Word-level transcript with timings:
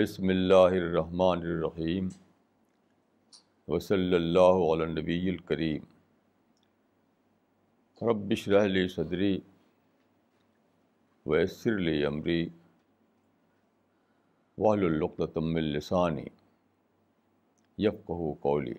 بسم 0.00 0.28
اللہ 0.28 0.74
الرحمن 0.74 1.40
الرحیم 1.42 2.08
وصلی 3.68 4.14
اللہ 4.14 4.60
علی 4.66 4.84
نبی 4.92 5.18
الکریم 5.30 5.82
رب 8.00 8.30
اشرح 8.30 8.66
لی 8.66 8.86
صدری 8.88 9.38
ویسر 11.26 11.78
لی 11.78 12.04
امری 12.06 12.48
واحلقۃ 14.58 15.36
من 15.36 15.64
لسانی 15.64 16.24
یفقہوا 17.78 18.34
قولی 18.40 18.74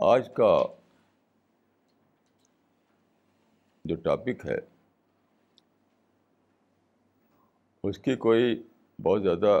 آج 0.00 0.28
کا 0.34 0.52
جو 3.84 3.96
ٹاپک 4.04 4.46
ہے 4.46 4.71
اس 7.84 7.98
کی 7.98 8.14
کوئی 8.16 8.62
بہت 9.02 9.22
زیادہ 9.22 9.60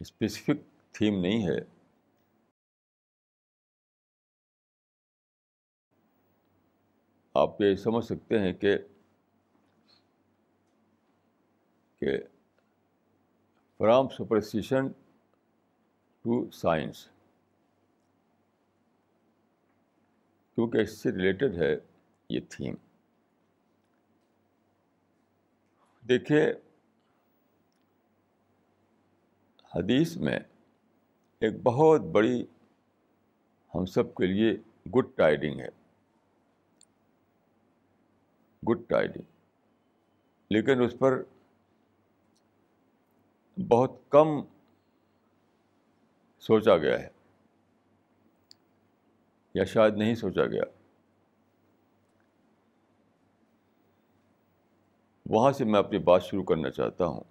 اسپیسیفک 0.00 0.60
تھیم 0.94 1.20
نہیں 1.20 1.48
ہے۔ 1.48 1.58
آپ 7.34 7.60
یہ 7.60 7.74
سمجھ 7.74 8.04
سکتے 8.04 8.38
ہیں 8.38 8.52
کہ 8.52 8.76
کہ 11.98 12.16
فرام 13.78 14.08
سپرسٹیشن 14.08 14.88
ٹو 16.24 16.50
سائنس، 16.50 17.06
کیونکہ 20.54 20.78
اس 20.78 20.98
سے 20.98 21.10
ریلیٹڈ 21.10 21.54
ہے 21.54 21.74
یہ 22.30 22.40
تھیم۔ 22.48 22.74
دیکھیے، 26.08 26.52
حدیث 29.74 30.16
میں 30.16 30.38
ایک 31.40 31.62
بہت 31.62 32.00
بڑی 32.00 32.44
ہم 33.74 33.84
سب 33.86 34.14
کے 34.14 34.26
لیے 34.26 34.56
گڈ 34.90 35.06
ٹائڈنگ 35.14 35.60
ہے۔ 35.60 35.68
گڈ 38.70 38.78
ٹائڈنگ 38.88 39.22
لیکن 40.50 40.82
اس 40.82 40.94
پر 40.98 41.22
بہت 43.68 43.92
کم 44.08 44.28
سوچا 46.40 46.76
گیا 46.76 47.00
ہے۔ 47.00 47.08
یا 49.54 49.64
شاید 49.64 49.94
نہیں 49.96 50.14
سوچا 50.14 50.46
گیا۔ 50.46 50.62
وہاں 55.34 55.52
سے 55.52 55.64
میں 55.64 55.78
اپنی 55.78 55.98
بات 55.98 56.24
شروع 56.24 56.44
کرنا 56.44 56.70
چاہتا 56.70 57.06
ہوں۔ 57.06 57.22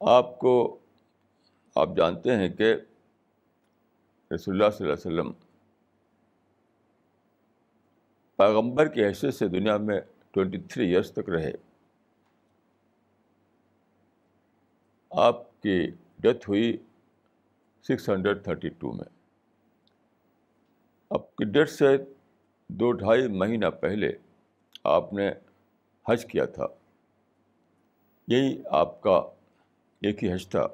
آپ 0.00 0.38
کو، 0.38 0.78
آپ 1.74 1.88
جانتے 1.96 2.36
ہیں 2.36 2.48
کہ 2.48 2.74
رسول 4.34 4.62
اللہ 4.62 4.76
صلی 4.76 4.90
اللہ 4.90 4.92
علیہ 4.92 5.20
وسلم 5.20 5.32
پیغمبر 8.36 8.88
کی 8.88 9.04
حیثیت 9.04 9.34
سے 9.34 9.48
دنیا 9.48 9.76
میں 9.76 10.00
ٹوینٹی 10.30 10.58
تھری 10.58 10.88
ایئرس 10.88 11.12
تک 11.12 11.30
رہے۔ 11.30 11.52
آپ 15.10 15.62
کی 15.62 15.90
ڈیتھ 16.18 16.48
ہوئی 16.48 16.76
سکس 17.82 18.08
ہنڈریڈ 18.08 18.44
تھرٹی 18.44 18.68
ٹو 18.68 18.92
میں۔ 18.92 19.08
آپ 21.10 21.36
کی 21.36 21.44
ڈیتھ 21.44 21.70
سے 21.70 21.96
دو 22.68 22.92
ڈھائی 22.92 23.28
مہینہ 23.28 23.66
پہلے 23.80 24.12
آپ 24.86 25.12
نے 25.12 25.30
حج 26.08 26.26
کیا 26.26 26.44
تھا۔ 26.44 26.66
یہی 28.28 28.62
آپ 28.70 29.00
کا 29.00 29.18
ایک 30.00 30.24
ہی 30.24 30.32
حج 30.32 30.48
تھا۔ 30.48 30.66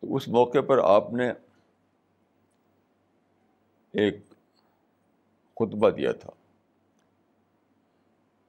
تو 0.00 0.16
اس 0.16 0.28
موقع 0.28 0.58
پر 0.68 0.78
آپ 0.78 1.12
نے 1.12 1.30
ایک 3.92 4.16
خطبہ 5.56 5.90
دیا 5.90 6.12
تھا۔ 6.12 6.30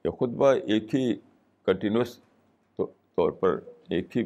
یہ 0.04 0.10
خطبہ 0.10 0.52
ایک 0.52 0.94
ہی 0.94 1.14
کنٹینیوس 1.66 2.18
طور 2.76 3.30
پر 3.32 3.60
ایک 3.88 4.16
ہی 4.16 4.22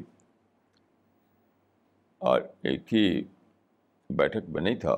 اور 2.19 2.41
ایک 2.41 2.95
ہی 2.95 3.23
بیٹھک 4.11 4.51
میں 4.51 4.63
نہیں 4.63 4.77
تھا۔ 4.77 4.97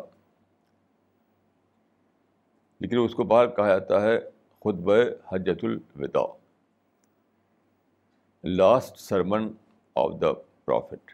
لیکن 2.81 2.97
اس 3.05 3.15
کو 3.15 3.25
باہر 3.25 3.47
کہا 3.47 3.69
جاتا 3.69 4.03
ہے 4.03 4.38
خطبہ 4.61 4.95
حجت 5.33 5.65
الوداع۔ 5.65 6.27
Last 8.45 8.97
sermon 8.97 9.49
of 9.95 10.21
the 10.21 10.33
prophet 10.65 11.11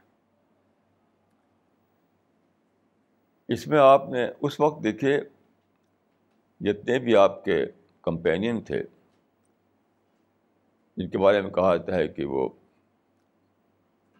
اس 3.48 3.66
میں 3.66 3.78
آپ 3.78 4.08
نے 4.08 4.26
اس 4.40 4.60
وقت 4.60 4.82
دیکھے 4.84 5.20
جتنے 6.60 6.98
بھی 6.98 7.16
آپ 7.16 7.44
کے 7.44 7.64
کمپینین 8.02 8.60
تھے، 8.60 8.82
جن 10.96 11.08
کے 11.08 11.18
بارے 11.18 11.40
میں 11.42 11.50
کہا 11.50 11.76
جاتا 11.76 11.94
ہے 11.94 12.08
کہ 12.08 12.24
وہ 12.24 12.48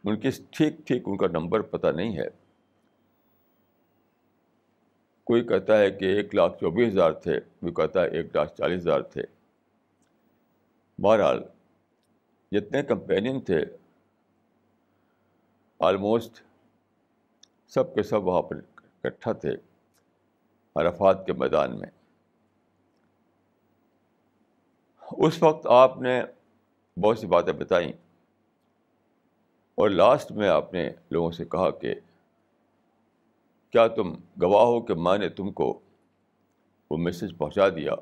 ان 0.04 0.20
کی 0.20 0.30
ٹھیک 0.50 0.86
ٹھیک 0.86 1.02
ان 1.06 1.16
کا 1.16 1.26
نمبر 1.26 1.60
پتہ 1.60 1.86
نہیں 1.86 2.16
ہے۔ 2.18 2.43
کوئی 5.24 5.44
کہتا 5.44 5.78
ہے 5.78 5.90
کہ 5.90 6.04
ایک 6.04 6.34
لاکھ 6.34 6.60
چوبیس 6.60 6.92
ہزار 6.92 7.12
تھے، 7.12 7.40
کوئی 7.40 7.74
کہتا 7.74 8.02
ہے 8.02 8.08
ایک 8.08 8.36
لاکھ 8.36 8.54
چالیس 8.54 8.80
ہزار 8.80 9.00
تھے۔ 9.00 9.22
بہرحال، 10.98 11.42
جتنے 12.52 12.82
کمپینین 12.82 13.40
تھے 13.40 13.64
آلموسٹ 15.78 16.42
سب 17.68 17.94
کے 17.94 18.02
سب 18.02 18.26
وہاں 18.26 18.42
پر 18.42 18.56
اکٹھا 19.04 19.32
تھے 19.32 19.50
عرفات 20.74 21.26
کے 21.26 21.32
میدان 21.32 21.78
میں۔ 21.78 21.88
اس 25.18 25.42
وقت 25.42 25.66
آپ 25.66 26.00
نے 26.00 26.22
بہت 27.00 27.18
سی 27.18 27.26
باتیں 27.26 27.52
بتائیں 27.52 27.92
اور 29.74 29.90
لاسٹ 29.90 30.32
میں 30.32 30.48
آپ 30.48 30.72
نے 30.72 30.90
لوگوں 31.10 31.30
سے 31.30 31.44
کہا 31.44 31.70
کہ 31.70 31.94
کیا 33.74 33.88
تم 33.88 34.14
گواہ 34.14 34.64
ہو 34.64 34.80
کہ 34.80 34.94
میں 34.94 35.18
نے 35.18 35.28
تم 35.28 35.52
کو 35.52 35.80
وہ 36.90 36.96
میسج 36.96 37.38
پہنچا 37.38 37.68
دیا 37.68 37.92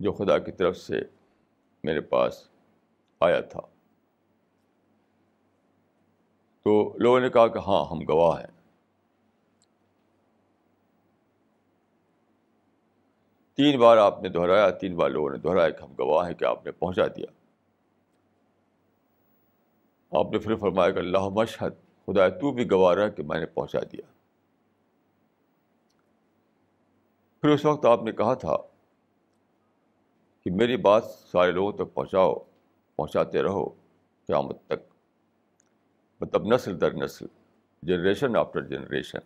جو 0.00 0.12
خدا 0.12 0.38
کی 0.38 0.52
طرف 0.52 0.76
سے 0.76 1.00
میرے 1.84 2.00
پاس 2.00 2.48
آیا 3.20 3.40
تھا؟ 3.40 3.60
تو 6.62 6.96
لوگوں 6.98 7.20
نے 7.20 7.30
کہا 7.30 7.48
کہ 7.48 7.58
ہاں 7.58 7.84
ہم 7.90 7.98
گواہ 8.08 8.40
ہیں۔ 8.40 8.60
تین 13.54 13.80
بار 13.80 13.96
آپ 13.96 14.22
نے 14.22 14.28
دہرایا، 14.28 14.70
تین 14.70 14.96
بار 14.96 15.10
لوگوں 15.10 15.30
نے 15.30 15.38
دہرایا 15.38 15.70
کہ 15.70 15.82
ہم 15.82 15.92
گواہ 15.98 16.26
ہیں، 16.26 16.34
کہ 16.34 16.44
آپ 16.44 16.66
نے 16.66 16.72
پہنچا 16.72 17.06
دیا۔ 17.06 17.26
آپ 20.20 20.32
نے 20.32 20.38
پھر 20.38 20.56
فرمایا 20.56 20.90
کہ 20.90 20.98
اللہ 20.98 21.28
مشہد 21.28 21.72
خدا 22.06 22.28
تو 22.28 22.52
بھی 22.52 22.70
گواہ 22.70 22.94
رہا 22.94 23.08
کہ 23.08 23.22
میں 23.22 23.40
نے 23.40 23.46
پہنچا 23.46 23.78
دیا۔ 23.92 24.19
پھر 27.40 27.50
اس 27.50 27.64
وقت 27.64 27.84
آپ 27.84 28.02
نے 28.02 28.12
کہا 28.12 28.34
تھا 28.34 28.56
کہ 30.44 30.50
میری 30.50 30.76
بات 30.76 31.04
سارے 31.04 31.52
لوگوں 31.52 31.72
تک 31.72 31.94
پہنچاؤ، 31.94 32.34
پہنچاتے 32.96 33.42
رہو 33.42 33.68
قیامت 34.26 34.56
تک۔ 34.66 34.94
مطلب 36.20 36.54
نسل 36.54 36.80
در 36.80 36.94
نسل، 36.94 37.26
جنریشن 37.82 38.36
آفٹر 38.36 38.62
جنریشن۔ 38.62 39.18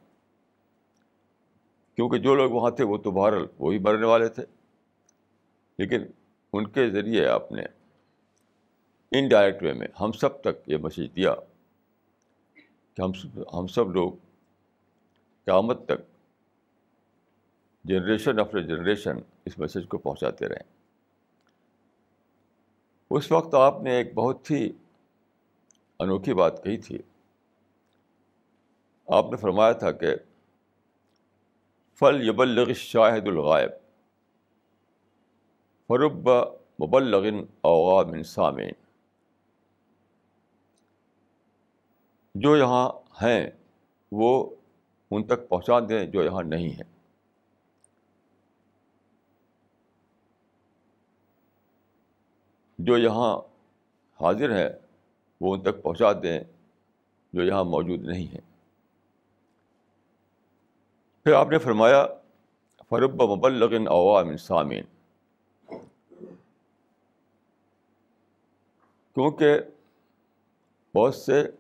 کیونکہ 1.94 2.19
جو 2.19 2.34
لوگ 2.34 2.50
وہاں 2.50 2.70
تھے 2.70 2.84
وہ 2.84 2.99
تو 2.99 3.11
بہرحال 3.11 3.46
وہی 3.58 3.78
مرنے 3.78 4.06
والے 4.06 4.28
تھے۔ 4.28 4.43
لیکن 5.78 6.02
ان 6.52 6.69
کے 6.69 6.90
ذریعے 6.90 7.26
آپ 7.26 7.52
نے 7.52 7.62
انڈائریکٹ 9.12 9.62
وے 9.62 9.72
میں 9.72 9.88
ہم 10.00 10.12
سب 10.12 10.40
تک 10.40 10.69
یہ 10.69 10.76
میسیج 10.76 11.17
دیا 11.17 11.34
کہ 12.94 13.02
ہم 13.02 13.10
ہم 13.58 13.67
سب 13.67 13.90
لوگ 13.90 14.12
قیامت 15.44 15.87
تک 15.87 16.13
جنریشن 17.84 18.40
آفٹر 18.40 18.60
جنریشن 18.60 19.16
اس 19.44 19.58
میسیج 19.58 19.88
کو 19.88 19.98
پہنچاتے 19.98 20.48
رہیں 20.48 20.75
اس 23.10 23.32
وقت 23.32 23.54
آپ 23.54 23.82
نے 23.82 23.90
ایک 23.90 24.14
بہت 24.14 24.50
ہی 24.50 24.72
انوکھی 25.98 26.34
بات 26.34 26.64
کہی 26.64 26.76
تھی۔ 26.76 26.98
آپ 29.06 29.31
نے 29.31 29.36
فرمایا 29.36 29.72
تھا 29.72 29.92
کہ 29.92 30.16
فل 31.98 32.28
یبلغ 32.28 32.72
شاہد 32.72 33.28
الغائب 33.28 33.70
فرب 35.88 36.28
مبلغن 36.82 37.44
اوغام 37.60 38.22
سامعین 38.22 38.72
جو 42.34 42.56
یہاں 42.56 42.90
ہیں 43.22 43.50
وہ 44.12 44.56
ان 45.10 45.26
تک 45.26 45.48
پہنچا 45.48 45.81
دیں 45.81 46.06
جو 46.06 46.22
یہاں 46.22 46.42
نہیں 46.42 46.69
ہیں۔ 46.69 46.94
جو 52.79 52.99
یہاں 52.99 53.38
حاضر 54.21 54.59
ہیں، 54.59 54.69
وہ 55.41 55.55
ان 55.55 55.62
تک 55.62 55.82
پہنچا 55.82 56.12
دیں 56.12 56.41
جو 57.32 57.43
یہاں 57.43 57.65
موجود 57.65 58.00
نہیں 58.00 58.26
ہیں۔ 58.26 58.41
پھر 61.25 61.32
آپ 61.32 61.49
نے 61.49 61.59
فرمایا، 61.59 62.06
فرب 62.88 63.23
مبلغن 63.23 63.88
عوام 63.88 64.37
سامعین 64.37 64.85
کیونکہ 69.15 69.59
بہت 70.94 71.15
سے 71.15 71.50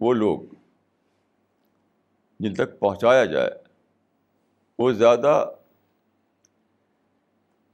وہ 0.00 0.14
لوگ 0.14 0.40
جن 2.40 2.54
تک 2.54 2.78
پہنچایا 2.78 3.24
جائے، 3.24 3.50
وہ 4.78 4.92
زیادہ 4.92 5.50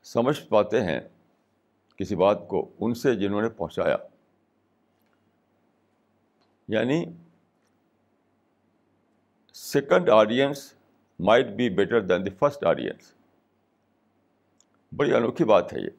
سمجھ 0.03 0.49
پاتے 0.49 0.81
ہیں۔ 0.81 1.01
کسی 2.03 2.17
بات 2.17 2.49
کو 2.49 2.71
ان 2.81 2.95
سے 2.95 3.15
جنہوں 3.15 3.43
نے 3.43 3.49
پہنچایا۔ 3.49 3.97
یعنی 6.69 7.05
second 9.53 10.11
audience 10.11 10.75
might 11.21 11.47
be 11.47 11.71
better 11.71 12.01
than 12.01 12.27
the 12.27 12.31
first 12.31 12.65
audience 12.65 13.15
بڑی 14.97 15.15
انوکھی 15.15 15.45
بات 15.45 15.73
ہے 15.73 15.81
یہ۔ 15.81 15.91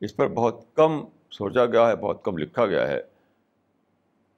اس 0.00 0.16
پر 0.16 0.28
بہت 0.28 0.64
کم 0.74 1.04
سوچا 1.30 1.66
گیا 1.66 1.88
ہے، 1.88 1.96
بہت 1.96 2.24
کم 2.24 2.38
لکھا 2.38 2.66
گیا 2.66 2.88
ہے۔ 2.88 3.02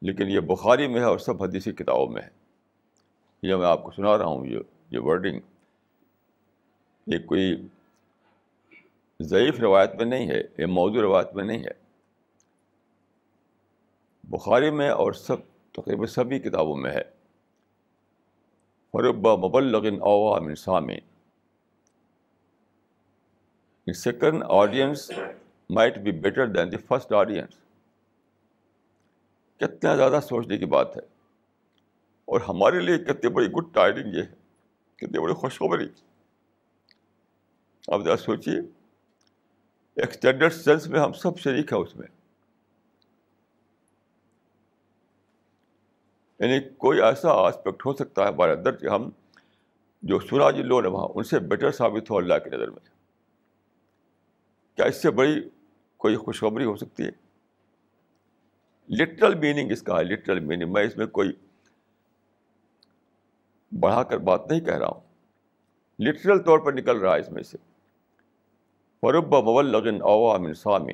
لیکن 0.02 0.28
یہ 0.28 0.40
بخاری 0.40 0.86
میں 0.86 1.00
ہے 1.00 1.06
اور 1.06 1.18
سب 1.18 1.42
حدیثی 1.42 1.72
کتابوں 1.72 2.08
میں 2.08 2.22
ہے۔ 2.22 2.30
یہ 3.42 3.54
میں 3.54 3.66
آپ 3.66 3.82
کو 3.82 3.90
سنا 3.90 4.18
رہا 4.18 4.24
ہوں، 4.24 4.46
یہ 4.46 4.58
یہ 4.90 4.98
ورڈنگ 4.98 5.40
یہ 7.06 7.18
کوئی 7.18 7.66
ضعیف 9.22 9.60
روایت 9.60 9.94
میں 9.94 10.04
نہیں 10.04 10.30
ہے، 10.30 10.42
یہ 10.58 10.66
موضوع 10.66 11.02
روایت 11.02 11.34
میں 11.34 11.44
نہیں 11.44 11.58
ہے۔ 11.58 11.82
بخاری 14.24 14.70
میں 14.70 14.90
اور 14.90 15.12
سب، 15.12 15.36
تقریباً 15.72 16.06
سبھی 16.06 16.38
کتابوں 16.38 16.76
میں 16.76 16.90
ہے۔ 16.90 17.02
فربا 18.92 19.36
مبلغن 19.36 20.02
عوام 20.02 20.54
سامعین 20.54 21.12
second 23.92 24.42
audience 24.48 25.10
might 25.70 25.98
be 25.98 26.10
better 26.10 26.46
than 26.46 26.72
the 26.72 26.76
first 26.76 27.12
audience 27.12 27.50
کتنا 29.56 29.96
زیادہ 29.96 30.18
سوچنے 30.22 30.58
کی 30.58 30.66
بات 30.66 30.96
ہے۔ 30.96 31.02
اور 32.24 32.40
ہمارے 32.40 32.80
لیے 32.80 32.98
کتنی 32.98 33.30
بڑی 33.30 33.46
گڈ 33.46 33.74
ٹائڈنگ 33.74 34.14
یہ 34.14 34.22
ہے، 34.22 34.34
کتنی 34.96 35.18
بڑی 35.18 35.34
خوشخبری۔ 35.34 35.88
آپ 37.88 38.04
ذرا 38.04 38.16
سوچیے۔ 38.16 38.81
ایکسٹینڈرڈ 39.96 40.52
سینس 40.52 40.86
میں 40.86 41.00
ہم 41.00 41.12
سب 41.12 41.38
شریک 41.38 41.72
ہیں 41.72 41.80
اس 41.80 41.96
میں۔ 41.96 42.08
یعنی 46.40 46.60
کوئی 46.60 47.02
ایسا 47.02 47.30
آسپیکٹ 47.30 47.86
ہو 47.86 47.92
سکتا 47.94 48.22
ہے 48.22 48.28
ہمارے 48.28 48.52
اندر 48.52 48.76
کہ 48.76 48.86
ہم 48.86 49.10
جو 50.02 50.18
سنا 50.20 50.50
جن 50.50 50.66
لوگوں 50.66 50.82
نے 50.82 50.88
وہاں، 50.88 51.08
ان 51.14 51.24
سے 51.24 51.38
بیٹر 51.38 51.70
ثابت 51.70 52.10
ہو 52.10 52.16
اللہ 52.16 52.34
کی 52.44 52.50
نظر 52.50 52.70
میں۔ 52.70 52.88
کیا 54.76 54.84
اس 54.84 55.02
سے 55.02 55.10
بڑی 55.10 55.48
کوئی 55.96 56.16
خوشخبری 56.16 56.64
ہو 56.64 56.76
سکتی 56.76 57.02
ہے؟ 57.02 57.10
لٹرل 58.88 59.34
میننگ 59.34 59.72
اس 59.72 59.82
کا 59.82 59.98
ہے 59.98 60.04
لٹرل 60.04 60.40
میننگ 60.40 60.72
میں 60.72 60.82
اس 60.82 60.96
میں 60.96 61.06
کوئی 61.06 61.32
بڑھا 63.80 64.02
کر 64.02 64.18
بات 64.18 64.50
نہیں 64.50 64.60
کہہ 64.60 64.78
رہا 64.78 64.86
ہوں۔ 64.86 65.00
لٹرل 65.98 66.38
طور 66.38 66.58
پر 66.58 66.72
نکل 66.72 66.98
رہا 66.98 67.14
ہے 67.14 67.20
اس 67.20 67.30
میں 67.30 67.42
سے۔ 67.42 67.71
فرب 69.02 69.34
مول 69.44 69.74
عوام 69.74 70.52
سامع 70.54 70.92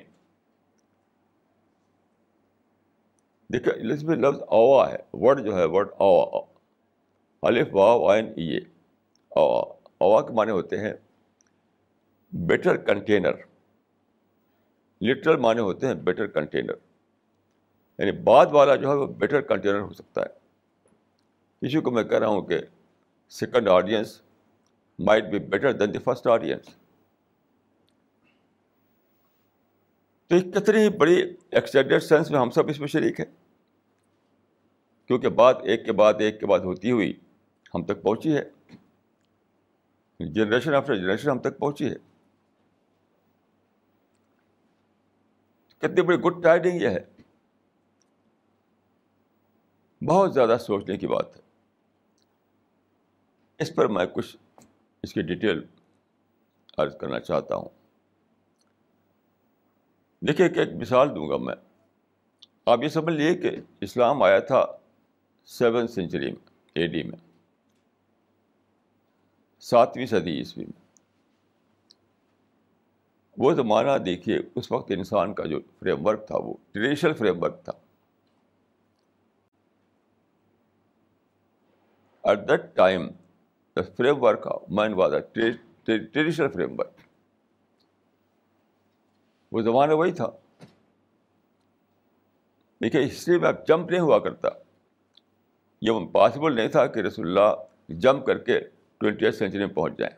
دیکھیے 3.53 3.93
اس 3.95 4.03
میں 4.05 4.17
لفظ 4.17 4.41
اوا 4.49 4.91
ہے، 4.91 4.97
ورڈ 5.13 5.45
جو 5.45 5.57
ہے، 5.57 5.65
ورڈ 5.65 5.89
اوا 5.99 6.41
الف 7.43 7.69
وا 7.73 7.93
وائن 7.95 8.33
یہ 8.37 8.61
اوا 9.33 9.61
اوا 9.99 10.23
کے 10.23 10.33
معنی 10.33 10.51
ہوتے 10.51 10.79
ہیں 10.79 10.93
بیٹر 12.33 12.77
کنٹینر. 12.77 13.33
لٹرل 15.01 15.37
معنی 15.37 15.61
ہوتے 15.61 15.87
ہیں 15.87 15.95
بیٹر 15.95 16.27
کنٹینر. 16.27 16.75
یعنی 17.99 18.13
بعد 18.25 18.47
والا 18.53 18.77
جو 18.77 18.89
ہے، 18.89 18.95
وہ 18.95 19.07
بیٹر 19.07 19.41
کنٹینر 19.41 19.81
ہو 19.81 19.93
سکتا 19.93 20.21
ہے. 20.21 20.37
اسی 21.63 21.81
کو 21.81 21.91
میں 21.91 22.05
کہہ 22.05 22.19
رہا 22.19 22.27
ہوں 22.27 22.43
کہ 22.43 22.61
second 23.29 23.69
audience 23.69 24.21
might 24.99 25.25
be 25.25 25.39
better 25.39 25.73
than 25.73 25.95
the 25.95 25.99
first 25.99 26.27
audience 26.27 26.77
تو 30.29 30.37
یہ 30.37 30.53
کتنی 30.53 30.79
ہی 30.79 30.89
بڑی 30.89 31.35
ایکسٹینڈیڈ 31.51 32.03
سینس 32.03 32.31
میں 32.31 32.41
ہم 32.41 32.51
سب 32.51 32.69
اس 32.69 32.81
میں 32.81 32.89
شریک 32.89 33.21
ہیں۔ 33.21 33.27
کیونکہ 35.07 35.29
بات 35.29 35.57
ایک 35.63 35.85
کے 35.85 35.93
بعد 35.93 36.15
ایک 36.19 36.41
کے 36.41 36.47
بعد 36.47 36.59
ہوتی 36.59 36.91
ہوئی 36.91 37.13
ہم 37.75 37.85
تک 37.85 38.03
پہنچی 38.03 38.37
ہے۔ 38.37 38.45
جنریشن 40.21 40.75
آفٹر 40.75 40.97
جنریشن 40.97 41.31
ہم 41.31 41.39
تک 41.39 41.59
پہنچی 41.59 41.91
ہے۔ 41.91 41.97
کتنی 45.79 46.03
بڑی 46.03 46.17
گڈ 46.17 46.43
ٹائڈنگ 46.43 46.83
یہ 46.83 46.89
ہے۔ 46.89 47.05
بہت 50.07 50.35
زیادہ 50.35 50.57
سوچنے 50.61 50.97
کی 50.97 51.07
بات 51.07 51.37
ہے۔ 51.37 51.41
اس 53.59 53.75
پر 53.75 53.89
میں 53.89 54.07
کچھ 54.07 54.37
اس 55.03 55.13
کی 55.13 55.23
ڈیٹیل 55.23 55.63
عرض 56.79 56.97
کرنا 56.97 57.21
چاہتا 57.21 57.55
ہوں۔ 57.55 57.78
دیکھیے 60.21 60.49
کہ 60.49 60.59
ایک 60.59 60.69
مثال 60.69 61.15
دوں 61.15 61.29
گا 61.29 61.37
میں۔ 61.37 61.55
آپ 62.67 62.83
یہ 62.83 62.89
سمجھ 62.89 63.15
لیے 63.15 63.35
کہ 63.35 63.51
اسلام 63.81 64.23
آیا 64.23 64.39
تھا 64.39 64.67
سیون 65.45 65.89
سینچری 65.89 66.31
میں، 66.31 66.51
اے 66.73 66.87
ڈی 66.87 67.03
میں۔ 67.03 67.19
ساتویں 69.61 70.07
صدی 70.07 70.39
عیسوی 70.39 70.65
میں۔ 70.65 70.89
وہ 73.39 73.53
زمانہ 73.53 73.99
دیکھیے، 73.99 74.39
اس 74.55 74.73
وقت 74.73 74.93
انسان 74.97 75.35
کا 75.35 75.45
جو 75.45 75.61
فریم 75.79 76.07
ورک 76.07 76.27
تھا، 76.27 76.37
وہ 76.39 76.55
ٹریڈیشنل 76.73 77.13
فریم 77.13 77.43
ورک 77.43 77.65
تھا۔ 77.65 77.73
At 82.23 82.39
that 82.49 82.61
time 82.75 83.09
the 83.77 83.81
framework 84.23 84.49
mind 84.71 84.95
was 84.95 85.15
a 85.15 85.21
traditional 85.85 86.49
framework 86.79 86.91
وہ 89.53 89.63
زمانہ 89.63 89.93
وہی 89.93 90.13
تھا۔ 90.13 90.31
دیکھیے 92.83 93.07
ہسٹری 93.07 93.39
میں 93.39 93.49
اب 93.49 93.67
جمپ 93.69 93.91
نہیں 93.91 94.01
ہوا 94.01 94.19
کرتا۔ 94.19 94.49
یہ 95.83 95.91
پاسبل 96.13 96.57
نہیں 96.57 96.69
تھا 96.69 96.87
کہ 96.87 97.01
رسول 97.01 97.27
اللہ 97.27 97.63
جمپ 97.93 98.27
کر 98.27 98.39
کے 98.39 98.61
ٹوینٹی 98.99 99.25
ایتھ 99.25 99.37
سینچری 99.37 99.59
میں 99.59 99.75
پہنچ 99.75 99.99
جائیں۔ 99.99 100.17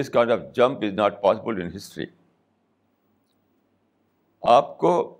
This 0.00 0.10
kind 0.10 0.30
of 0.30 0.38
jump 0.54 0.78
is 0.82 0.92
not 0.92 1.22
possible 1.22 1.62
in 1.62 1.76
history 1.76 2.06
آپ 4.42 4.78
کو 4.78 5.18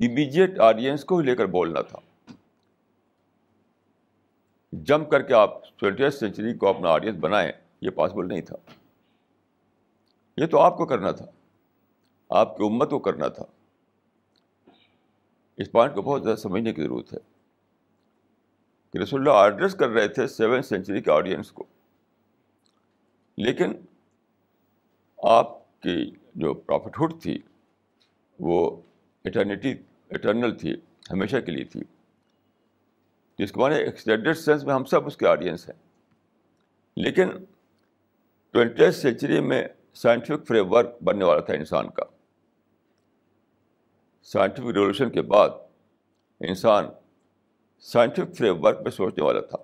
امیجیٹ 0.00 0.58
آڈینس 0.58 1.04
کو 1.04 1.20
لے 1.20 1.36
کر 1.36 1.46
بولنا 1.46 1.82
تھا۔ 1.82 1.98
جمپ 4.72 5.10
کر 5.10 5.22
کے 5.22 5.34
آپ 5.34 5.78
ٹوینٹی 5.78 6.10
سینچری 6.10 6.54
کو 6.54 6.68
اپنا 6.68 6.88
آڈینس 6.88 7.16
بنائیں، 7.20 7.52
یہ 7.80 7.90
پاسبل 7.90 8.28
نہیں 8.28 8.40
تھا۔ 8.40 8.56
یہ 10.36 10.46
تو 10.46 10.60
آپ 10.60 10.76
کو 10.76 10.86
کرنا 10.86 11.10
تھا۔ 11.10 11.26
آپ 12.30 12.56
کی 12.56 12.64
امت 12.64 12.90
کو 12.90 12.98
کرنا 12.98 13.28
تھا۔ 13.28 13.44
اس 15.56 15.72
پوائنٹ 15.72 15.94
کو 15.94 16.02
بہت 16.02 16.22
زیادہ 16.22 16.36
سمجھنے 16.36 16.72
کی 16.72 16.82
ضرورت 16.82 17.12
ہے۔ 17.12 17.18
کہ 18.92 18.98
رسول 18.98 19.20
اللہ 19.20 19.32
ایڈریس 19.32 19.74
کر 19.74 19.88
رہے 19.88 20.08
تھے 20.08 20.26
سیون 20.26 20.62
سینچری 20.62 21.02
کے 21.02 21.10
آڈینس 21.10 21.52
کو۔ 21.52 21.64
لیکن 23.36 23.72
آپ 25.22 25.80
کی 25.80 26.10
جو 26.34 26.54
پروفٹ 26.54 27.00
ہوڈ 27.00 27.22
تھی، 27.22 27.38
وہ 28.40 28.80
اٹرنیٹی 29.24 29.74
اٹرنل 30.10 30.58
تھی، 30.58 30.74
ہمیشہ 31.10 31.36
کے 31.36 31.52
لیے 31.52 31.64
تھی۔ 31.64 31.80
جس 33.38 33.52
کو 33.52 33.60
مانے 33.60 33.76
ایکسٹینڈیڈ 33.76 34.36
سینس 34.36 34.64
میں 34.64 34.74
ہم 34.74 34.84
سب 34.84 35.06
اس 35.06 35.16
کے 35.16 35.26
آڈینس 35.26 35.68
ہیں۔ 35.68 35.88
لیکن 36.96 37.28
ٹوینٹی 38.50 38.90
سینچری 38.90 39.40
میں 39.40 39.68
سائنٹیفک 39.94 40.46
فریم 40.48 40.72
ورک 40.72 41.02
بننے 41.02 41.24
والا 41.24 41.40
تھا 41.40 41.54
انسان 41.54 41.90
کا۔ 41.90 42.02
سائنٹیفک 44.22 44.66
ریولیوشن 44.66 45.10
کے 45.10 45.22
بعد 45.22 45.48
انسان 46.40 46.84
سائنٹیفک 47.80 48.36
فریم 48.36 48.64
ورک 48.64 48.84
پہ 48.84 48.90
سوچنے 48.90 49.24
والا 49.24 49.40
تھا۔ 49.40 49.58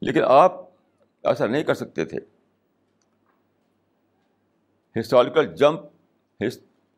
لیکن 0.00 0.22
آپ 0.22 0.52
ایسا 1.22 1.46
نہیں 1.46 1.62
کر 1.62 1.74
سکتے 1.74 2.04
تھے۔ 2.04 2.18
ہسٹوریکل 5.00 5.54
جمپ 5.54 5.80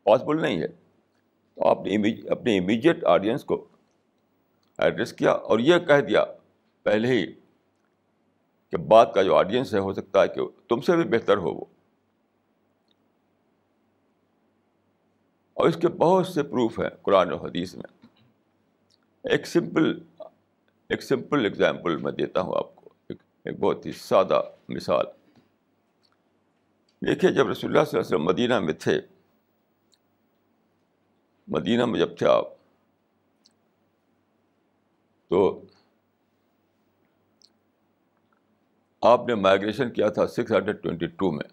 پاسبل 0.03 0.43
نہیں 0.43 0.61
ہے۔ 0.61 0.69
تو 1.55 1.69
آپ 1.69 1.79
نے 1.81 2.29
اپنے 2.29 2.59
امیجیٹ 2.59 3.05
آڈینس 3.05 3.45
کو 3.45 3.69
ایڈریس 4.79 5.13
کیا 5.13 5.33
اور 5.33 5.59
یہ 5.59 5.79
کہہ 5.79 6.01
دیا 6.01 6.25
پہلے 6.83 7.09
ہی 7.09 7.33
کہ 8.71 8.77
بات 8.77 9.15
کا 9.15 9.23
جو 9.23 9.37
آڈینس 9.37 9.75
ہے 9.75 9.79
ہو 9.79 9.93
سکتا 9.93 10.23
ہے 10.23 10.29
کہ 10.29 10.41
تم 10.69 10.81
سے 10.81 10.97
بھی 10.97 11.05
بہتر 11.05 11.37
ہو 11.37 11.55
وہ۔ 11.55 11.65
اور 15.55 15.69
اس 15.69 15.77
کے 15.77 15.89
بہت 15.89 16.27
سے 16.27 16.43
پروف 16.43 16.79
ہیں 16.79 16.89
قرآن 17.03 17.33
و 17.33 17.37
حدیث 17.37 17.75
میں۔ 17.75 18.09
ایک 19.23 19.47
سمپل 19.47 19.99
ایک 20.89 21.03
سمپل 21.03 21.47
اگزامپل 21.47 21.97
میں 21.97 22.13
دیتا 22.13 22.41
ہوں 22.41 22.55
آپ 22.57 22.77
کو، 22.77 22.91
ایک 23.09 23.23
ایک 23.45 23.59
بہت 23.59 23.87
ہی 23.87 23.93
سادہ 23.93 24.43
مثال۔ 24.69 25.07
دیکھیے 27.07 27.31
جب 27.31 27.49
رسول 27.49 27.71
اللہ 27.71 27.85
صلی 27.85 27.99
اللہ 27.99 28.07
علیہ 28.07 28.17
وسلم 28.17 28.25
مدینہ 28.25 28.61
میں 28.61 28.73
تھے، 28.73 29.01
مدینہ 31.49 31.85
میں 31.85 32.01
جب 32.01 32.17
تھے 32.19 32.27
آپ، 32.27 32.45
تو 35.29 35.61
آپ 39.03 39.27
نے 39.27 39.35
مائگریشن 39.35 39.91
کیا 39.91 40.09
تھا 40.09 40.27
سکس 40.27 40.53
ہنڈریڈ 40.53 40.83
ٹوینٹی 40.83 41.07
ٹو 41.07 41.31
میں 41.31 41.49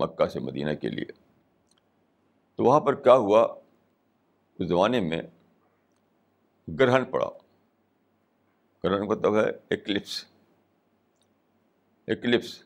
مکہ 0.00 0.26
سے 0.26 0.40
مدینہ 0.40 0.74
کے 0.74 0.88
لیے۔ 0.88 1.23
تو 2.56 2.64
وہاں 2.64 2.80
پر 2.80 2.94
کیا 2.94 3.14
ہوا؟ 3.14 3.42
اس 4.58 4.68
زمانے 4.68 5.00
میں 5.00 5.22
گرہن 6.80 7.04
پڑا۔ 7.04 7.28
گرہن 8.84 9.06
مطلب 9.06 9.36
ہے 9.36 9.50
ایکلپس 9.68 10.24
ایکلپس 12.06 12.64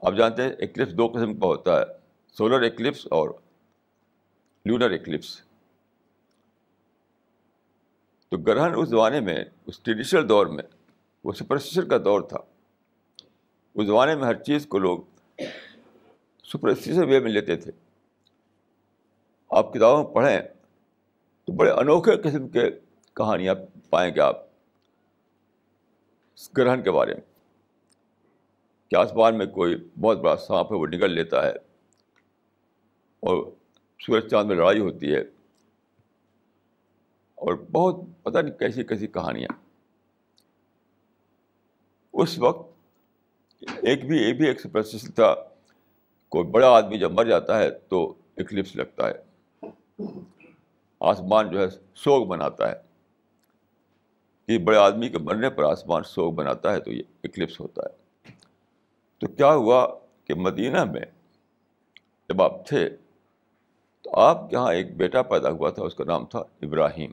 آپ 0.00 0.12
جانتے 0.12 0.42
ہیں 0.42 0.50
ایکلپس 0.50 0.92
دو 0.92 1.08
قسم 1.08 1.34
کا 1.34 1.46
ہوتا 1.46 1.78
ہے، 1.78 1.84
سولر 2.30 2.60
ایکلپس 2.60 3.06
اور 3.06 3.30
لونر 4.66 4.90
ایکلپس 4.90 5.40
تو 8.28 8.36
گرہن 8.36 8.72
اس 8.76 8.88
زمانے 8.88 9.20
میں، 9.20 9.44
اس 9.66 9.80
ٹریڈیشنل 9.80 10.28
دور 10.28 10.46
میں، 10.46 10.64
وہ 11.24 11.32
سپرسٹیشن 11.32 11.88
کا 11.88 11.98
دور 11.98 12.20
تھا۔ 12.20 12.38
اس 13.74 13.86
زمانے 13.86 14.14
میں 14.14 14.24
ہر 14.24 14.42
چیز 14.42 14.66
کو 14.66 14.78
لوگ 14.78 14.98
سپرسٹیشن 16.52 17.04
وے 17.08 17.20
میں 17.20 17.30
لیتے 17.30 17.56
تھے۔ 17.56 17.72
آپ 19.50 19.72
کتابوں 19.72 20.04
میں 20.04 20.14
پڑھیں 20.14 20.40
تو 21.44 21.52
بڑے 21.52 21.70
انوکھے 21.70 22.16
قسم 22.16 22.48
کے 22.48 22.70
کہانیاں 23.14 23.54
پائیں 23.90 24.14
گے 24.14 24.20
آپ 24.20 24.36
گرہن 26.58 26.82
کے 26.82 26.90
بارے 26.90 27.14
میں۔ 27.14 27.22
کہ 28.88 28.96
آسمان 28.96 29.38
میں 29.38 29.46
کوئی 29.46 29.88
بہت 30.00 30.18
بڑا 30.18 30.36
سانپ 30.36 30.72
ہے، 30.72 30.76
وہ 30.76 30.86
نگل 30.86 31.10
لیتا 31.10 31.46
ہے 31.46 31.50
اور 33.20 33.50
سورج 34.06 34.30
چاند 34.30 34.48
میں 34.48 34.56
لڑائی 34.56 34.78
ہوتی 34.78 35.14
ہے۔ 35.14 35.20
اور 37.34 37.54
بہت 37.54 37.96
پتہ 38.22 38.38
نہیں 38.38 38.58
کیسی 38.58 38.84
کیسی 38.84 39.06
کہانیاں۔ 39.06 39.62
اس 42.12 42.38
وقت 42.38 42.76
ایک 43.82 44.06
بھی 44.06 44.24
ایک 44.24 44.36
بھی 44.36 44.46
ایک 44.46 44.60
سپرسٹیشن 44.60 45.12
تھا۔ 45.12 45.34
کوئی 46.28 46.44
بڑا 46.44 46.68
آدمی 46.68 46.98
جب 46.98 47.12
مر 47.12 47.24
جاتا 47.24 47.58
ہے 47.58 47.70
تو 47.70 48.14
اکلپس 48.36 48.76
لگتا 48.76 49.08
ہے۔ 49.08 49.26
آسمان 51.00 51.50
جو 51.50 51.60
ہے 51.60 51.66
سوگ 51.94 52.26
بناتا 52.26 52.72
ہے۔ 52.72 52.76
کہ 54.46 54.58
بڑے 54.58 54.76
آدمی 54.76 55.08
کے 55.08 55.18
مرنے 55.18 55.50
پر 55.50 55.64
آسمان 55.64 56.02
سوگ 56.02 56.32
بناتا 56.32 56.72
ہے 56.72 56.80
تو 56.80 56.92
یہ 56.92 57.02
اکلپس 57.24 57.60
ہوتا 57.60 57.82
ہے۔ 57.82 58.06
تو 59.18 59.26
کیا 59.26 59.54
ہوا 59.54 59.98
کہ 60.24 60.34
مدینہ 60.34 60.84
میں 60.84 61.00
جب 62.28 62.42
آپ 62.42 62.66
تھے 62.66 62.90
تو 64.02 64.16
آپ 64.16 64.50
کے 64.50 64.56
یہاں 64.56 64.72
ایک 64.72 64.96
بیٹا 64.96 65.22
پیدا 65.22 65.50
ہوا 65.50 65.70
تھا، 65.70 65.82
اس 65.82 65.94
کا 65.94 66.04
نام 66.04 66.26
تھا 66.26 66.38
ابراہیم۔ 66.38 67.10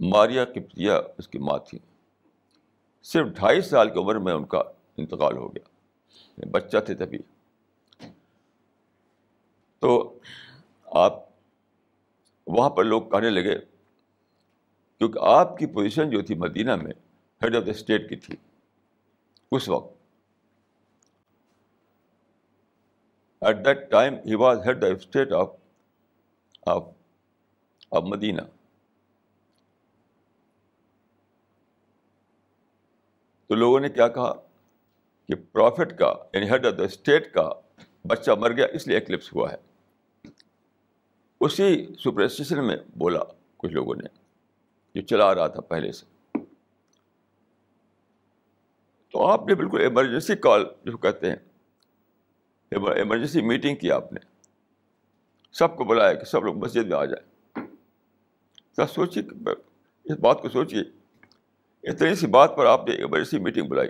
ماریا 0.00 0.44
کپتیا 0.44 1.00
اس 1.18 1.28
کی 1.28 1.38
ماں 1.38 1.58
تھی۔ 1.68 1.78
صرف 3.02 3.26
ڈھائی 3.26 3.60
سال 3.60 3.90
کی 3.90 3.98
عمر 3.98 4.14
میں 4.14 4.32
ان 4.32 4.44
کا 4.44 4.62
انتقال 4.96 5.36
ہو 5.36 5.54
گیا۔ 5.54 5.71
بچہ 6.50 6.78
تھے 6.78 6.94
تبھی۔ 6.94 7.18
تو 9.78 10.18
آپ 10.84 11.12
وہاں 12.46 12.70
پر 12.70 12.84
لوگ 12.84 13.02
کہنے 13.02 13.30
لگے، 13.30 13.58
کیونکہ 14.98 15.18
آپ 15.22 15.58
کی 15.58 15.66
پوزیشن 15.66 16.10
جو 16.10 16.22
تھی 16.22 16.34
مدینہ 16.34 16.76
میں 16.76 16.92
ہیڈ 17.44 17.56
آف 17.56 17.66
دا 17.66 17.70
اسٹیٹ 17.70 18.08
کی 18.08 18.16
تھی۔ 18.16 18.36
اس 19.52 19.68
وقت 19.68 19.94
at 23.40 23.56
that 23.64 23.90
time 23.90 24.14
he 24.14 24.34
was 24.34 24.58
head 24.66 24.84
of 24.84 24.90
state 24.90 25.32
of 25.32 25.56
of 26.66 26.88
of 27.90 28.02
Madinah 28.02 28.42
تو 33.46 33.54
لوگوں 33.54 33.80
نے 33.80 33.88
کیا 33.88 34.08
کہا؟ 34.08 34.32
کہ 35.32 35.42
پروفٹ 35.52 35.98
کا 35.98 36.14
یعنی 36.32 36.50
ہیڈ 36.50 36.66
آف 36.66 36.72
دا 36.78 36.84
اسٹیٹ 36.84 37.34
کا 37.34 37.50
بچہ 38.06 38.30
مر 38.30 38.52
گیا، 38.52 38.66
اس 38.72 38.86
لیے 38.86 38.96
ایکلپس 38.96 39.34
ہوا 39.34 39.52
ہے۔ 39.52 39.56
اسی 41.40 41.86
سپرسٹیشن 41.98 42.66
میں 42.66 42.76
بولا 42.96 43.20
کچھ 43.56 43.72
لوگوں 43.72 43.94
نے، 43.94 44.08
جو 44.94 45.06
چلا 45.06 45.34
رہا 45.34 45.46
تھا 45.46 45.60
پہلے 45.60 45.92
سے۔ 45.92 46.38
تو 49.12 49.26
آپ 49.26 49.46
نے 49.46 49.54
بالکل 49.54 49.80
ایمرجنسی 49.80 50.36
کال 50.36 50.64
جو 50.84 50.96
کہتے 50.96 51.28
ہیں 51.28 51.36
ایمرجنسی 52.70 53.42
میٹنگ 53.42 53.76
کی 53.76 53.92
آپ 53.92 54.12
نے۔ 54.12 54.20
سب 55.52 55.76
کو 55.76 55.84
بلایا 55.84 56.14
کہ 56.14 56.24
سب 56.24 56.44
لوگ 56.44 56.56
مسجد 56.56 56.86
میں 56.86 56.98
آ 56.98 57.04
جائیں۔ 57.04 57.66
سر 58.76 58.86
سوچیے 58.86 59.22
اس 60.04 60.18
بات 60.20 60.42
کو 60.42 60.48
سوچیے۔ 60.48 60.80
اتنی 61.90 62.14
سی 62.14 62.26
بات 62.26 62.56
پر 62.56 62.66
آپ 62.66 62.88
نے 62.88 62.94
ایمرجنسی 62.94 63.38
میٹنگ 63.38 63.68
بلائی۔ 63.68 63.88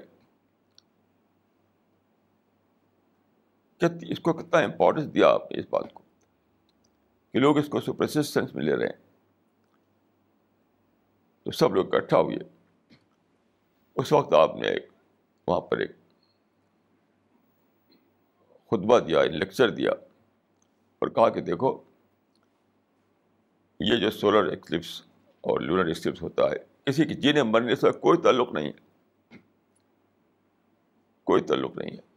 اس 3.87 4.21
کو 4.21 4.33
کتنا 4.33 4.59
امپورٹینس 4.59 5.15
دیا 5.15 5.29
آپ 5.29 5.53
نے 5.53 5.59
اس 5.61 5.67
بات 5.71 5.93
کو؟ 5.95 6.03
کہ 7.33 7.39
لوگ 7.39 7.59
اس 7.59 7.69
کو 7.69 7.81
سپرسسٹنس 7.81 8.55
میں 8.55 8.65
لے 8.65 8.77
رہے 8.77 8.87
ہیں۔ 8.87 9.13
تو 11.45 11.51
سب 11.51 11.75
لوگ 11.75 11.95
اکٹھا 11.95 12.19
ہوئے۔ 12.19 12.37
اس 13.95 14.13
وقت 14.13 14.35
آپ 14.35 14.57
نے 14.57 14.69
ایک 14.69 14.93
وہاں 15.49 15.61
پر 15.61 15.79
ایک 15.79 15.91
خطبہ 18.67 18.99
دیا 18.99 19.25
لیکچر 19.25 19.71
دیا 19.71 19.91
اور 20.99 21.09
کہا 21.09 21.29
کہ 21.29 21.41
دیکھو، 21.41 21.83
یہ 23.81 23.97
جو 23.97 24.11
سولر 24.11 24.45
ایکلپس 24.45 25.03
اور 25.41 25.61
لونر 25.61 25.87
ایکلپس 25.87 26.23
ہوتا 26.23 26.43
ہے، 26.43 26.57
کسی 26.85 27.05
کی 27.05 27.15
جینے 27.15 27.43
مرنے 27.43 27.77
سے 27.77 27.91
کوئی 27.91 28.19
تعلق 28.23 28.53
نہیں 28.53 28.67
ہے۔ 28.67 28.93
کوئی 31.25 31.43
تعلق 31.43 31.77
نہیں 31.77 31.91
ہے۔ 31.91 32.12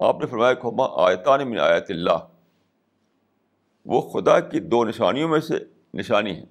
آپ 0.00 0.16
نے 0.20 0.26
فرمایا 0.26 0.54
کھما 0.54 0.86
آیتان 1.06 1.50
من 1.50 1.58
آیت 1.58 1.90
اللہ۔ 1.90 2.18
وہ 3.84 4.00
خدا 4.10 4.40
کی 4.40 4.60
دو 4.60 4.84
نشانیوں 4.84 5.28
میں 5.28 5.40
سے 5.40 5.54
نشانی 5.94 6.36
ہے 6.36 6.44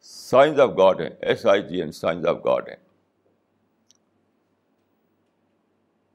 سائنس 0.00 0.58
آف 0.60 0.70
گاڈ 0.78 1.00
ہے 1.00 1.08
S 1.20 1.46
I 1.46 1.62
G 1.62 1.80
N 1.82 1.92
signs 1.92 2.26
of 2.26 2.36
God 2.44 2.68
ہے 2.68 2.76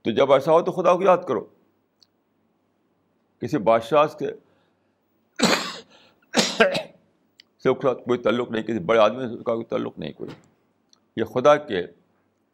تو 0.02 0.12
جب 0.12 0.32
ایسا 0.32 0.52
ہو 0.52 0.62
تو 0.62 0.72
خدا 0.72 0.94
کو 0.94 1.04
یاد 1.04 1.18
کرو۔ 1.28 1.46
کسی 3.40 3.58
بادشاہ 3.58 4.06
کے 4.20 4.32
سے 7.64 7.74
کوئی 7.74 8.20
تعلق 8.20 8.52
نہیں، 8.52 8.64
کسی 8.64 8.80
بڑے 8.80 9.00
آدمی 9.00 9.28
سے 9.28 9.44
کا 9.44 9.54
کوئی 9.54 9.66
تعلق 9.66 10.00
نہیں، 10.00 10.14
کوئی۔ 10.14 10.32
یہ 11.18 11.24
خدا 11.24 11.56
کے 11.56 11.82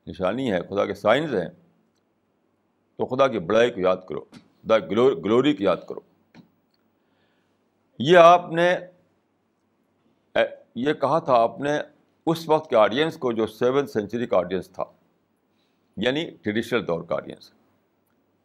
نشانی 0.08 0.52
ہے، 0.52 0.60
خدا 0.60 0.86
کے 0.86 0.94
سائنس 0.94 1.34
ہیں۔ 1.34 1.50
تو 2.98 3.06
خدا 3.06 3.28
کی 3.28 3.40
بڑائی 3.40 3.72
کو 3.72 3.80
یاد 3.80 3.98
کرو، 4.10 4.20
خدا 4.22 4.78
گلوری 4.78 5.54
کو 5.54 5.64
یاد 5.64 5.78
کرو۔ 5.90 6.00
یہ 8.00 8.18
آپ 8.18 8.52
نے 8.52 8.76
یہ 10.76 10.94
کہا 10.94 11.20
تھا 11.20 11.34
آپ 11.34 11.60
نے 11.60 11.80
اس 12.26 12.50
وقت 12.50 12.70
کے 12.70 12.76
آڈینس 12.76 13.18
کو 13.18 13.32
جو 13.32 13.48
سیون 13.48 13.88
سینچری 13.88 14.26
کا 14.26 14.38
آڈینس 14.38 14.70
تھا 14.70 14.84
یعنی 15.98 16.30
ٹریڈیشنل 16.42 16.88
دور 16.88 17.04
کا 17.04 17.16
آڈینس 17.16 17.52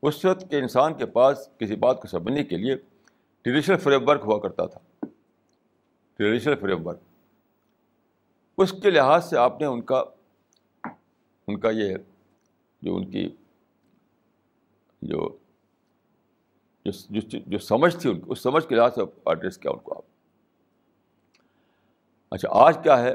اس 0.02 0.24
وقت 0.24 0.50
کے 0.50 0.58
انسان 0.58 0.94
کے 0.94 1.06
پاس 1.06 1.48
کسی 1.58 1.76
بات 1.76 2.02
کو 2.02 2.08
سمجھنے 2.08 2.44
کے 2.44 2.56
لیے 2.56 2.76
ٹریڈیشنل 3.42 3.76
فریم 3.76 4.08
ورک 4.08 4.20
ہوا 4.24 4.38
کرتا 4.38 4.66
تھا۔ 4.66 5.06
ٹریڈیشنل 6.16 6.54
فریم 6.54 6.86
ورک 6.86 6.98
اس 8.58 8.72
کے 8.82 8.90
لحاظ 8.90 9.30
سے 9.30 9.38
آپ 9.38 9.60
نے 9.60 9.66
ان 9.66 9.80
کا 9.80 10.04
ان 11.50 11.60
کا 11.60 11.70
یہ 11.70 11.96
جو 12.82 12.96
ان 12.96 13.10
کی 13.10 13.28
جو 15.02 15.36
جو 17.46 17.58
سمجھ 17.58 17.96
تھی 17.96 18.10
ان 18.10 18.16
کی 18.20 18.26
اس 18.28 18.38
سمجھ 18.38 18.66
کے 18.66 18.74
لحاظ 18.74 18.94
سے 18.94 19.00
ایڈریس 19.00 19.58
کیا 19.58 19.70
ان 19.70 19.78
کو 19.78 19.94
آپ۔ 19.94 20.04
اچھا 22.30 22.48
آج 22.52 22.78
کیا 22.82 23.02
ہے؟ 23.02 23.14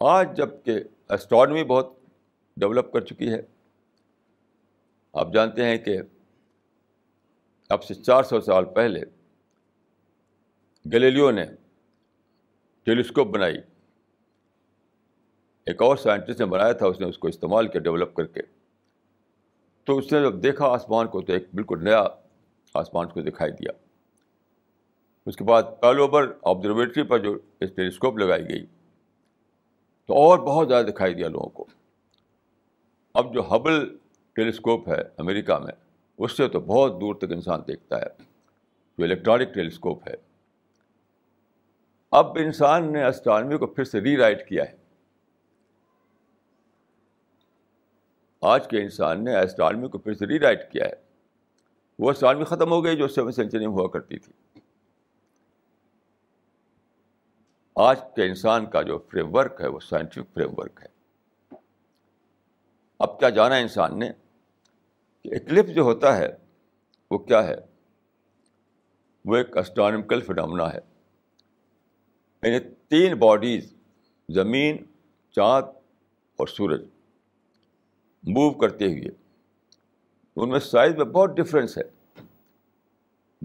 آج 0.00 0.36
جبکہ 0.36 0.80
اسٹرانومی 1.08 1.64
بہت 1.64 1.92
ڈیولپ 2.56 2.92
کر 2.92 3.00
چکی 3.00 3.32
ہے، 3.32 3.40
آپ 5.12 5.32
جانتے 5.32 5.64
ہیں 5.64 5.78
کہ 5.78 5.98
اب 7.68 7.84
سے 7.84 7.94
چار 7.94 8.22
سو 8.22 8.40
سال 8.40 8.64
پہلے 8.64 9.00
گلیلیو 10.84 11.30
نے 11.30 11.44
ٹیلیسکوپ 12.82 13.26
بنائی۔ 13.26 13.56
ایک 15.66 15.82
اور 15.82 15.96
سائنٹسٹ 15.96 16.40
نے 16.40 16.46
بنایا 16.46 16.72
تھا، 16.72 16.86
اس 16.86 17.00
نے 17.00 17.06
اس 17.06 17.18
کو 17.18 17.28
استعمال 17.28 17.68
کیا 17.68 17.80
ڈیولپ 17.80 18.14
کر 18.14 18.26
کے۔ 18.26 18.40
تو 19.84 19.98
اس 19.98 20.12
نے 20.12 20.20
جب 20.20 20.42
دیکھا 20.42 20.66
آسمان 20.66 21.06
کو، 21.06 21.20
تو 21.20 21.32
ایک 21.32 21.44
بالکل 21.54 21.84
نیا 21.84 22.04
آسمان 22.74 23.08
کو 23.08 23.20
دکھائی 23.20 23.52
دیا۔ 23.52 23.70
اس 25.26 25.36
کے 25.36 25.44
بعد 25.44 25.62
آل 25.82 25.98
اوور 25.98 26.24
آبزرویٹری 26.42 27.02
پر 27.02 27.18
جو 27.18 27.38
ٹیلیسکوپ 27.58 28.18
لگائی 28.18 28.48
گئی، 28.48 28.66
تو 30.06 30.14
اور 30.14 30.38
بہت 30.38 30.68
زیادہ 30.68 30.84
دکھائی 30.84 31.14
دیا 31.14 31.28
لوگوں 31.28 31.48
کو۔ 31.48 31.66
اب 33.14 33.34
جو 33.34 33.42
ہبل 33.54 33.96
ٹیلیسکوپ 34.32 34.88
ہے 34.88 35.02
امریکہ 35.18 35.58
میں، 35.58 35.72
اس 36.18 36.36
سے 36.36 36.48
تو 36.48 36.60
بہت 36.60 37.00
دور 37.00 37.14
تک 37.14 37.32
انسان 37.32 37.60
دیکھتا 37.68 37.96
ہے، 37.96 38.22
جو 38.98 39.04
الیکٹرانک 39.04 39.54
ٹیلیسکوپ 39.54 40.08
ہے۔ 40.08 40.14
اب 42.10 42.38
انسان 42.38 42.92
نے 42.92 43.04
اسٹرانوی 43.04 43.58
کو 43.58 43.66
پھر 43.66 43.84
سے 43.84 44.00
ری 44.00 44.16
رائٹ 44.16 44.48
کیا 44.48 44.64
ہے۔ 44.64 44.85
آج 48.46 48.68
کے 48.68 48.82
انسان 48.82 49.24
نے 49.24 49.36
اسٹرانوی 49.36 49.88
کو 49.88 49.98
پھر 49.98 50.14
سے 50.14 50.26
ری 50.26 50.38
رائٹ 50.38 50.72
کیا 50.72 50.84
ہے۔ 50.84 50.92
وہ 51.98 52.10
اسٹرانوی 52.10 52.44
ختم 52.44 52.72
ہو 52.72 52.84
گئی 52.84 52.96
جو 52.96 53.08
سیون 53.08 53.32
سینچری 53.32 53.66
میں 53.66 53.74
ہوا 53.74 53.88
کرتی 53.88 54.18
تھی۔ 54.18 54.60
آج 57.76 58.00
کے 58.16 58.26
انسان 58.26 58.66
کا 58.66 58.82
جو 58.82 58.98
فریم 58.98 59.34
ورک 59.34 59.60
ہے 59.60 59.66
وہ 59.66 59.80
سائنٹیفک 59.80 60.34
فریم 60.34 60.50
ورک 60.56 60.80
ہے۔ 60.82 60.88
اب 62.98 63.20
کیا 63.20 63.28
جانا 63.28 63.54
انسان 63.54 63.98
نے؟ 63.98 64.10
کہ 65.22 65.28
اکلپس 65.28 65.74
جو 65.74 65.82
ہوتا 65.82 66.16
ہے، 66.16 66.36
وہ 67.10 67.18
کیا 67.18 67.46
ہے؟ 67.46 67.56
وہ 69.24 69.36
ایک 69.36 69.56
اسٹرانمیکل 69.56 70.20
فنامنا 70.20 70.72
ہے۔ 70.72 70.78
یعنی 72.42 72.58
تین 72.88 73.14
باڈیز 73.14 73.74
زمین، 74.28 74.76
چاند 75.30 75.64
اور 76.36 76.46
سورج۔ 76.46 76.84
موو 78.22 78.50
کرتے 78.50 78.84
ہوئے، 78.84 79.08
ان 80.36 80.48
میں 80.48 80.58
سائز 80.58 80.94
میں 80.94 81.04
بہت 81.04 81.36
ڈفرینس 81.36 81.78
ہے۔ 81.78 81.84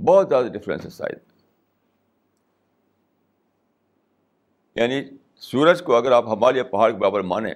بہت 0.05 0.29
زیادہ 0.29 0.45
ڈفرینس 0.45 0.85
ہے 0.85 0.89
سائز 0.89 1.15
میں۔ 1.15 1.31
یعنی 4.75 5.09
سورج 5.35 5.81
کو 5.81 5.95
اگر 5.95 6.11
آپ 6.11 6.27
ہمالیہ 6.27 6.63
پہاڑ 6.63 6.91
کے 6.91 6.97
برابر 6.97 7.21
مانیں، 7.21 7.53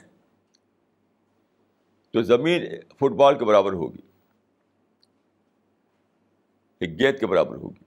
تو 2.12 2.22
زمین 2.22 2.62
فٹ 2.82 3.12
بال 3.12 3.40
کے 3.40 3.46
برابر 3.46 3.74
ہوگی۔ 3.74 4.02
ایک 6.80 7.00
گیند 7.00 7.20
کے 7.20 7.28
برابر 7.28 7.56
ہوگی۔ 7.56 7.84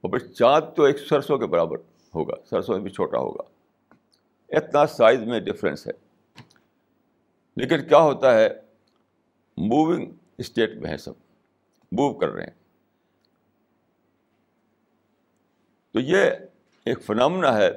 اور 0.00 0.10
پھر 0.10 0.32
چاند 0.32 0.76
تو 0.76 0.82
ایک 0.82 0.98
سرسوں 0.98 1.38
کے 1.38 1.46
برابر 1.46 1.76
ہوگا، 2.14 2.34
سرسوں 2.50 2.74
میں 2.74 2.82
بھی 2.82 2.90
چھوٹا 2.90 3.18
ہوگا۔ 3.18 3.42
اتنا 4.48 4.86
سائز 4.86 5.20
میں 5.20 5.40
ڈفرینس 5.40 5.86
ہے۔ 5.86 6.11
لیکن 7.56 7.88
کیا 7.88 7.98
ہوتا 7.98 8.34
ہے؟ 8.34 8.48
موونگ 9.56 10.12
اسٹیٹ 10.38 10.70
میں 10.70 10.90
ہے 10.90 10.96
سب۔ 10.96 11.12
موو 11.92 12.14
کر 12.14 12.28
رہے 12.28 12.42
ہیں۔ 12.42 12.62
تو 15.90 16.00
یہ 16.00 16.30
ایک 16.84 17.02
فنامنا 17.02 17.56
ہے، 17.56 17.70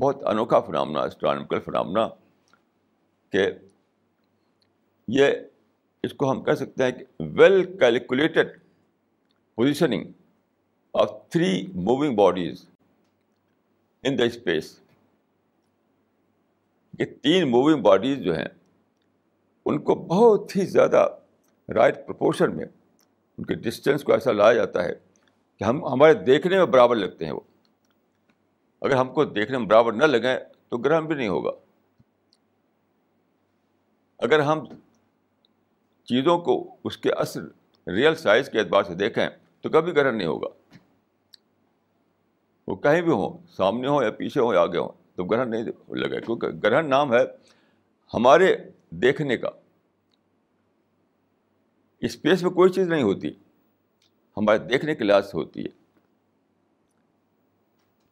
بہت 0.00 0.24
انوکھا 0.24 0.60
فنامنا 0.60 1.00
اسٹرانمیکل 1.00 1.60
فنامنا 1.60 2.08
کہ 3.30 3.50
یہ 5.08 5.26
اس 6.02 6.14
کو 6.14 6.30
ہم 6.30 6.44
کہہ 6.44 6.52
سکتے 6.52 6.84
ہیں 6.84 6.90
کہ 6.90 7.04
well 7.20 7.78
calculated 7.78 8.58
positioning 9.54 10.12
of 10.92 11.12
three 11.28 11.66
moving 11.74 12.16
bodies 12.16 12.68
in 14.02 14.18
the 14.18 14.24
space 14.24 14.80
یہ 16.98 17.04
تین 17.22 17.50
موونگ 17.50 17.82
باڈیز 17.82 18.18
جو 18.18 18.36
ہیں 18.36 18.48
ان 19.64 19.78
کو 19.78 19.94
بہت 19.94 20.56
ہی 20.56 20.66
زیادہ 20.66 21.08
رائٹ 21.74 22.06
پرپورشن 22.06 22.56
میں 22.56 22.64
ان 23.38 23.44
کے 23.44 23.54
ڈسٹینس 23.54 24.04
کو 24.04 24.12
ایسا 24.12 24.32
لایا 24.32 24.52
جاتا 24.52 24.84
ہے 24.84 24.94
کہ 25.58 25.64
ہم 25.64 25.84
ہمارے 25.84 26.14
دیکھنے 26.14 26.56
میں 26.56 26.66
برابر 26.66 26.96
لگتے 26.96 27.24
ہیں 27.24 27.32
وہ۔ 27.32 27.40
اگر 28.80 28.96
ہم 28.96 29.12
کو 29.12 29.24
دیکھنے 29.24 29.58
میں 29.58 29.66
برابر 29.66 29.92
نہ 29.92 30.04
لگیں 30.04 30.38
تو 30.68 30.78
گرہن 30.78 31.06
بھی 31.06 31.14
نہیں 31.14 31.28
ہوگا۔ 31.28 31.50
اگر 34.18 34.38
ہم 34.38 34.64
چیزوں 36.04 36.38
کو 36.38 36.76
اس 36.84 36.98
کے 36.98 37.12
اصل 37.12 37.48
ریئل 37.86 38.14
سائز 38.14 38.48
کے 38.48 38.58
اعتبار 38.58 38.82
سے 38.82 38.94
دیکھیں 38.94 39.28
تو 39.60 39.68
کبھی 39.68 39.96
گرہن 39.96 40.18
نہیں 40.18 40.28
ہوگا۔ 40.28 40.48
وہ 42.66 42.76
کہیں 42.76 43.02
بھی 43.02 43.12
ہوں، 43.12 43.46
سامنے 43.46 43.88
ہوں 43.88 44.02
یا 44.02 44.10
پیچھے 44.10 44.40
ہوں 44.40 44.54
یا 44.54 44.60
آگے 44.60 44.78
ہوں، 44.78 44.88
تو 45.14 45.24
گرہن 45.24 45.50
نہیں 45.50 45.62
لگے۔ 45.88 46.20
کیونکہ 46.20 46.48
گرہن 46.48 46.90
نام 46.90 47.14
ہے 47.14 47.22
ہمارے 48.14 48.56
دیکھنے 48.92 49.36
کا۔ 49.36 49.48
اسپیس 52.00 52.42
میں 52.42 52.50
کوئی 52.50 52.70
چیز 52.70 52.88
نہیں 52.88 53.02
ہوتی، 53.02 53.30
ہمارے 54.36 54.58
دیکھنے 54.58 54.94
کے 54.94 55.04
لحاظ 55.04 55.30
سے 55.30 55.38
ہوتی 55.38 55.64
ہے۔ 55.64 55.68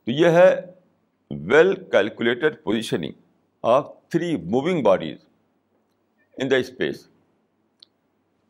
تو 0.05 0.11
یہ 0.11 0.27
ہے 0.27 0.61
well 1.31 1.75
calculated 1.85 2.62
positioning 2.62 3.12
of 3.62 3.93
three 4.09 4.37
moving 4.37 4.83
bodies 4.83 5.19
in 6.38 6.51
the 6.51 6.57
space 6.57 7.09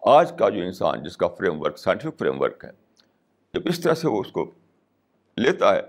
آج 0.01 0.33
کا 0.39 0.49
جو 0.49 0.63
انسان، 0.63 1.03
جس 1.03 1.17
کا 1.17 1.29
frame 1.29 1.61
work 1.61 1.79
scientific 1.79 2.19
frame 2.19 2.41
work 2.41 2.65
ہے، 2.65 2.71
جب 3.55 3.61
اس 3.65 3.81
طرح 3.81 3.95
سے 3.95 4.09
وہ 4.09 4.21
اس 4.21 4.33
کو 4.33 4.51
لیتا 5.37 5.75
ہے، 5.75 5.81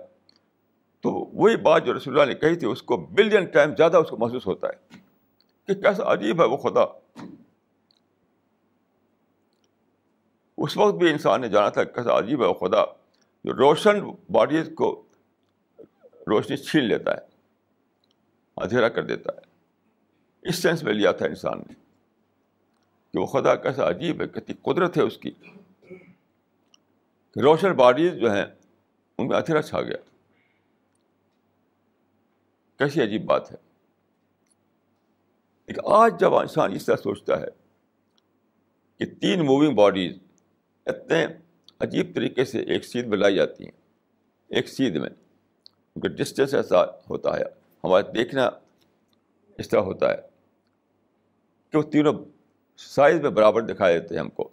تو 1.01 1.11
وہی 1.11 1.55
بات 1.55 1.85
جو 1.85 1.97
رسول 1.97 2.19
اللہ 2.19 2.33
نے 2.33 2.39
کہی 2.39 2.55
تھی، 2.55 2.67
اس 2.67 2.83
کو 2.83 2.97
بلین 2.97 3.45
ٹائم 3.45 3.75
زیادہ 3.75 3.97
اس 3.97 4.09
کو 4.09 4.17
محسوس 4.17 4.47
ہوتا 4.47 4.67
ہے۔ 4.67 5.00
کہ 5.73 5.81
کیسا 5.81 6.13
عجیب 6.13 6.41
ہے 6.41 6.47
وہ 6.47 6.57
خدا۔ 6.57 6.81
اس 10.57 10.77
وقت 10.77 10.95
بھی 10.95 11.11
انسان 11.11 11.41
نے 11.41 11.49
جانا 11.49 11.69
تھا 11.69 11.83
کیسا 11.83 12.19
عجیب 12.19 12.41
ہے 12.41 12.47
وہ 12.47 12.53
خدا۔ 12.53 12.83
جو 13.43 13.53
روشن 13.53 13.99
باڈیز 14.29 14.69
کو 14.75 15.03
روشنی 16.27 16.57
چھین 16.57 16.83
لیتا 16.83 17.11
ہے، 17.11 17.19
اندھیرا 18.57 18.89
کر 18.89 19.03
دیتا 19.03 19.31
ہے۔ 19.33 19.39
اس 20.41 20.55
سینس 20.55 20.83
میں 20.83 20.93
لیا 20.93 21.11
تھا 21.11 21.25
انسان 21.25 21.57
نے 21.57 21.73
کہ 23.13 23.19
وہ 23.19 23.25
خدا 23.25 23.55
کیسا 23.55 23.89
عجیب 23.89 24.21
ہے، 24.21 24.27
کتنی 24.27 24.53
قدرت 24.61 24.97
ہے 24.97 25.01
اس 25.01 25.17
کی۔ 25.17 25.31
کہ 27.33 27.39
روشن 27.39 27.73
باڈیز 27.73 28.13
جو 28.13 28.31
ہیں، 28.33 28.45
ان 29.17 29.27
میں 29.27 29.37
اندھیرا 29.37 29.61
چھا 29.61 29.81
گیا۔ 29.81 29.97
کیسی 32.77 33.01
عجیب 33.01 33.25
بات 33.25 33.51
ہے۔ 33.51 33.70
لیکن 35.67 35.81
آج 35.85 36.19
جب 36.19 36.35
انسان 36.35 36.73
اس 36.73 36.85
طرح 36.85 36.95
سوچتا 36.95 37.39
ہے 37.41 37.47
کہ 38.97 39.05
تین 39.05 39.45
موونگ 39.45 39.75
باڈیز 39.75 40.17
اتنے 40.85 41.25
عجیب 41.79 42.15
طریقے 42.15 42.45
سے 42.45 42.61
ایک 42.61 42.85
سیدھ 42.85 43.07
میں 43.07 43.17
لائی 43.17 43.35
جاتی 43.35 43.63
ہیں، 43.63 43.71
ایک 44.47 44.67
سیدھ 44.69 44.97
میں 44.97 45.09
ان 45.95 46.01
کا 46.01 46.07
ڈسٹینس 46.07 46.53
ایسا 46.53 46.83
ہوتا 46.83 47.37
ہے 47.37 47.43
ہمارا 47.83 48.01
دیکھنا 48.15 48.49
اس 49.57 49.69
طرح 49.69 49.79
ہوتا 49.79 50.09
ہے 50.09 50.15
کہ 51.69 51.77
وہ 51.77 51.83
تینوں 51.83 52.13
سائز 52.77 53.21
میں 53.21 53.29
برابر 53.29 53.61
دکھائی 53.61 53.99
دیتے 53.99 54.15
ہیں 54.15 54.21
ہم 54.21 54.29
کو 54.29 54.49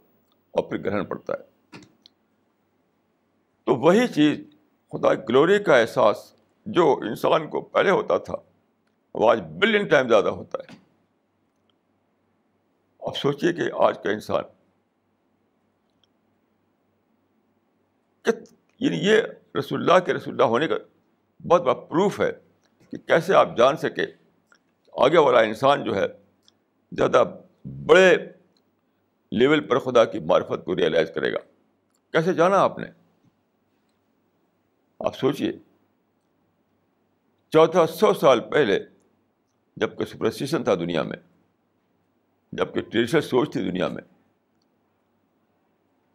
اور 0.51 0.65
پھر 0.65 0.79
گرہن 0.79 1.05
پڑتا 1.05 1.33
ہے۔ 1.33 1.49
تو 3.65 3.75
وہی 3.75 4.09
چیز 4.09 4.41
خدا 4.93 5.15
گلوری 5.15 5.59
کا 5.59 5.77
احساس 5.77 6.35
جو 6.67 6.93
انسان 6.93 7.49
کو 7.49 7.61
پہلے 7.61 7.91
ہوتا 7.91 8.19
تھا 8.19 8.35
وہ 9.15 9.31
آج 9.31 9.41
بلین 9.41 9.87
ٹائم 9.87 10.09
زیادہ 10.09 10.29
ہوتا 10.29 10.59
ہے۔ 10.59 10.88
اب 13.01 13.17
سوچیے 13.17 13.53
کہ 13.53 13.63
آج 13.79 14.03
کا 14.03 14.11
انسان 14.11 14.45
یعنی 18.81 18.97
یہ 18.97 19.23
رسول 19.59 19.81
اللہ 19.81 20.05
کے 20.05 20.15
رسول 20.15 20.35
اللہ 20.35 20.45
ہونے 20.45 20.69
کا 20.69 20.75
بہت 21.47 21.63
بڑا 21.63 21.75
پروف 21.75 22.21
ہے 22.21 22.33
کہ 22.91 22.97
کیسے 22.97 23.35
آپ 23.35 23.57
جان 23.57 23.77
سکے 23.77 24.07
آگے 24.93 25.19
والا 25.19 25.41
انسان 25.41 25.85
جو 25.85 25.97
ہے 25.97 26.07
زیادہ 26.93 27.25
بڑے 27.87 28.17
لیول 29.31 29.67
پر 29.69 29.79
خدا 29.79 30.05
کی 30.05 30.19
معرفت 30.19 30.65
کو 30.65 30.77
ریئلائز 30.77 31.11
کرے 31.15 31.33
گا۔ 31.33 31.39
کیسے 32.13 32.35
جانا 32.35 32.59
آپ 32.59 32.79
نے؟ 32.79 32.87
آپ 34.99 35.17
سوچیے 35.17 35.53
چودہ 37.51 37.87
سو 37.87 38.15
سال 38.15 38.41
پہلے 38.41 38.79
جبکہ 39.77 40.05
سپرسٹیشن 40.05 40.65
تھا 40.65 40.75
دنیا 40.75 41.03
میں 41.03 41.17
جبکہ 42.53 42.81
ٹریڈیشنل 42.81 43.21
سوچ 43.21 43.53
تھی 43.53 43.71
دنیا 43.71 43.89
میں۔ 43.89 44.03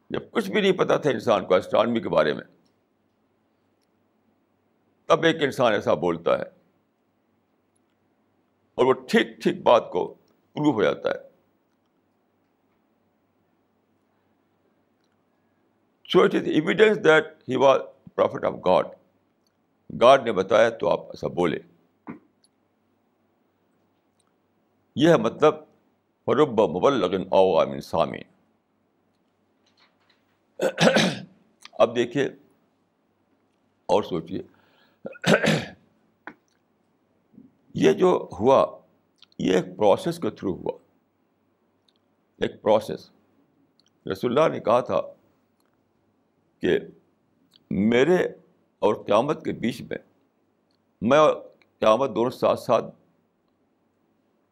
جب 0.10 0.32
کچھ 0.32 0.52
بھی 0.52 0.62
نہیں 0.62 0.72
پتا 0.72 0.98
تھا 0.98 1.10
انسان 1.10 1.46
کو 1.46 1.56
اسٹرانمی 1.56 2.02
کے 2.02 2.10
بارے 2.10 2.34
میں، 2.34 2.44
تب 5.06 5.24
ایک 5.24 5.44
انسان 5.44 5.74
ایسا 5.74 5.94
بولتا 5.94 6.38
ہے۔ 6.40 6.44
اور 8.76 8.86
وہ 8.86 8.94
ٹھیک 8.94 9.28
ٹھیک 9.44 9.62
بات 9.64 9.92
کو 9.92 10.14
پروو 10.54 10.72
ہو 10.72 10.84
جاتا 10.84 11.10
ہے۔ 11.10 11.34
So 16.10 16.22
it 16.22 16.36
is 16.36 16.42
evidence 16.46 16.98
that 17.04 17.26
he 17.50 17.56
was 17.56 17.82
prophet 18.16 18.46
of 18.46 18.54
God 18.66 18.88
God 20.02 20.24
نے 20.24 20.32
بتایا 20.32 20.70
تو 20.70 20.90
آپ 20.90 21.00
ایسا 21.00 21.28
بولے۔ 21.28 21.60
یہ 24.96 25.10
ہے 25.10 25.18
مطلب 25.18 25.56
فرب 26.26 26.62
مبلغن 26.62 27.24
او 27.32 27.60
امن 27.60 27.82
سامین 27.82 28.24
اب 31.72 31.96
دیکھیے 31.96 32.26
اور 33.86 34.04
سوچیے۔ 34.04 34.42
یہ 37.74 37.92
جو 37.92 38.30
ہوا، 38.40 38.80
یہ 39.40 39.56
ایک 39.56 39.66
پروسیس 39.78 40.20
کے 40.20 40.30
تھرو 40.30 40.54
ہوا۔ 40.54 40.72
ایک 42.38 42.62
پروسیس 42.62 43.12
رسول 44.12 44.38
اللہ 44.38 44.54
نے 44.54 44.60
کہا 44.60 44.80
تھا 44.80 45.02
کہ 46.60 46.80
میرے 47.72 48.16
اور 48.80 48.96
قیامت 48.96 49.46
کے 49.46 49.52
بیچ 49.52 49.82
میں 49.82 49.98
میں 51.02 51.18
اور 51.18 51.36
قیامت 51.80 52.10
دونوں 52.10 52.30
ساتھ 52.30 52.60
ساتھ 52.60 52.86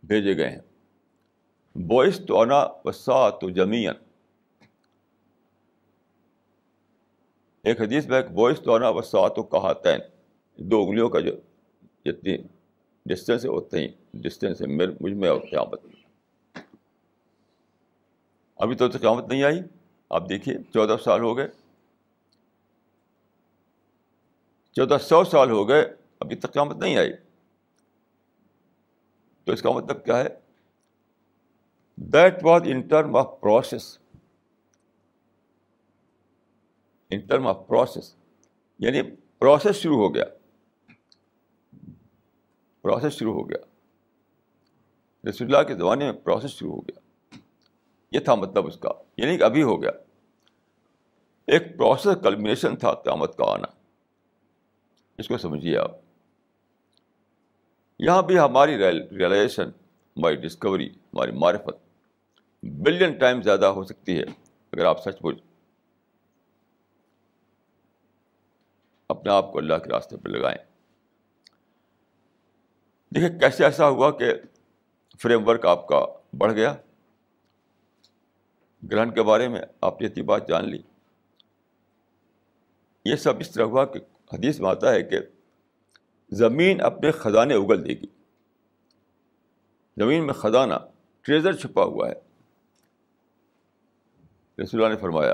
بھیجے 0.03 0.37
گئے 0.37 0.49
ہیں۔ 0.49 0.70
بوئس 1.75 2.21
تو 2.27 2.41
انا 2.41 2.67
وسا 2.85 3.29
تو 3.29 3.49
جمین 3.49 3.89
ایک 7.63 7.81
حدیث 7.81 8.05
میں 8.07 8.21
بوئس 8.21 8.61
تو 8.61 8.75
انا 8.75 8.89
وسا 8.89 9.27
تو 9.27 9.43
کہا 9.43 9.73
تین 9.73 9.99
دو 10.57 10.81
انگلیوں 10.81 11.09
کا 11.09 11.19
جو 11.19 11.31
جتنی 12.05 12.37
ڈسٹینس 13.05 13.45
ہے 13.45 13.49
اتنا 13.49 13.79
ہی 13.79 13.87
ڈسٹینس 14.13 14.61
ہے 14.61 14.67
مجھ 15.01 15.13
میں 15.13 15.29
اور 15.29 15.41
قیامت 15.41 15.85
میں۔ 15.85 16.01
ابھی 18.55 18.75
تو 18.75 18.87
قیامت 18.87 19.27
نہیں 19.27 19.43
آئی۔ 19.43 19.61
آپ 20.09 20.29
دیکھیے، 20.29 20.55
چودہ 20.73 20.95
سال 21.03 21.21
ہو 21.21 21.37
گئے۔ 21.37 21.47
چودہ 24.71 24.97
سو 25.01 25.23
سال 25.23 25.51
ہو 25.51 25.69
گئے۔ 25.69 25.95
ابھی 26.19 26.35
تک 26.35 26.53
قیامت 26.53 26.77
نہیں 26.77 26.97
آئی۔ 26.97 27.13
تو 29.43 29.51
اس 29.51 29.61
کا 29.61 29.71
مطلب 29.71 30.05
کیا 30.05 30.17
ہے؟ 30.17 30.50
That 32.03 32.43
was 32.43 32.61
in 32.65 32.81
term 32.81 33.15
of 33.15 33.41
process 33.41 33.99
in 37.09 37.19
term 37.19 37.47
of 37.47 37.67
process 37.67 38.15
یعنی 38.79 39.01
پروسیس 39.39 39.75
شروع 39.75 39.97
ہو 39.97 40.15
گیا. 40.15 40.23
پروسیس 42.81 43.13
شروع 43.13 43.33
ہو 43.33 43.49
گیا. 43.49 43.57
رسول 45.29 45.55
اللہ 45.55 45.67
کے 45.67 45.75
زمانے 45.75 46.05
میں 46.05 46.13
پروسیس 46.13 46.51
شروع 46.51 46.71
ہو 46.71 46.81
گیا. 46.81 46.99
یہ 48.11 48.19
تھا 48.19 48.35
مطلب 48.35 48.67
اس 48.67 48.77
کا. 48.77 48.89
یعنی 49.17 49.37
کہ 49.37 49.43
ابھی 49.43 49.63
ہو 49.63 49.81
گیا. 49.81 49.91
ایک 51.47 51.77
پروسیس 51.77 52.17
کلمنیشن 52.23 52.75
تھا 52.75 52.93
قیامت 52.93 53.37
کا 53.37 53.45
آنا. 53.45 53.67
اس 55.17 55.27
کو 55.27 55.37
سمجھیے 55.37 55.77
آپ. 55.77 55.91
یہاں 57.99 58.21
بھی 58.21 58.39
ہماری 58.39 58.77
ریئلائزیشن 58.77 59.69
ہماری 60.17 60.35
ڈسکوری 60.35 60.89
ہماری 60.89 61.31
معرفت 61.31 61.90
بلین 62.63 63.17
ٹائم 63.17 63.41
زیادہ 63.41 63.65
ہو 63.65 63.83
سکتی 63.83 64.17
ہے، 64.17 64.23
اگر 64.71 64.85
آپ 64.85 65.01
سچ 65.01 65.21
بول۔ 65.21 65.37
اپنے 69.09 69.31
آپ 69.31 69.51
کو 69.51 69.57
اللہ 69.57 69.73
کے 69.73 69.89
راستے 69.89 70.17
پہ 70.17 70.29
لگائیں۔ 70.29 70.57
دیکھیے 73.15 73.39
کیسے 73.39 73.65
ایسا 73.65 73.87
ہوا 73.87 74.11
کہ 74.11 74.33
فریم 75.21 75.47
ورک 75.47 75.65
آپ 75.65 75.87
کا 75.87 76.05
بڑھ 76.37 76.53
گیا۔ 76.53 76.75
گرہن 78.91 79.13
کے 79.13 79.23
بارے 79.23 79.47
میں 79.47 79.61
آپ 79.81 80.01
نے 80.01 80.07
اتنی 80.07 80.23
بات 80.23 80.47
جان 80.47 80.69
لی۔ 80.69 80.81
یہ 83.05 83.15
سب 83.15 83.39
اس 83.39 83.51
طرح 83.51 83.63
ہوا 83.63 83.85
کہ 83.85 83.99
حدیث 84.33 84.59
میں 84.59 84.69
آتا 84.69 84.91
ہے 84.91 85.03
کہ 85.03 85.17
زمین 86.31 86.81
اپنے 86.81 87.11
خزانے 87.11 87.53
اگل 87.53 87.85
دے 87.85 87.89
گی۔ 87.89 88.05
زمین 89.97 90.25
میں 90.25 90.33
خزانہ، 90.33 90.73
ٹریزر 91.21 91.53
چھپا 91.53 91.83
ہوا 91.83 92.09
ہے۔ 92.09 92.30
رسول 94.63 94.83
اللہ 94.83 94.95
نے 94.95 94.99
فرمایا، 94.99 95.31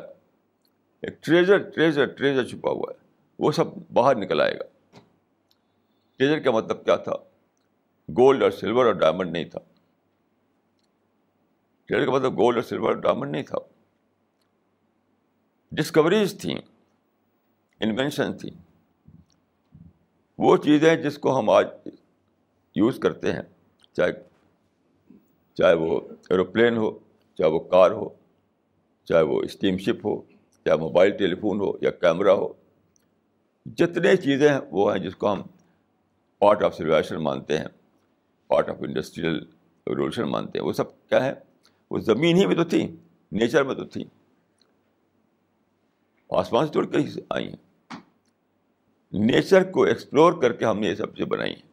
ایک 1.01 1.23
ٹریزر 1.23 1.69
ٹریزر 1.69 2.05
ٹریزر 2.05 2.43
چھپا 2.43 2.69
ہوا 2.69 2.93
ہے، 2.93 3.05
وہ 3.39 3.51
سب 3.51 3.65
باہر 3.93 4.15
نکل 4.15 4.41
آئے 4.41 4.53
گا۔ 4.53 4.99
ٹریزر 6.15 6.39
کا 6.39 6.51
مطلب 6.51 6.85
کیا 6.85 6.95
تھا؟ 6.95 7.13
گولڈ 8.09 8.43
اور 8.43 8.51
سلور 8.51 8.85
اور 8.85 8.93
ڈائمنڈ 8.93 9.31
نہیں 9.31 9.45
تھا۔ 9.45 9.59
ٹریڈ 11.85 12.05
کا 12.05 12.11
مطلب 12.11 12.33
گولڈ 12.33 12.55
اور 12.55 12.63
سلور 12.63 12.89
اور 12.89 12.97
ڈائمنڈ 12.97 13.31
نہیں 13.31 13.43
تھا۔ 13.43 13.57
ڈسکوریز 15.71 16.41
تھیں 16.41 16.55
انوینشن 17.79 18.37
تھیں۔ 18.37 18.61
وہ 20.37 20.57
چیزیں 20.57 20.95
جس 20.95 21.17
کو 21.17 21.39
ہم 21.39 21.49
آج 21.49 21.67
یوز 22.75 22.99
کرتے 22.99 23.33
ہیں، 23.33 23.41
چاہے 23.93 24.11
چاہے 25.53 25.73
وہ 25.73 25.99
ایروپلین 26.29 26.77
ہو، 26.77 26.99
چاہے 27.35 27.49
وہ 27.49 27.59
کار 27.59 27.91
ہو۔ 27.91 28.09
چاہے 29.08 29.24
وہ 29.24 29.41
اسٹیم 29.41 29.78
شپ 29.78 30.06
ہو 30.06 30.22
چاہے 30.65 30.78
موبائل 30.78 31.17
ٹیلی 31.17 31.36
فون 31.36 31.60
ہو، 31.60 31.72
یا 31.82 31.91
کیمرہ 31.91 32.30
ہو، 32.30 32.54
جتنے 33.65 34.15
چیزیں 34.15 34.50
ہیں 34.50 34.60
وہ 34.72 34.96
ہیں 34.96 35.04
جس 35.04 35.15
کو 35.15 35.34
ہم 35.34 35.41
پارٹ 36.39 36.63
آف 36.63 36.76
سرویشن 36.76 37.15
مانتے 37.15 37.58
ہیں 37.58 37.67
پارٹ 38.48 38.70
آف 38.70 38.76
انڈسٹریل 38.80 39.36
ریولیوشن 39.88 40.24
مانتے 40.24 40.60
ہیں، 40.60 40.65
وہ 40.65 40.74
سب 40.74 41.10
کیا 41.10 41.26
ہے 41.26 41.34
وہ 41.91 42.00
زمین 42.00 42.38
ہی 42.38 42.46
میں 42.46 42.56
تو 42.56 42.63
تھی 42.63 42.96
نیچر 43.32 43.63
میں 43.63 43.76
تو 43.76 43.86
تھی 43.86 44.04
آسمان 46.30 46.67
سے 46.67 46.74
توڑ 46.74 46.86
کے 46.86 46.98
ہی 46.98 47.08
آئی 47.30 47.48
ہیں۔ 47.48 47.67
نیچر 49.13 49.72
کو 49.72 49.84
ایکسپلور 49.84 50.41
کر 50.41 50.54
کے 50.54 50.65
ہم 50.65 50.80
نے 50.80 50.88
یہ 50.88 50.96
سب 50.96 51.10
چیزیں 51.10 51.26
بنائی 51.26 51.54
ہیں۔ 51.54 51.72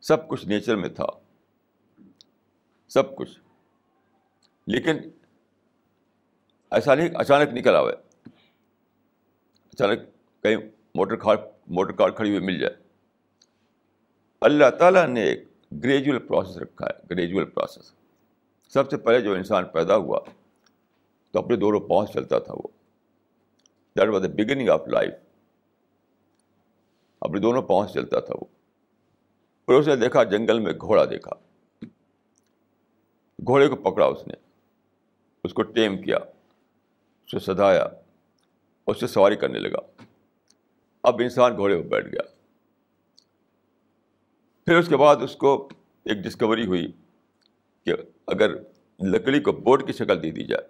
سب 0.00 0.28
کچھ 0.28 0.46
نیچر 0.46 0.76
میں 0.76 0.88
تھا۔ 0.88 1.06
سب 2.88 3.16
کچھ۔ 3.16 3.40
لیکن 4.66 4.96
ایسا 6.72 6.94
نہیں 6.94 7.08
اچانک 7.14 7.52
نکل 7.52 7.76
آئے 7.76 7.92
اچانک 9.72 9.98
کہیں 10.42 10.56
موٹر 10.94 11.16
کار 11.16 11.36
موٹر 11.66 11.92
کار 11.92 12.10
کھڑی 12.10 12.30
ہوئی 12.30 12.40
مل 12.40 12.58
جائے۔ 12.58 12.74
اللہ 14.40 14.70
تعالیٰ 14.78 15.06
نے 15.06 15.22
ایک 15.22 15.48
گریجول 15.72 16.18
پروسیس 16.18 16.56
رکھا 16.56 16.86
ہے، 16.86 17.06
گریجول 17.10 17.44
پروسیس۔ 17.44 17.92
سب 18.68 18.90
سے 18.90 18.96
پہلے 18.96 19.20
جو 19.20 19.32
انسان 19.32 19.64
پیدا 19.64 19.96
ہوا، 19.96 20.20
تو 21.30 21.38
اپنے 21.38 21.56
دونوں 21.56 21.80
پاؤں 21.80 22.06
چلتا 22.06 22.38
تھا 22.38 22.54
وہ۔ 22.56 22.68
That 23.96 24.08
was 24.08 24.22
the 24.22 24.28
beginning 24.28 24.68
of 24.68 24.88
life 24.88 25.12
اپنے 27.20 27.40
دونوں 27.40 27.62
پاؤں 27.62 27.86
چلتا 27.86 28.20
تھا 28.20 28.34
وہ۔ 28.40 28.44
پھر 29.66 29.74
اس 29.74 29.88
نے 29.88 29.96
دیکھا، 29.96 30.24
جنگل 30.24 30.60
میں 30.60 30.72
گھوڑا 30.72 31.04
دیکھا۔ 31.04 31.32
گھوڑے 33.46 33.68
کو 33.68 33.76
پکڑا 33.76 34.06
اس 34.06 34.26
نے۔ 34.26 34.34
اس 35.44 35.54
کو 35.54 35.62
ٹیم 35.62 36.02
کیا۔ 36.02 36.18
اس 37.32 37.46
کو 37.46 37.54
سدھایا 37.54 37.86
اس 38.86 39.00
سے 39.00 39.06
سواری 39.06 39.36
کرنے 39.36 39.58
لگا۔ 39.58 40.02
اب 41.02 41.20
انسان 41.20 41.56
گھوڑے 41.56 41.82
پہ 41.82 41.88
بیٹھ 41.88 42.06
گیا۔ 42.06 42.22
پھر 44.64 44.76
اس 44.76 44.88
کے 44.88 44.96
بعد 44.96 45.16
اس 45.16 45.36
کو 45.36 45.68
ایک 46.04 46.18
ڈسکوری 46.18 46.66
ہوئی 46.66 46.92
کہ 47.84 47.92
اگر 48.26 48.54
لکڑی 49.02 49.40
کو 49.40 49.52
بوٹ 49.52 49.86
کی 49.86 49.92
شکل 49.92 50.22
دے 50.22 50.30
دی 50.30 50.44
جائے، 50.44 50.68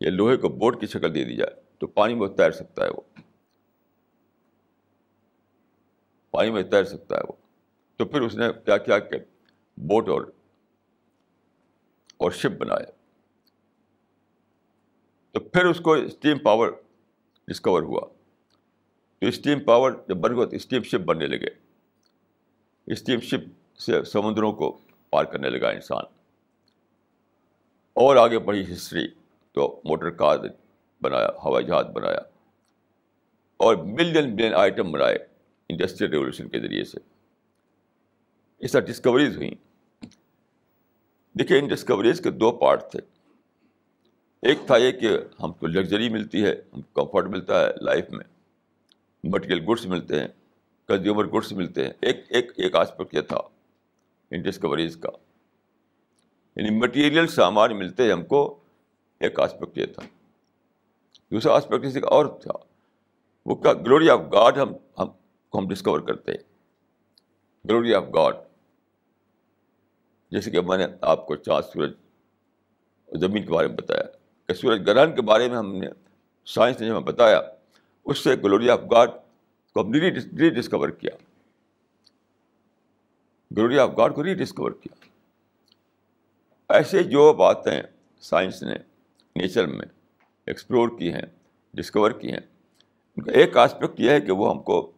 یا 0.00 0.10
لوہے 0.10 0.36
کو 0.36 0.48
بوٹ 0.48 0.80
کی 0.80 0.86
شکل 0.86 1.14
دے 1.14 1.24
دی 1.24 1.36
جائے، 1.36 1.60
تو 1.78 1.86
پانی 1.86 2.14
میں 2.14 2.28
تیر 2.28 2.50
سکتا 2.50 2.84
ہے 2.84 2.90
وہ۔ 2.90 3.00
پانی 6.30 6.50
میں 6.50 6.62
تیر 6.62 6.84
سکتا 6.84 7.16
ہے 7.16 7.22
وہ۔ 7.28 7.32
تو 7.96 8.04
پھر 8.04 8.20
اس 8.20 8.34
نے 8.34 8.44
کیا 8.64 8.76
کیا 8.76 8.98
کہ 8.98 9.16
بوٹ 9.76 10.08
اور 10.08 10.22
اور 12.16 12.30
شپ 12.30 12.58
بنایا۔ 12.58 12.95
تو 15.36 15.40
پھر 15.40 15.64
اس 15.64 15.80
کو 15.80 15.92
اسٹیم 15.92 16.38
پاور 16.38 16.68
ڈسکور 17.48 17.82
ہوا۔ 17.82 18.00
تو 19.18 19.26
اسٹیم 19.26 19.60
پاور 19.60 19.92
جب 20.08 20.16
بن 20.16 20.36
گیا 20.36 20.44
تو 20.44 20.56
اسٹیم 20.56 20.82
شپ 20.82 20.94
بننے 20.94 21.26
لگے۔ 21.26 21.48
اسٹیم 22.86 23.20
شپ 23.20 23.80
سے 23.80 24.04
سمندروں 24.04 24.52
کو 24.52 24.78
پار 25.10 25.24
کرنے 25.24 25.50
لگا 25.50 25.68
انسان۔ 25.68 26.04
اور 27.92 28.16
آگے 28.16 28.38
بڑھی 28.38 28.72
ہسٹری 28.72 29.08
تو 29.52 29.80
موٹر 29.84 30.10
کار 30.10 30.38
بنایا، 31.02 31.28
ہوائی 31.44 31.66
جہاز 31.66 31.86
بنایا۔ 31.86 32.20
اور 33.56 33.76
ملین 33.76 34.34
ملین 34.34 34.54
آئٹم 34.54 34.92
بنائے 34.92 35.18
انڈسٹریل 35.68 36.10
ریولیوشن 36.10 36.48
کے 36.48 36.60
ذریعے 36.60 36.84
سے۔ 36.84 36.98
اس 38.58 38.72
طرح 38.72 38.80
ڈسکوریز 38.80 39.36
ہوئیں۔ 39.36 39.54
دیکھیے 41.38 41.58
ان 41.58 41.68
ڈسکوریز 41.68 42.20
کے 42.20 42.30
دو 42.30 42.52
پارٹ 42.52 42.82
تھے۔ 42.90 43.15
ایک 44.46 44.58
تھا 44.66 44.76
یہ 44.76 44.92
کہ 44.92 45.08
ہم 45.42 45.52
کو 45.52 45.66
لگژری 45.66 46.08
ملتی 46.08 46.44
ہے، 46.44 46.62
ہم 46.72 46.82
کو 46.82 47.04
کمفرٹ 47.04 47.30
ملتا 47.30 47.60
ہے 47.60 47.70
لائف 47.80 48.10
میں۔ 48.10 48.24
مٹیریل 49.24 49.64
گڈس 49.68 49.86
ملتے 49.86 50.20
ہیں، 50.20 50.28
کنزیومر 50.88 51.26
گڈس 51.26 51.52
ملتے 51.52 51.84
ہیں۔ 51.84 51.92
ایک 52.00 52.16
ایک 52.28 52.50
ایک 52.56 52.76
آسپیکٹ 52.76 53.14
یہ 53.14 53.20
تھا 53.20 53.38
ان 54.30 54.42
ڈسکوریز 54.42 54.96
کا۔ 54.96 55.08
یعنی 56.56 56.78
مٹیریل 56.78 57.26
سامان 57.26 57.78
ملتے 57.78 58.12
ہم 58.12 58.24
کو، 58.24 58.58
ایک 59.20 59.40
آسپیکٹ 59.40 59.78
یہ 59.78 59.86
تھا۔ 59.86 60.02
دوسرا 61.30 61.56
آسپیکٹ 61.56 61.84
کسی 61.84 62.00
کا 62.00 62.08
اور 62.08 62.26
تھا۔ 62.26 62.52
وہ 63.46 63.54
کیا 63.54 63.72
گلوری 63.72 64.10
آف 64.10 64.20
گاڈ 64.32 64.58
ہم 64.58 64.72
ہم، 64.98 65.06
کو 65.48 65.58
ہم 65.58 65.68
ڈسکور 65.68 66.00
کرتے 66.00 66.32
ہیں۔ 66.32 66.38
Glory 67.68 67.94
of 67.94 68.04
God. 68.14 68.36
جیسے 70.30 70.50
کہ 70.50 70.60
میں 70.60 70.78
نے 70.78 70.86
آپ 71.00 71.26
کو 71.26 71.36
چاند 71.36 71.72
سورج 71.72 71.92
زمین 73.20 73.46
کے 73.46 73.52
بارے 73.52 73.68
میں 73.68 73.76
بتایا۔ 73.76 74.15
کہ 74.46 74.54
سورج 74.54 74.86
گرہن 74.86 75.14
کے 75.14 75.22
بارے 75.22 75.48
میں 75.48 75.56
ہم 75.56 75.74
نے 75.76 75.86
سائنس 76.44 76.80
نے 76.80 76.88
ہمیں 76.88 77.00
بتایا، 77.00 77.40
اس 78.04 78.18
سے 78.18 78.34
گلوری 78.44 78.70
آف 78.70 78.80
گاڈ 78.90 79.10
کو 79.74 79.80
ہم 79.80 79.92
ری 79.92 80.50
ڈسکور 80.50 80.88
کیا۔ 80.88 81.10
گلوری 83.56 83.78
آف 83.78 83.90
گاڈ 83.96 84.14
کو 84.14 84.24
ری 84.24 84.34
ڈسکور 84.34 84.72
کیا۔ 84.72 85.06
ایسے 86.68 87.02
جو 87.02 87.32
باتیں 87.32 87.82
سائنس 88.20 88.62
نے 88.62 88.74
نیچر 89.36 89.66
میں 89.66 89.86
ایکسپلور 90.46 90.98
کی 90.98 91.12
ہیں، 91.12 91.26
ڈسکور 91.74 92.10
کی 92.10 92.30
ہیں، 92.30 92.40
ان 93.16 93.22
کا 93.22 93.32
ایک 93.32 93.56
آسپیکٹ 93.56 94.00
یہ 94.00 94.10
ہے 94.10 94.20
کہ 94.20 94.32
وہ 94.32 94.50
ہم 94.50 94.62
کو 94.62 94.92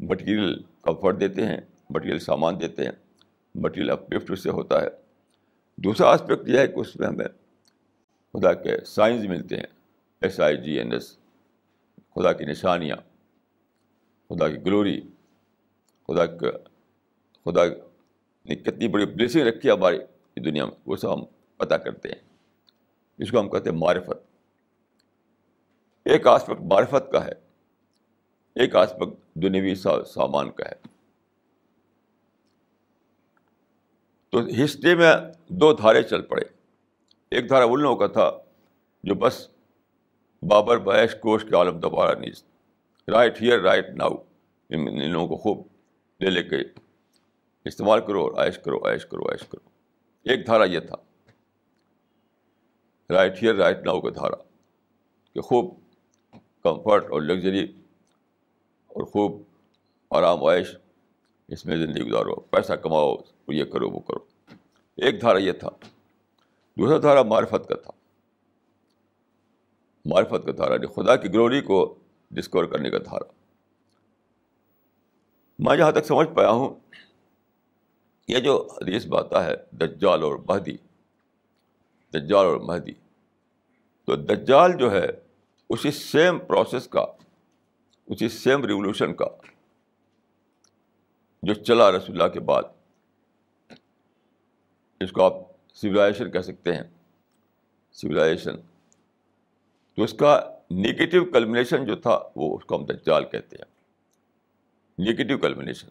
مٹیریل 0.00 0.62
کمفرٹ 0.82 1.20
دیتے 1.20 1.46
ہیں، 1.46 1.60
مٹیریل 1.90 2.18
سامان 2.18 2.60
دیتے 2.60 2.84
ہیں، 2.84 2.92
مٹیریل 3.54 3.90
اپلفٹ 3.90 4.30
اس 4.30 4.42
سے 4.42 4.50
ہوتا 4.50 4.82
ہے۔ 4.82 4.88
دوسرا 5.76 6.08
آسپیکٹ 6.08 6.48
یہ 6.48 6.58
ہے 6.58 6.66
کہ 6.66 6.80
اس 6.80 6.96
میں 6.96 7.08
ہمیں 7.08 7.26
خدا 8.32 8.54
کے 8.54 8.84
سائنس 8.84 9.24
ملتے 9.24 9.56
ہیں 9.56 9.66
S 10.20 10.40
I 10.40 10.56
G 10.56 10.78
N 10.78 10.92
S 10.92 11.18
خدا 12.14 12.32
کی 12.32 12.44
نشانیاں، 12.44 12.96
خدا 14.28 14.48
کی 14.48 14.56
گلوری 14.56 15.00
خدا 16.06 16.26
کا، 16.26 16.50
خدا 17.44 17.64
نے 18.48 18.56
کتنی 18.56 18.88
بڑی 18.88 19.06
بلیسنگ 19.06 19.42
رکھی 19.42 19.68
ہے 19.68 19.74
ہماری 19.74 19.98
دنیا 20.40 20.64
میں، 20.64 20.72
وہ 20.86 20.96
سب 20.96 21.14
ہم 21.14 21.24
پتہ 21.56 21.74
کرتے 21.74 22.08
ہیں۔ 22.08 22.22
جس 23.18 23.30
کو 23.30 23.40
ہم 23.40 23.50
کہتے 23.50 23.70
ہیں 23.70 23.76
معرفت۔ 23.76 24.26
ایک 26.04 26.26
آسپیکٹ 26.26 26.60
معرفت 26.60 27.12
کا 27.12 27.24
ہے، 27.24 27.32
ایک 28.54 28.76
آسپیکٹ 28.76 29.34
دنیوی 29.34 29.74
سامان 29.74 30.50
کا 30.50 30.64
ہے۔ 30.68 30.88
تو 34.30 34.64
ہسٹری 34.64 34.94
میں 34.94 35.12
دو 35.48 35.72
دھارے 35.72 36.02
چل 36.02 36.22
پڑے۔ 36.22 36.55
ایک 37.30 37.48
دھارا 37.48 37.64
ان 37.64 37.80
لوگوں 37.80 37.96
کا 37.96 38.06
تھا، 38.06 38.30
جو 39.04 39.14
بس 39.14 39.48
بابر 40.42 40.78
بیش 40.78 41.14
کوش 41.14 41.44
کے 41.44 41.56
عالم 41.56 41.80
دوبارہ 41.80 42.18
نیز 42.18 42.44
رائٹ 43.08 43.42
ہیئر 43.42 43.60
رائٹ 43.60 43.88
ناؤ 43.88 44.14
ان 44.70 45.10
لوگوں 45.10 45.28
کو 45.28 45.36
خوب 45.36 45.66
لے 46.20 46.30
لے 46.30 46.42
کے 46.42 46.56
استعمال 47.64 48.06
کرو 48.06 48.22
اور 48.22 48.32
عائش 48.32 48.58
کرو 48.58 48.78
عائش 48.78 49.06
کرو 49.06 49.22
عائش 49.22 49.48
کرو۔ 49.48 49.68
ایک 50.24 50.46
دھارا 50.46 50.64
یہ 50.64 50.80
تھا۔ 50.80 50.96
رائٹ 53.10 53.42
ہیئر 53.42 53.54
رائٹ 53.54 53.78
ناؤ 53.78 54.00
کا 54.00 54.08
دھارا۔ 54.08 54.36
کہ 55.34 55.40
خوب 55.40 55.74
کمفرٹ 56.62 57.10
اور 57.10 57.22
لگژری 57.22 57.64
اور 58.86 59.04
خوب 59.04 59.42
آرام، 60.10 60.44
عائش 60.44 60.76
اس 61.48 61.66
میں 61.66 61.76
زندگی 61.76 62.02
گزارو، 62.02 62.34
پیسہ 62.34 62.72
کماؤ، 62.72 63.16
یہ 63.48 63.64
کرو، 63.64 63.90
وہ 63.90 63.98
کرو۔ 63.98 64.24
ایک 64.96 65.20
دھارا 65.20 65.38
یہ 65.38 65.52
تھا۔ 65.52 65.68
دوسرا 66.78 66.98
دھارا 67.02 67.22
معرفت 67.22 67.68
کا 67.68 67.74
تھا۔ 67.74 67.90
معرفت 70.04 70.46
کا 70.46 70.52
دھارا 70.56 70.74
یعنی 70.74 70.86
خدا 70.86 71.16
کی 71.16 71.28
گلوری 71.28 71.60
کو 71.60 71.94
ڈسکور 72.30 72.64
کرنے 72.64 72.90
کا 72.90 72.98
دھارا۔ 72.98 73.32
میں 75.58 75.76
جہاں 75.76 75.92
تک 75.92 76.04
سمجھ 76.04 76.28
پایا 76.28 76.50
ہوں، 76.50 76.74
یہ 78.28 78.38
جو 78.38 78.68
حدیث 78.72 79.06
باتا 79.06 79.44
ہے 79.44 79.54
دجال 79.72 80.22
اور 80.22 80.36
مہدی۔ 80.48 80.76
دجال 82.14 82.46
اور 82.46 82.56
مہدی۔ 82.56 82.92
تو 84.04 84.16
دجال 84.16 84.72
جو 84.78 84.90
ہے، 84.90 85.06
اسی 85.68 85.90
سیم 85.90 86.38
پروسیس 86.38 86.88
کا، 86.88 87.06
اسی 88.06 88.28
سیم 88.28 88.64
ریولیوشن 88.64 89.14
کا، 89.14 89.26
جو 91.42 91.54
چلا 91.54 91.90
رسول 91.90 92.20
اللہ 92.20 92.32
کے 92.32 92.40
بعد۔ 92.40 92.62
اس 95.00 95.12
کو 95.12 95.22
آپ 95.22 95.34
سویلائزیشن 95.76 96.30
کہہ 96.30 96.40
سکتے 96.40 96.74
ہیں۔ 96.74 96.82
سویلائزیشن 97.92 98.56
تو 99.94 100.02
اس 100.02 100.12
کا 100.12 100.56
نگیٹو 100.70 101.24
کلمنیشن 101.24 101.84
جو 101.84 101.96
تھا 101.96 102.18
وہ 102.36 102.58
اس 102.58 102.64
کو 102.64 102.76
ہم 102.76 102.84
دجال 102.84 103.24
کہتے 103.24 103.56
ہیں۔ 103.56 103.76
نگیٹو 105.06 105.38
کلمنیشن 105.38 105.88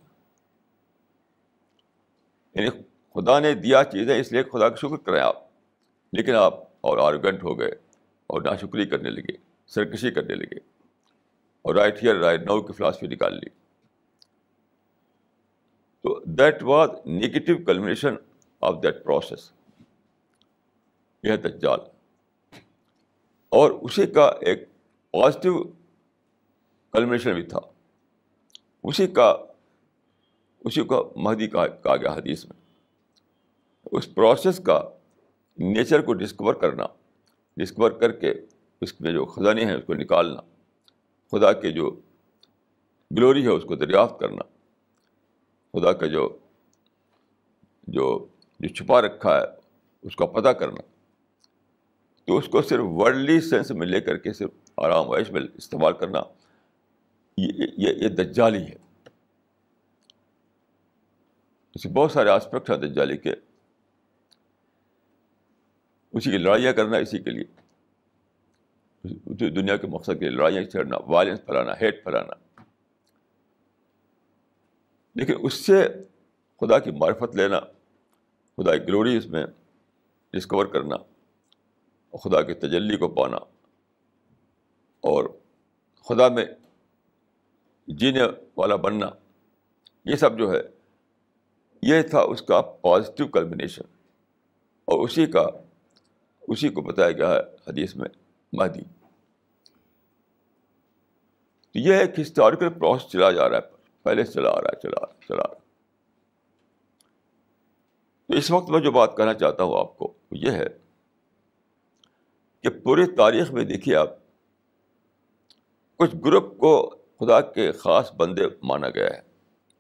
یعنی 2.56 2.69
خدا 3.15 3.39
نے 3.39 3.54
دیا 3.54 3.84
چیزیں 3.84 4.19
اس 4.19 4.32
لیے 4.32 4.43
خدا 4.43 4.69
کا 4.69 4.76
شکر 4.76 4.98
کریں 4.98 5.19
آپ 5.19 5.36
لیکن 6.13 6.36
آپ 6.36 6.54
اور 6.82 6.98
آرگنٹ 6.98 7.43
ہو 7.43 7.60
گئے 7.60 7.71
اور 8.28 8.41
ناشکری 8.41 8.86
کرنے 8.86 9.10
لگے، 9.10 9.38
سرکشی 9.67 10.12
کرنے 10.12 10.36
لگے۔ 10.36 10.58
اور 11.62 11.76
رائٹ 11.76 12.04
ہیئر 12.04 12.15
رائٹ 12.15 12.41
نو 12.41 12.62
کی 12.62 12.74
فلاسفی 12.74 13.08
نکال 13.08 13.34
لی۔ 13.34 13.50
تو 16.02 16.24
that 16.26 16.63
was 16.63 16.89
negative 17.06 17.63
culmination 17.63 18.15
of 18.62 18.76
that 18.84 19.04
process 19.04 19.52
یہ 21.26 21.36
دجال۔ 21.36 21.80
اور 23.50 23.72
اسی 23.72 24.06
کا 24.06 24.26
ایک 24.42 24.60
پازیٹیو 25.12 25.64
کلمنیشن 26.94 27.34
بھی 27.34 27.44
تھا۔ 27.44 27.60
اسی 28.84 29.08
کا، 29.08 29.36
اسی 30.60 30.82
کو 30.82 31.14
مہدی 31.16 31.48
کہا 31.48 31.96
گیا 31.96 32.14
حدیث 32.14 32.46
میں۔ 32.46 32.62
اس 33.92 34.16
پروسیس 34.16 34.62
کا 34.66 34.90
نیچر 35.58 36.02
کو 36.02 36.14
ڈسکور 36.14 36.54
کرنا 36.54 36.86
ڈسکور 37.58 37.92
کر 37.92 38.12
کے 38.12 38.34
اس 38.82 39.02
میں 39.02 39.12
جو 39.12 39.26
خزانے 39.26 39.66
ہیں، 39.66 39.74
اس 39.74 39.84
کو 39.86 39.94
نکالنا۔ 39.94 40.42
خدا 41.32 41.54
کے 41.54 41.72
جو 41.72 41.92
گلوری 43.18 43.44
ہے، 43.44 43.50
اس 43.50 43.64
کو 43.64 43.76
دریافت 43.76 44.20
کرنا۔ 44.20 44.42
خدا 45.74 45.94
کا 45.94 46.06
جو 46.06 46.38
جو 47.88 48.28
جو 48.60 48.68
چھپا 48.68 49.02
رکھا 49.02 49.38
ہے، 49.38 49.46
اس 50.02 50.16
کا 50.16 50.26
پتہ 50.26 50.50
کرنا۔ 50.50 50.95
تو 52.26 52.38
اس 52.38 52.48
کو 52.48 52.62
صرف 52.62 52.82
ورلڈلی 52.84 53.42
سینس 53.42 53.72
میں 53.72 53.88
لے 53.88 54.02
کر 54.02 54.18
کے 54.18 54.34
صرف 54.34 54.50
آرام 54.78 55.10
وائش 55.10 55.32
میں 55.32 55.42
استعمال 55.54 55.94
کرنا، 55.94 56.20
یہ 57.38 57.68
یہ 57.78 58.10
دجالی 58.10 58.62
ہے۔ 58.62 58.76
اس 61.76 61.88
بہت 61.94 62.12
سارے 62.12 62.30
آسپیکٹ 62.30 62.70
ہیں 62.70 62.78
دجالی 62.78 63.18
کے۔ 63.18 63.34
اسی 66.12 66.32
کی 66.32 66.38
لڑائیاں 66.38 66.74
کرنا 66.74 66.98
اسی 66.98 67.20
کے 67.20 67.30
لیے۔ 67.30 67.44
دنیا 69.50 69.78
کے 69.78 69.88
مقصد 69.88 70.08
کے 70.08 70.20
لیے 70.20 70.30
لڑائیاں 70.30 70.64
چھڑنا 70.64 70.98
وائلنس 71.08 71.46
پھیلانا 71.46 71.72
ہیٹ 71.82 72.04
پھیلانا۔ 72.04 72.62
لیکن 75.16 75.34
اس 75.42 75.54
سے 75.54 75.88
خدا 76.60 76.80
کی 76.80 76.92
معرفت 76.92 77.36
لینا، 77.36 77.60
خدا 78.58 78.78
کی 78.78 78.86
گلوری 78.88 79.18
اس 79.18 79.26
میں 79.28 79.46
ڈسکور 80.34 80.66
کرنا۔ 80.66 80.96
خدا 82.17 82.41
کی 82.41 82.54
تجلی 82.54 82.97
کو 82.97 83.08
پانا۔ 83.08 83.38
اور 85.01 85.25
خدا 86.10 86.28
میں 86.28 86.45
جینے 87.88 88.21
والا 88.58 88.75
بننا، 88.75 89.10
یہ 90.06 90.15
سب 90.15 90.38
جو 90.38 90.51
ہے، 90.51 90.62
یہ 91.82 92.01
تھا 92.01 92.19
اس 92.19 92.41
کا 92.41 92.62
پازیٹیو 92.62 93.28
کلمنیشن 93.28 93.82
اور 94.86 94.99
اسی 94.99 95.25
کا، 95.25 95.47
اسی 96.41 96.69
کو 96.69 96.82
بتایا 96.82 97.12
گیا 97.12 97.30
ہے 97.30 97.39
حدیث 97.67 97.95
میں 97.95 98.10
مہدی۔ 98.54 98.82
تو 101.71 101.80
یہ 101.80 101.93
ایک 101.93 102.19
ہسٹوریکل 102.19 102.69
پروسیس 102.69 103.12
چلا 103.12 103.32
جا 103.32 103.49
رہا 103.49 103.58
ہے۔ 103.58 103.75
پہلے 104.04 104.25
سے 104.25 104.32
چلا 104.32 104.49
آ 104.49 104.62
رہا 104.62 104.69
ہے، 104.69 104.80
چلا 104.82 105.06
رہا 105.06 105.13
چلا 105.28 105.43
رہا 105.43 105.60
تو 108.28 108.34
اس 108.34 108.51
وقت 108.51 108.69
میں 108.69 108.80
جو 108.80 108.91
بات 108.91 109.17
کہنا 109.17 109.34
چاہتا 109.34 109.63
ہوں 109.63 109.80
آپ 109.80 109.97
کو 109.97 110.13
یہ 110.32 110.51
ہے 110.51 110.85
کہ 112.65 112.69
پوری 112.69 113.15
تاریخ 113.15 113.51
میں 113.51 113.63
دیکھیے 113.63 113.95
آپ، 113.95 114.10
کچھ 115.95 116.15
گروپ 116.25 116.58
کو 116.58 116.89
خدا 116.89 117.41
کے 117.41 117.71
خاص 117.71 118.13
بندے 118.13 118.41
مانا 118.63 118.89
گیا 118.89 119.06
ہے 119.06 119.21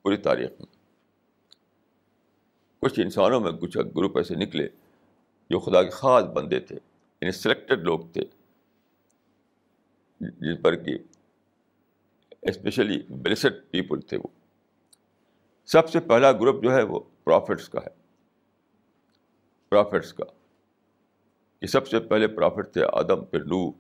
پوری 0.01 0.17
تاریخ 0.17 0.49
میں۔ 0.59 0.75
کچھ 2.79 2.99
انسانوں 2.99 3.39
میں 3.39 3.51
کچھ 3.51 3.77
گروپ 3.77 4.17
ایسے 4.17 4.35
نکلے 4.35 4.67
جو 5.49 5.59
خدا 5.59 5.83
کے 5.83 5.89
خاص 5.89 6.23
بندے 6.23 6.59
تھے 6.59 6.75
یعنی 7.21 7.31
سلیکٹڈ 7.31 7.79
لوگ 7.79 7.99
تھے، 7.99 8.21
جن 10.19 10.61
پر 10.61 10.75
کہ 10.75 10.97
اسپیشلی 12.41 13.01
بلیسڈ 13.09 13.71
پیپل 13.71 14.01
تھے 14.01 14.17
وہ۔ 14.17 14.27
سب 15.65 15.89
سے 15.89 15.99
پہلا 15.99 16.31
گروپ 16.31 16.63
جو 16.63 16.73
ہے 16.73 16.83
وہ 16.83 16.99
پرافٹس 17.23 17.69
کا 17.69 17.79
ہے۔ 17.79 18.01
پرافٹس 19.69 20.13
کا۔ 20.13 20.44
یہ 21.65 21.69
سب 21.69 21.87
سے 21.87 21.99
پہلے 21.99 22.27
پرافٹ 22.27 22.73
تھے 22.73 22.81
آدم 22.93 23.25
پھر 23.25 23.39
لو 23.39 23.71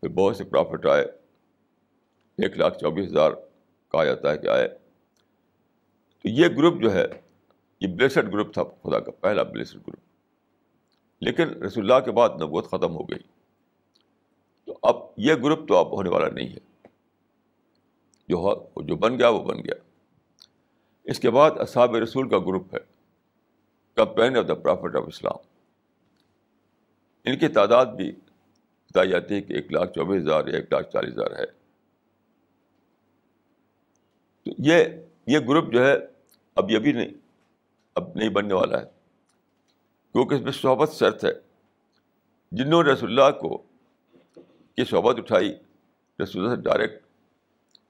پھر 0.00 0.08
بہت 0.08 0.36
سے 0.36 0.44
پرافٹ 0.44 0.86
آئے۔ 0.86 1.04
ایک 2.38 2.58
لاکھ 2.58 2.78
چوبیس 2.78 3.06
ہزار 3.06 3.30
کہا 3.92 4.04
جاتا 4.04 4.32
ہے 4.32 4.38
کہ 4.38 4.48
آئے۔ 4.48 4.68
تو 6.08 6.28
یہ 6.28 6.48
گروپ 6.48 6.82
جو 6.82 6.92
ہے، 6.92 7.06
یہ 7.80 7.88
بلیسڈ 7.88 8.32
گروپ 8.32 8.54
تھا 8.54 8.62
خدا 8.64 9.00
کا، 9.00 9.10
پہلا 9.10 9.42
بلیسڈ 9.42 9.76
گروپ۔ 9.76 10.00
لیکن 11.20 11.62
رسول 11.62 11.92
اللہ 11.92 12.04
کے 12.04 12.12
بعد 12.12 12.28
نبوت 12.42 12.66
ختم 12.66 12.94
ہو 12.94 13.02
گئی۔ 13.04 13.22
تو 14.64 14.78
اب 14.82 14.96
یہ 15.16 15.34
گروپ 15.34 15.68
تو 15.68 15.76
اب 15.76 15.92
ہونے 15.92 16.10
والا 16.10 16.28
نہیں 16.28 16.48
ہے۔ 16.48 16.88
جو 18.28 18.36
ہو، 18.36 18.82
جو 18.82 18.96
بن 18.96 19.18
گیا، 19.18 19.28
وہ 19.28 19.44
بن 19.44 19.58
گیا۔ 19.58 19.74
اس 21.04 21.20
کے 21.20 21.30
بعد 21.30 21.50
اصحاب 21.58 21.96
رسول 21.96 22.28
کا 22.28 22.38
گروپ 22.38 22.74
ہے۔ 22.74 22.80
Companion 23.94 24.36
of 24.36 24.48
the 24.48 24.54
prophet 24.54 24.96
of 24.96 25.04
Islam. 25.06 25.55
ان 27.26 27.38
کی 27.38 27.48
تعداد 27.48 27.86
بھی 27.86 28.12
بتائی 28.90 29.08
جاتی 29.08 29.34
ہے 29.34 29.40
کہ 29.40 29.52
ایک 29.52 29.72
لاکھ 29.72 29.92
چوبیس 29.92 30.22
ہزار 30.22 30.46
یا 30.46 30.56
ایک 30.56 30.72
لاکھ 30.72 30.92
چالیس 30.92 31.12
ہزار 31.12 31.30
ہے۔ 31.30 31.46
تو 34.44 34.50
یہ 34.58 34.84
یہ 35.26 35.38
گروپ 35.38 35.72
جو 35.72 35.86
ہے 35.86 35.94
اب 36.54 36.70
یہ 36.70 36.78
بھی 36.78 36.92
نہیں، 36.92 37.08
اب 37.94 38.08
نہیں 38.14 38.28
بننے 38.28 38.54
والا 38.54 38.78
ہے۔ 38.78 38.86
کیونکہ 40.12 40.34
اس 40.34 40.40
میں 40.40 40.52
صحبت 40.52 40.92
شرط 40.92 41.24
ہے۔ 41.24 41.30
جنہوں 42.52 42.82
نے 42.82 42.92
رسول 42.92 43.20
اللہ 43.20 43.38
کو 43.38 43.58
کی 44.74 44.84
صحبت 44.84 45.18
اٹھائی، 45.18 45.54
رسول 46.22 46.44
اللہ 46.44 46.56
سے 46.56 46.62
ڈائریکٹ 46.62 47.06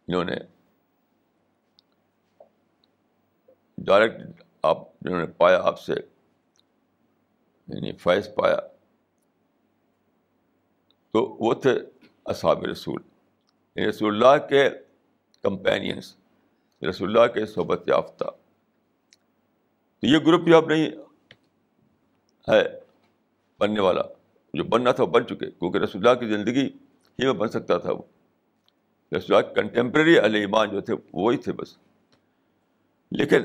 انہوں 0.09 0.25
نے 0.25 0.37
ڈائریکٹ 3.79 4.43
آپ 4.63 5.01
جنہوں 5.01 5.21
نے 5.21 5.27
پایا 5.27 5.61
آپ 5.63 5.81
سے 5.81 5.93
یعنی 7.69 7.93
فیض 7.93 8.35
پایا۔ 8.35 8.76
تو 11.17 11.37
وہ 11.41 11.55
تھے 11.55 11.79
اصحاب 12.25 12.65
رسول 12.65 13.03
یعنی 13.77 13.89
رسول 13.89 14.25
اللہ 14.25 14.47
کے 14.47 14.71
کمپینینس 15.43 16.17
رسول 16.89 17.19
اللہ 17.19 17.33
کے 17.33 17.47
صحبت 17.47 17.89
یافتہ۔ 17.89 18.25
تو 20.01 20.07
یہ 20.07 20.19
گروپ 20.19 20.41
بھی 20.41 20.55
اب 20.55 20.67
نہیں 20.69 20.91
ہے 22.49 22.63
بننے 23.61 23.81
والا، 23.81 24.03
جو 24.55 24.65
بننا 24.65 24.93
تھا 24.93 25.03
وہ 25.03 25.09
بن 25.09 25.27
چکے، 25.27 25.51
کیونکہ 25.51 25.79
رسول 25.79 26.09
اللہ 26.09 26.21
کی 26.21 26.27
زندگی 26.27 26.67
ہی 27.19 27.25
میں 27.25 27.33
بن 27.33 27.49
سکتا 27.49 27.79
تھا 27.79 27.93
وہ۔ 27.93 28.03
رسول 29.17 29.37
اللہ 29.37 29.55
کنٹمپریری 29.55 30.19
علیہ 30.19 30.41
ایمان 30.41 30.71
جو 30.71 30.81
تھے 30.81 30.95
وہی 31.13 31.37
تھے 31.37 31.53
بس۔ 31.53 31.77
لیکن 33.11 33.43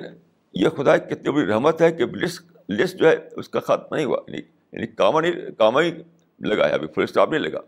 یہ 0.53 0.69
خدا 0.69 0.97
کی 0.97 1.15
کتنی 1.15 1.31
بڑی 1.31 1.45
رحمت 1.45 1.81
ہے 1.81 1.91
کہ 1.91 2.05
لسٹ 2.05 2.71
لسٹ 2.71 2.95
جو 2.95 3.07
ہے 3.07 3.15
اس 3.31 3.49
کا 3.49 3.59
ختم 3.59 3.95
نہیں 3.95 4.05
ہوا 4.05 4.17
یعنی 4.27 4.41
یعنی 4.71 4.87
کاما 5.53 5.81
نہیں 6.41 6.73
ابھی 6.73 6.87
فل 6.87 7.03
اسٹاپ 7.03 7.29
نہیں 7.29 7.39
لگا۔ 7.39 7.59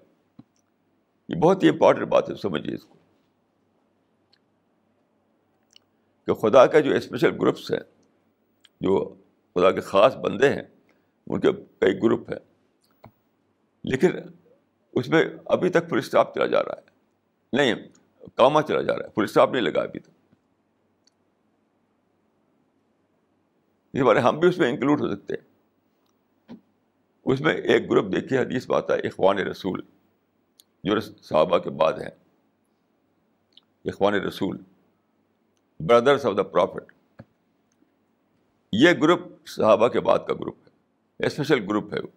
یہ 1.29 1.35
بہت 1.35 1.63
ہی 1.63 1.69
امپورٹنٹ 1.69 2.07
بات 2.07 2.29
ہے، 2.29 2.35
سمجھیے 2.35 2.75
اس 2.75 2.85
کو۔ 2.85 2.95
کہ 6.27 6.33
خدا 6.33 6.65
کے 6.65 6.81
جو 6.81 6.93
اسپیشل 6.95 7.31
گروپس 7.41 7.71
ہیں، 7.71 7.79
جو 8.81 9.15
خدا 9.55 9.71
کے 9.71 9.81
خاص 9.81 10.15
بندے 10.15 10.49
ہیں، 10.49 10.61
ان 11.27 11.39
کے 11.39 11.51
کئی 11.51 11.93
گروپ 12.03 12.29
ہیں۔ 12.29 12.39
لیکن 13.83 14.11
اس 14.93 15.09
میں 15.09 15.25
ابھی 15.45 15.69
تک 15.69 15.89
فل 15.89 15.97
اسٹاپ 15.97 16.35
چلا 16.35 16.45
جا 16.45 16.63
رہا 16.63 16.73
ہے۔ 16.77 16.89
نہیں، 17.53 17.75
کاما 18.35 18.61
چلا 18.61 18.81
جا 18.81 18.97
رہا 18.97 19.05
ہے۔ 19.05 19.11
فل 19.15 19.23
اسٹاپ 19.23 19.51
نہیں 19.51 19.61
لگا 19.61 19.81
ابھی 19.81 19.99
تک۔ 19.99 20.09
اس 23.93 24.01
بارے 24.01 24.19
ہم 24.19 24.39
بھی 24.39 24.49
اس 24.49 24.57
میں 24.57 24.69
انکلوڈ 24.69 25.01
ہو 25.01 25.15
سکتے 25.15 25.33
ہیں۔ 25.33 25.52
اس 27.25 27.41
میں 27.41 27.53
ایک 27.53 27.89
گروپ 27.89 28.15
دیکھیے، 28.15 28.39
حدیث 28.39 28.67
بات 28.67 28.89
ہے، 28.91 28.95
اخوان 28.95 29.39
رسول، 29.39 29.81
جو 30.83 30.99
صحابہ 30.99 31.57
کے 31.57 31.69
بعد 31.69 31.93
ہیں۔ 31.93 32.09
اخوان 33.85 34.13
رسول 34.13 34.57
بردرس 35.79 36.25
آف 36.25 36.37
دا 36.37 36.43
پرافٹ 36.43 36.93
یہ 38.71 38.89
گروپ 39.01 39.47
صحابہ 39.47 39.87
کے 39.87 39.99
بعد 39.99 40.19
کا 40.19 40.33
گروپ 40.33 40.55
ہے 40.63 41.25
اسپیشل 41.25 41.63
گروپ 41.69 41.93
ہے 41.93 41.99
وہ۔ 41.99 42.07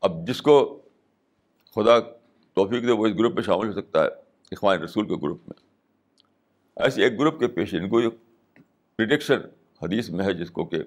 اب 0.00 0.26
جس 0.26 0.42
کو 0.42 0.82
خدا 1.74 2.00
توفیق 2.54 2.82
دے، 2.82 2.90
وہ 2.90 3.06
اس 3.06 3.18
گروپ 3.18 3.34
میں 3.34 3.42
شامل 3.42 3.66
ہو 3.66 3.72
سکتا 3.72 4.02
ہے، 4.02 4.08
اخوان 4.52 4.82
رسول 4.82 5.08
کے 5.08 5.14
گروپ 5.14 5.40
میں۔ 5.48 5.62
ایسے 6.76 7.02
ایک 7.02 7.18
گروپ 7.18 7.40
کے 7.40 7.48
پیش، 7.48 7.74
ان 7.74 7.88
کو 7.88 8.00
پریڈکشن 8.96 9.40
حدیث 9.82 10.10
میں 10.10 10.24
ہے، 10.24 10.32
جس 10.32 10.50
کو 10.50 10.64
کہ 10.64 10.78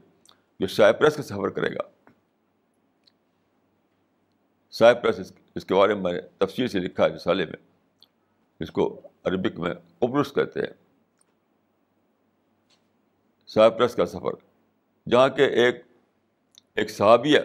جو 0.59 0.67
سائپرس 0.67 1.15
کا 1.15 1.23
سفر 1.23 1.49
کرے 1.49 1.75
گا۔ 1.75 1.81
سائپرس 4.71 5.33
اس 5.55 5.65
کے 5.65 5.75
بارے 5.75 5.93
میں 5.93 6.01
میں 6.01 6.13
نے 6.13 6.21
تفصیل 6.37 6.67
سے 6.67 6.79
لکھا 6.79 7.05
ہے 7.05 7.09
رسالے 7.09 7.45
میں۔ 7.45 7.79
اس 8.59 8.71
کو 8.71 9.01
عربک 9.23 9.59
میں 9.59 9.73
قبرس 9.99 10.33
کہتے 10.33 10.59
ہیں۔ 10.59 10.73
سائپرس 13.47 13.95
کا 13.95 14.05
سفر۔ 14.05 14.33
جہاں 15.09 15.29
کے 15.29 15.45
ایک 15.45 15.75
ایک 16.75 16.89
صحابیہ 16.89 17.39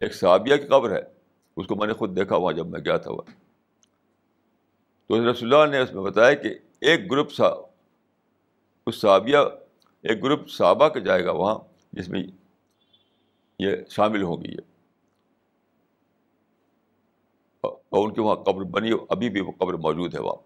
ایک 0.00 0.14
صحابیہ 0.14 0.56
کی 0.56 0.66
قبر 0.66 0.90
ہے۔ 0.90 1.02
اس 1.56 1.66
کو 1.66 1.76
میں 1.76 1.86
نے 1.86 1.92
خود 1.92 2.16
دیکھا 2.16 2.36
وہاں 2.36 2.52
جب 2.52 2.66
میں 2.66 2.80
گیا 2.80 2.96
تھا۔ 2.96 3.10
وہ 3.10 3.22
تو 5.06 5.30
رسول 5.30 5.54
اللہ 5.54 5.70
نے 5.70 5.80
اس 5.80 5.92
میں 5.92 6.02
بتایا 6.02 6.34
کہ 6.34 6.54
ایک 6.80 7.10
گروپ 7.10 7.32
سا 7.32 7.69
اس 8.90 9.00
صحابیہ، 9.00 9.36
ایک 10.02 10.24
گروپ 10.24 10.48
صحابہ 10.48 10.88
کا 10.88 11.00
جائے 11.00 11.24
گا 11.24 11.30
وہاں، 11.30 11.58
جس 11.92 12.08
میں 12.08 12.22
یہ 13.58 13.76
شامل 13.90 14.22
ہوگی 14.22 14.52
یہ 14.52 14.60
اور 17.62 18.08
ان 18.08 18.14
کی 18.14 18.20
وہاں 18.20 18.36
قبر 18.36 18.62
بنی، 18.64 18.90
ابھی 19.08 19.30
بھی 19.30 19.40
وہ 19.40 19.52
قبر 19.58 19.74
موجود 19.74 20.14
ہے 20.14 20.20
وہاں۔ 20.20 20.42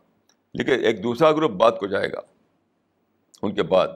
لیکن 0.54 0.84
ایک 0.84 1.02
دوسرا 1.02 1.32
گروپ 1.32 1.50
بعد 1.50 1.72
کو 1.80 1.86
جائے 1.86 2.12
گا، 2.12 2.20
ان 3.42 3.54
کے 3.54 3.62
بعد۔ 3.62 3.88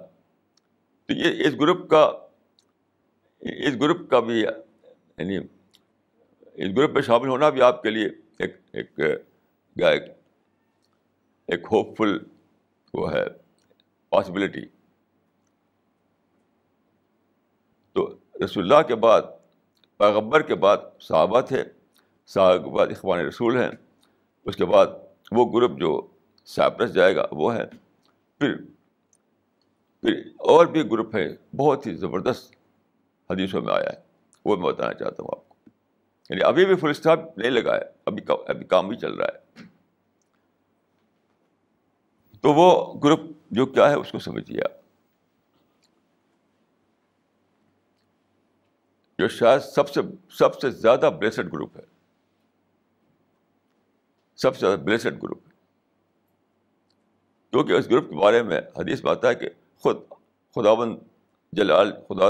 تو 1.06 1.12
یہ 1.12 1.46
اس 1.46 1.54
گروپ 1.60 1.90
کا، 1.90 2.12
اس 3.40 3.74
گروپ 3.80 4.10
کا 4.10 4.20
بھی 4.20 4.40
یعنی 4.40 5.36
اس 6.54 6.76
گروپ 6.76 6.90
میں 6.90 7.02
شامل 7.02 7.28
ہونا 7.28 7.50
بھی 7.50 7.62
آپ 7.62 7.82
کے 7.82 7.90
لیے 7.90 8.06
ایک 8.38 8.56
ایک 8.72 9.00
ایک 9.76 10.02
ایک 11.46 11.60
ہوپ 11.72 11.96
فل 11.98 12.18
وہ 12.94 13.12
ہے۔ 13.12 13.47
پاسبلٹی 14.10 14.66
تو 17.92 18.14
رسول 18.44 18.72
اللہ 18.72 18.86
کے 18.86 18.94
بعد 18.94 19.22
پیغبر 19.96 20.42
کے 20.42 20.54
بعد 20.54 20.76
صحابہ 21.00 21.40
تھے، 21.40 21.64
صحابہ 22.26 22.64
کے 22.64 22.70
بعد 22.70 22.86
اخبان 22.86 23.18
رسول 23.18 23.56
ہیں، 23.56 23.70
اس 24.44 24.56
کے 24.56 24.64
بعد 24.64 24.86
وہ 25.32 25.52
گروپ 25.52 25.78
جو 25.78 26.06
سائپرس 26.44 26.94
جائے 26.94 27.16
گا 27.16 27.26
وہ 27.32 27.54
ہے۔ 27.54 27.64
پھر 28.38 28.56
پھر 30.00 30.22
اور 30.36 30.66
بھی 30.66 30.90
گروپ 30.90 31.16
ہے 31.16 31.56
بہت 31.56 31.86
ہی 31.86 31.94
زبردست 31.94 32.54
حدیثوں 33.30 33.62
میں 33.62 33.74
آیا 33.74 33.90
ہے، 33.90 34.00
وہ 34.44 34.56
میں 34.56 34.72
بتانا 34.72 34.94
چاہتا 34.94 35.22
ہوں 35.22 35.28
آپ 35.32 35.48
کو۔ 35.48 35.54
یعنی 36.30 36.42
ابھی 36.42 36.66
بھی 36.66 36.76
فل 36.76 36.90
اسٹاپ 36.90 37.38
نہیں 37.38 37.50
لگا 37.50 37.74
ہے، 37.74 37.82
ابھی 38.06 38.22
ابھی 38.48 38.64
کام 38.66 38.88
بھی 38.88 38.96
چل 38.96 39.14
رہا 39.14 39.26
ہے۔ 39.26 39.67
تو 42.40 42.52
وہ 42.52 43.00
گروپ 43.00 43.20
جو 43.50 43.66
کیا 43.66 43.90
ہے 43.90 43.94
اس 43.94 44.12
کو 44.12 44.18
سمجھیے 44.18 44.62
آپ۔ 44.62 44.70
جو 49.18 49.28
شاید 49.28 49.60
سب 49.60 49.88
سے 49.88 50.00
سب 50.30 50.60
سے 50.60 50.70
زیادہ 50.70 51.10
بلیسڈ 51.18 51.52
گروپ 51.52 51.76
ہے۔ 51.76 51.82
سب 54.36 54.56
سے 54.56 54.66
زیادہ 54.66 54.80
بلیسڈ 54.80 55.22
گروپ 55.22 55.38
ہے۔ 55.46 55.52
کیونکہ 57.50 57.72
اس 57.72 57.90
گروپ 57.90 58.08
کے 58.08 58.16
بارے 58.16 58.42
میں 58.42 58.60
حدیث 58.76 59.04
میں 59.04 59.10
آتا 59.12 59.28
ہے 59.28 59.34
کہ 59.34 59.48
خود 59.78 59.96
خدا 60.54 60.74
بند 60.74 60.98
جلال 61.52 61.92
خدا 61.92 62.26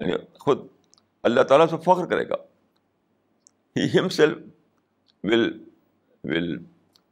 یعنی 0.00 0.12
خود 0.38 0.58
اللہ 1.22 1.42
تعالیٰ 1.42 1.66
سے 1.66 1.76
فخر 1.76 2.06
کرے 2.06 2.28
گا۔ 2.28 2.34
He 3.76 3.98
himself 4.08 4.38
will 5.24 5.64
will 6.24 6.64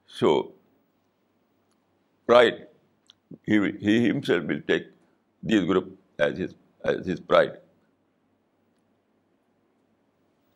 show 0.09 0.62
pride 2.29 2.61
he 3.49 4.11
himself 4.11 4.45
will 4.49 4.61
take 4.61 4.89
these 5.43 5.69
group 5.69 5.89
as 6.19 6.41
his 6.41 6.55
as 6.85 7.09
his 7.09 7.21
pride 7.27 7.53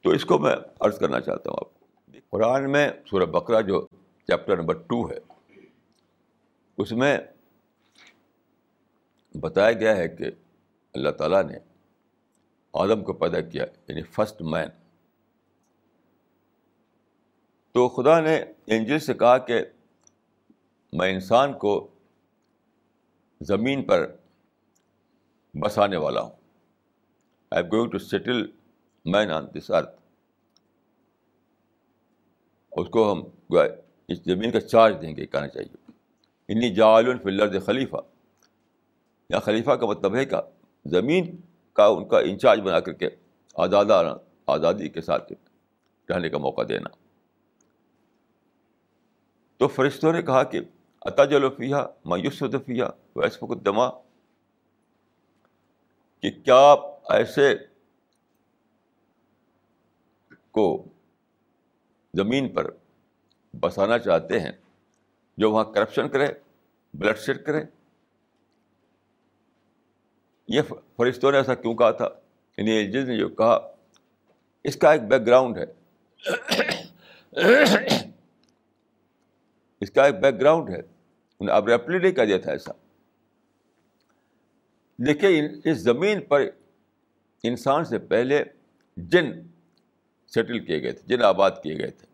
تو 0.04 0.10
اس 0.10 0.24
کو 0.24 0.38
میں 0.38 0.54
عرض 0.80 0.98
کرنا 0.98 1.20
چاہتا 1.20 1.50
ہوں 1.50 1.56
آپ 1.60 1.78
کو۔ 1.78 1.86
قرآن 2.30 2.70
میں 2.72 2.88
سورہ 3.10 3.24
بکرا 3.24 3.60
جو 3.60 3.86
چیپٹر 4.28 4.56
نمبر 4.56 4.74
ٹو 4.74 5.10
ہے، 5.10 5.18
اس 6.78 6.92
میں 6.92 7.16
بتایا 9.34 9.72
گیا 9.72 9.96
ہے 9.96 10.08
کہ 10.08 10.30
اللہ 10.94 11.10
تعالیٰ 11.10 11.42
نے 11.44 11.58
آدم 12.72 13.04
کو 13.04 13.12
پیدا 13.12 13.40
کیا 13.40 13.64
یعنی 13.88 14.02
فسٹ 14.02 14.42
مین 14.42 14.68
تو 17.74 17.88
خدا 17.88 18.20
نے 18.20 18.36
انجل 18.66 18.98
سے 18.98 19.14
کہا 19.14 19.38
کہ 19.38 19.60
میں 20.96 21.12
انسان 21.12 21.52
کو 21.52 21.88
زمین 23.40 23.82
پر 23.82 24.16
بسانے 25.60 25.96
والا 25.96 26.20
ہوں۔ 26.20 26.30
I 27.50 27.64
am 27.64 27.72
going 27.72 27.90
to 27.90 27.98
settle 27.98 28.46
man 29.04 29.30
on 29.30 29.46
this 29.54 29.70
earth 29.70 30.00
اس 32.72 32.88
کو 32.88 33.12
ہم 33.12 33.22
اس 34.08 34.18
زمین 34.24 34.50
کا 34.50 34.60
چارج 34.60 35.02
دیں 35.02 35.16
گے 35.16 35.26
کہنا 35.26 35.48
چاہیے۔ 35.48 35.90
انی 36.48 36.74
جعل 36.74 37.18
فی 37.18 37.28
الارض 37.28 37.66
خلیفہ۔ 37.66 37.96
یا 39.30 39.38
خلیفہ 39.38 39.70
کا 39.70 39.86
مطلب 39.86 40.16
ہے 40.16 40.24
کہ 40.24 40.36
زمین 40.84 41.36
کا 41.72 41.86
ان 41.86 42.08
کا 42.08 42.18
انچارج 42.18 42.60
بنا 42.60 42.80
کر 42.80 42.92
کے 42.92 43.08
آزادانہ 43.54 44.10
آزادی 44.46 44.88
کے 44.88 45.00
ساتھ 45.00 45.32
رہنے 46.10 46.28
کا 46.28 46.38
موقع 46.38 46.62
دینا۔ 46.68 46.88
تو 49.56 49.68
فرشتوں 49.68 50.12
نے 50.12 50.22
کہا 50.22 50.42
کہ 50.42 50.60
جلوفیہ 51.08 51.76
میوس 52.04 52.40
دفیہ 52.40 52.84
ویسف 53.16 53.44
دما 53.64 53.88
کہ 56.20 56.30
کیا 56.30 56.54
آپ 56.56 57.12
ایسے 57.12 57.54
کو 60.50 60.84
زمین 62.14 62.54
پر 62.54 62.70
بسانا 63.60 63.98
چاہتے 63.98 64.40
ہیں 64.40 64.52
جو 65.38 65.52
وہاں 65.52 65.64
کرپشن 65.64 66.08
کرے، 66.08 66.26
بلڈ 66.94 67.18
شیڈ 67.18 67.44
کرے؟ 67.44 67.64
یہ 70.48 70.60
فرشتوں 70.96 71.32
نے 71.32 71.38
ایسا 71.38 71.54
کیوں 71.54 71.74
کہا 71.74 71.90
تھا؟ 71.90 72.08
یعنی 72.58 72.92
جس 72.92 73.04
نے 73.04 73.18
جو 73.18 73.28
کہا، 73.28 73.74
اس 74.64 74.76
کا 74.76 74.92
ایک 74.92 75.02
بیک 75.02 75.26
گراؤنڈ 75.26 75.58
ہے۔ 75.58 75.66
اس 79.80 79.90
کا 79.90 80.04
ایک 80.04 80.14
بیک 80.14 80.40
گراؤنڈ 80.40 80.70
ہے۔ 80.70 80.95
اب 81.40 81.68
ریپلی 81.68 81.98
نہیں 81.98 82.12
کہہ 82.12 82.22
دیا 82.22 82.38
تھا 82.38 82.52
ایسا۔ 82.52 82.72
دیکھیے 85.06 85.48
اس 85.64 85.78
زمین 85.78 86.20
پر 86.20 86.42
انسان 87.42 87.84
سے 87.84 87.98
پہلے 87.98 88.44
جن 88.96 89.32
سیٹل 90.26 90.64
کیے 90.64 90.82
گئے 90.82 90.92
تھے، 90.92 91.16
جن 91.16 91.22
آباد 91.22 91.50
کیے 91.62 91.78
گئے 91.78 91.90
تھے، 91.90 92.06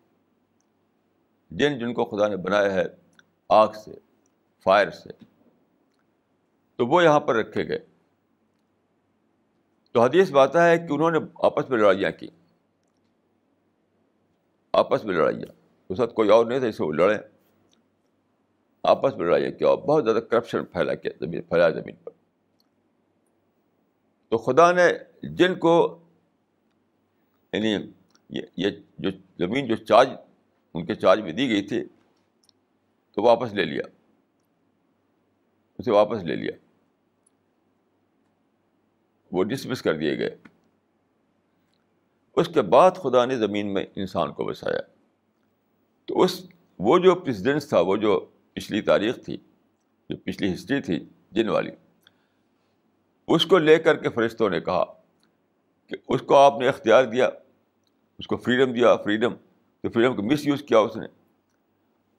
جن 1.51 1.79
جن 1.79 1.95
کو 1.95 2.05
خدا 2.05 2.29
نے 2.29 2.37
بنایا 2.37 2.75
ہے 2.75 2.85
آگ 3.49 3.69
سے، 3.85 3.91
فائر 4.65 4.91
سے، 4.91 5.25
تو 6.77 6.87
وہ 6.87 7.05
یہاں 7.05 7.21
پر 7.21 7.37
رکھے 7.37 7.69
گئے۔ 7.69 7.79
تو 9.93 10.03
حدیث 10.03 10.31
بات 10.31 10.57
ہے 10.57 10.79
کہ 10.79 10.93
انہوں 10.93 11.11
نے 11.11 11.19
آپس 11.43 11.71
میں 11.71 11.79
لڑائیاں 11.79 12.11
کی۔ 12.11 12.29
آپس 14.73 15.05
میں 15.05 15.15
لڑائیاں۔ 15.15 15.53
اس 15.89 16.01
وقت 16.01 16.15
کوئی 16.15 16.29
اور 16.29 16.47
نہیں 16.47 16.59
تھا 16.59 16.69
اسے 16.69 16.85
وہ 16.85 16.93
لڑے۔ 16.93 17.32
آپس 18.83 19.17
میں 19.17 19.27
لڑائیاں 19.27 19.51
کیا 19.51 19.75
بہت 19.75 20.05
زیادہ 20.05 20.17
کرپشن 20.17 20.65
پھیلا 20.65 20.95
کیا 20.95 21.13
زمین 21.21 21.43
پھیلایا 21.43 21.71
زمین 21.71 21.95
پر۔ 22.05 22.13
تو 24.29 24.39
خدا 24.39 24.73
نے 24.73 24.93
جن 25.23 25.55
کو 25.55 25.99
یعنی 27.53 27.77
یہ 28.57 28.71
جو 28.99 29.11
زمین 29.39 29.67
جو 29.67 29.77
چارج 29.77 30.09
ان 30.75 30.87
کے 30.87 30.95
چارج 30.95 31.21
میں 31.21 31.33
دی 31.33 31.49
گئی 31.49 31.63
تھی، 31.63 31.85
تو 33.13 33.23
واپس 33.23 33.53
لے 33.53 33.65
لیا۔ 33.65 33.83
اسے 35.79 35.91
واپس 35.91 36.23
لے 36.23 36.37
لیا۔ 36.37 36.53
وہ 39.33 39.45
ڈسمس 39.45 39.83
کر 39.83 39.97
دیے 39.97 40.19
گئے۔ 40.19 40.37
اس 42.37 42.49
کے 42.55 42.63
بعد 42.63 42.91
خدا 42.91 43.25
نے 43.25 43.37
زمین 43.37 43.75
میں 43.75 43.87
انسان 43.97 44.33
کو 44.33 44.45
بسایا۔ 44.45 44.81
تو 46.05 46.23
اس 46.23 46.47
وہ 46.79 46.99
جو 46.99 47.15
پریسیڈنٹس 47.15 47.69
تھا، 47.69 47.81
وہ 47.81 47.97
جو 47.97 48.32
پچھلی 48.53 48.81
تاریخ 48.81 49.25
تھی، 49.25 49.37
جو 50.09 50.17
پچھلی 50.17 50.55
ہسٹری 50.55 50.83
تھی 50.83 51.05
جن 51.31 51.49
والی۔ 51.49 51.71
اس 53.29 53.47
کو 53.47 53.59
لے 53.59 53.79
کر 53.79 53.97
کے 53.97 54.11
فرشتوں 54.11 54.51
نے 54.51 54.61
کہا 54.61 54.85
کہ 55.87 55.97
اس 56.09 56.23
کو 56.23 56.37
آپ 56.37 56.59
نے 56.59 56.69
اختیار 56.69 57.05
دیا، 57.05 57.29
اس 58.19 58.27
کو 58.27 58.37
فریڈم 58.37 58.73
دیا 58.73 58.97
فریڈم 58.97 59.35
تو 59.81 59.91
فریڈم 59.91 60.17
کو 60.17 60.23
مس 60.23 60.47
یوز 60.47 60.63
کیا 60.63 60.79
اس 60.79 60.97
نے۔ 60.97 61.07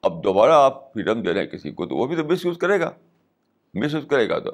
اب 0.01 0.23
دوبارہ 0.23 0.51
آپ 0.51 0.93
فریڈم 0.93 1.21
دے 1.21 1.33
رہے 1.33 1.41
ہیں 1.41 1.47
کسی 1.47 1.71
کو، 1.71 1.85
تو 1.85 1.95
وہ 1.95 2.07
بھی 2.07 2.15
تو 2.15 2.23
مس 2.23 2.45
یوز 2.45 2.57
کرے 2.57 2.79
گا۔ 2.79 2.91
مس 3.73 3.93
یوز 3.93 4.05
کرے 4.09 4.29
گا 4.29 4.39
تو۔ 4.39 4.51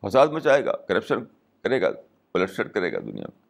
فساد 0.00 0.28
مچائے 0.28 0.64
گا 0.64 0.72
کرپشن 0.72 1.24
کرے 1.62 1.82
گا 1.82 1.88
پلسٹر 2.32 2.68
کرے 2.68 2.92
گا 2.92 2.98
دنیا 2.98 3.24
میں۔ 3.24 3.46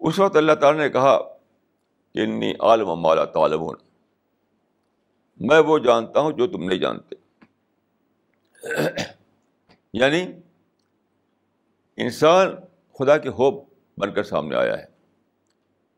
اس 0.00 0.18
وقت 0.18 0.36
اللہ 0.36 0.52
تعالیٰ 0.52 0.80
نے 0.80 0.90
کہا 0.90 1.18
کہ 2.14 2.18
انی 2.18 2.52
عالم 2.60 2.96
مالا 2.96 3.24
طالب 3.24 3.60
میں 5.40 5.58
وہ 5.58 5.78
جانتا 5.78 6.20
ہوں 6.20 6.32
جو 6.32 6.46
تم 6.46 6.64
نہیں 6.64 6.78
جانتے۔ 6.78 7.14
یعنی 9.92 10.32
انسان 11.96 12.48
خدا 12.98 13.18
کے 13.18 13.28
ہوپ 13.28 13.64
بن 13.98 14.14
کر 14.14 14.22
سامنے 14.22 14.56
آیا 14.56 14.78
ہے۔ 14.78 14.84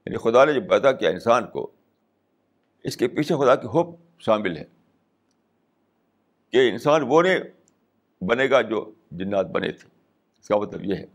یعنی 0.07 0.16
خدا 0.16 0.45
نے 0.45 0.53
جو 0.53 0.61
پیدا 0.70 0.93
کیا 0.93 1.11
انسان 1.11 1.51
کو، 1.51 1.70
اس 2.84 2.97
کے 2.97 3.09
پیچھے 3.09 3.45
خدا 3.45 3.55
کی 3.55 3.66
ہوپ 3.66 3.97
شامل 4.18 4.57
ہے 4.57 4.64
کہ 6.51 6.70
انسان 6.70 7.03
وہ 7.09 7.22
نہیں 7.22 7.38
بنے 8.24 8.51
گا 8.51 8.61
جو 8.61 8.93
جنات 9.11 9.47
بنے 9.47 9.72
تھے۔ 9.72 9.88
اس 10.41 10.49
کا 10.49 10.57
مطلب 10.57 10.84
یہ 10.84 10.95
ہے۔ 10.95 11.07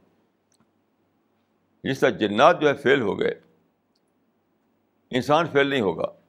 جس 1.84 2.00
طرح 2.00 2.10
جنات 2.10 2.62
جو 2.62 2.68
ہے 2.68 2.74
فیل 2.74 3.02
ہو 3.02 3.20
گئے، 3.20 3.34
انسان 5.10 5.46
فیل 5.52 5.68
نہیں 5.68 5.82
ہوگا۔ 5.82 6.25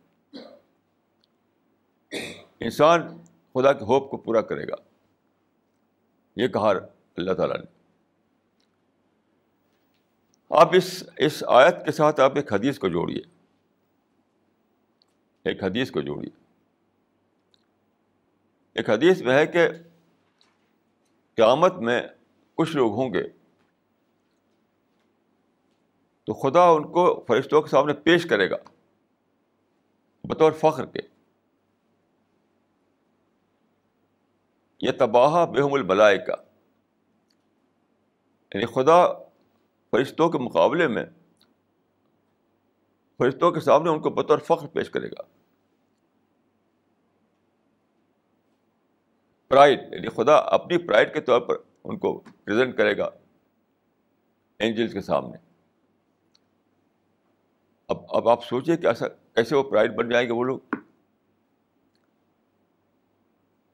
انسان 2.60 3.00
خدا 3.54 3.72
کے 3.72 3.84
ہوپ 3.84 4.10
کو 4.10 4.16
پورا 4.16 4.40
کرے 4.40 4.68
گا۔ 4.68 4.74
یہ 6.36 6.48
کہا 6.48 6.70
اللہ 7.16 7.32
تعالیٰ 7.32 7.56
نے۔ 7.56 7.76
آپ 10.50 10.68
اس 10.72 11.04
اس 11.16 11.44
آیت 11.46 11.84
کے 11.84 11.92
ساتھ 11.92 12.20
آپ 12.20 12.32
ایک 12.36 12.52
حدیث 12.52 12.78
کو 12.78 12.88
جوڑیے۔ 12.88 13.20
ایک 15.44 15.64
حدیث 15.64 15.90
کو 15.90 16.00
جوڑیے۔ 16.00 16.30
ایک 18.72 18.90
حدیث 18.90 19.22
میں 19.22 19.34
ہے 19.34 19.46
کہ 19.46 19.68
قیامت 21.34 21.72
میں 21.74 22.02
کچھ 22.54 22.76
لوگ 22.76 22.92
ہوں 22.92 23.14
گے۔ 23.14 23.22
تو 26.24 26.34
خدا 26.34 26.62
ان 26.62 26.92
کو 26.92 27.24
فرشتوں 27.28 27.62
کے 27.62 27.68
سامنے 27.68 27.92
پیش 27.92 28.26
کرے 28.26 28.50
گا، 28.50 28.56
بطور 30.24 30.52
فخر 30.52 30.86
کے۔ 30.86 31.15
یہ 34.80 34.90
تباہ 34.92 35.46
بےحم 35.46 35.72
البلائے 35.72 36.18
کا 36.18 36.34
یعنی 38.54 38.66
خدا 38.66 39.12
فرشتوں 39.90 40.30
کے 40.30 40.38
مقابلے 40.38 40.88
میں، 40.88 41.04
فرشتوں 43.18 43.52
کے 43.52 43.60
سامنے 43.60 43.90
ان 43.90 44.00
کو 44.00 44.10
بطور 44.10 44.38
فخر 44.38 44.66
پیش 44.66 44.90
کرے 44.90 45.08
گا۔ 45.08 45.22
پرائڈ 49.48 49.80
یعنی 49.92 50.08
خدا 50.08 50.36
اپنی 50.36 50.78
پرائڈ 50.78 51.14
کے 51.14 51.20
طور 51.20 51.40
پر 51.40 51.54
ان 51.84 51.98
کو 51.98 52.18
پریزنٹ 52.18 52.76
کرے 52.76 52.98
گا 52.98 53.10
اینجلس 54.58 54.92
کے 54.92 55.00
سامنے۔ 55.00 55.36
اب 57.88 57.96
اب 58.08 58.28
آپ 58.28 58.44
سوچیں 58.44 58.76
کہ 58.76 58.86
ایسا 58.86 59.08
کیسے 59.08 59.56
وہ 59.56 59.62
پرائڈ 59.62 59.94
بن 59.94 60.08
جائیں 60.08 60.28
گے 60.28 60.32
وہ 60.32 60.44
لوگ؟ 60.44 60.75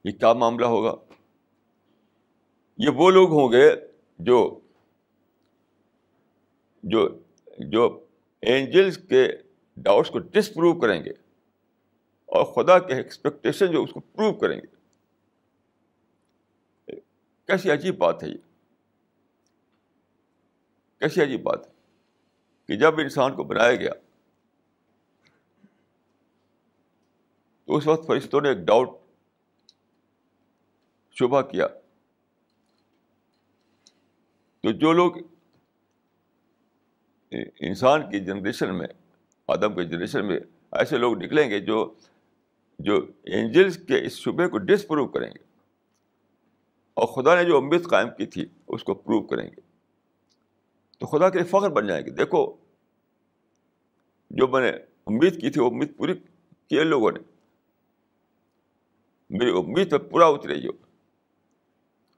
یہ 0.04 0.12
کیا 0.12 0.32
معاملہ 0.32 0.66
ہوگا؟ 0.66 0.94
یہ 2.78 2.88
وہ 2.88 3.10
لوگ 3.10 3.30
ہوں 3.30 3.52
گے 3.52 3.70
جو 4.18 4.60
جو 6.82 7.08
جو 7.58 8.06
اینجلس 8.40 8.98
کے 9.08 9.32
ڈاؤٹس 9.76 10.10
کو 10.10 10.18
ڈس 10.18 10.54
پروو 10.54 10.80
کریں 10.80 11.04
گے 11.04 11.10
اور 12.26 12.44
خدا 12.44 12.78
کے 12.78 12.94
ایکسپیکٹیشن 12.94 13.72
جو 13.72 13.82
اس 13.82 13.92
کو 13.92 14.00
پروو 14.00 14.32
کریں 14.32 14.60
گے۔ 14.60 14.82
کیسی 17.46 17.70
عجیب 17.70 17.98
بات 17.98 18.22
ہے 18.22 18.28
یہ۔ 18.28 18.36
کیسی 20.98 21.22
عجیب 21.22 21.42
بات 21.42 21.66
ہے 21.66 21.72
کہ 22.66 22.76
جب 22.76 23.00
انسان 23.00 23.36
کو 23.36 23.44
بنایا 23.44 23.74
گیا 23.74 23.92
تو 27.64 27.76
اس 27.76 27.86
وقت 27.86 28.06
فرشتوں 28.06 28.40
نے 28.40 28.48
ایک 28.48 28.58
ڈاؤٹ 28.58 29.01
شبہ 31.12 31.42
کیا۔ 31.42 31.66
تو 34.62 34.70
جو 34.70 34.92
لوگ 34.92 35.12
انسان 37.60 38.10
کی 38.10 38.20
جنریشن 38.20 38.78
میں، 38.78 38.86
آدم 39.48 39.74
کی 39.74 39.84
جنریشن 39.84 40.26
میں 40.26 40.40
ایسے 40.72 40.98
لوگ 40.98 41.22
نکلیں 41.22 41.50
گے 41.50 41.60
جو 41.60 41.94
جو 42.78 43.06
اینجلس 43.22 43.76
کے 43.76 44.06
اس 44.06 44.12
شبے 44.12 44.48
کو 44.48 44.58
ڈس 44.58 44.88
پروو 44.88 45.08
کریں 45.08 45.30
گے۔ 45.30 45.44
اور 46.94 47.06
خدا 47.06 47.34
نے 47.34 47.44
جو 47.44 47.56
امید 47.56 47.84
قائم 47.84 48.08
کی 48.18 48.26
تھی، 48.26 48.46
اس 48.68 48.84
کو 48.84 48.94
پروو 48.94 49.26
کریں 49.26 49.50
گے۔ 49.50 49.60
تو 50.98 51.06
خدا 51.06 51.30
کے 51.30 51.44
فخر 51.44 51.70
بن 51.70 51.86
جائیں 51.86 52.06
گے۔ 52.06 52.10
دیکھو، 52.10 52.56
جو 54.30 54.48
میں 54.48 54.60
نے 54.60 54.78
امید 55.06 55.40
کی 55.40 55.50
تھی، 55.50 55.60
وہ 55.60 55.70
امید 55.70 55.96
پوری 55.96 56.14
کی 56.68 56.84
لوگوں 56.84 57.12
نے۔ 57.12 57.20
میری 59.30 59.50
امید 59.50 59.90
پہ 59.90 59.98
پورا 59.98 60.26
اترے 60.26 60.60
جو 60.60 60.72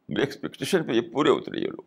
میری 0.09 0.23
ایکسپیکٹیشن 0.23 0.85
پہ 0.87 0.93
یہ 0.93 1.01
پورے 1.13 1.31
اترے 1.31 1.61
یہ 1.61 1.71
لوگ 1.71 1.83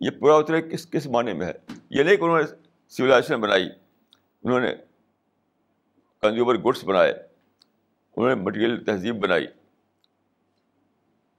یہ 0.00 0.10
پورا 0.10 0.34
اترے 0.34 0.60
کس 0.62 0.90
کس 0.90 1.06
معنی 1.06 1.32
میں 1.32 1.46
ہے 1.46 1.52
یہ 1.90 2.02
نہیں 2.02 2.16
کہ 2.16 2.22
انہوں 2.22 2.38
نے 2.38 2.46
سویلائزیشن 2.92 3.40
بنائی 3.40 3.68
انہوں 4.44 4.60
نے 4.60 4.74
کنزیومر 6.22 6.56
گڈس 6.58 6.84
بنائے 6.84 7.12
انہوں 7.12 8.28
نے 8.28 8.34
مٹیریل 8.34 8.84
تہذیب 8.84 9.16
بنائی 9.16 9.46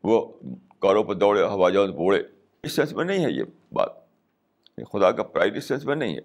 وہ 0.04 0.22
کاروں 0.80 1.04
پر 1.04 1.16
دوڑے 1.16 1.44
ہوا 1.44 1.70
جہاز 1.70 1.90
بوڑے 1.90 2.22
اس 2.64 2.76
سینس 2.76 2.94
میں 2.94 3.06
نہیں 3.06 3.26
ہے 3.26 3.32
یہ 3.32 3.44
بات 3.74 3.98
خدا 4.92 5.12
کا 5.12 5.24
پرائڈ 5.24 5.58
اس 5.58 5.68
سینس 5.68 5.86
میں 5.86 5.96
نہیں 5.96 6.16
ہے 6.16 6.22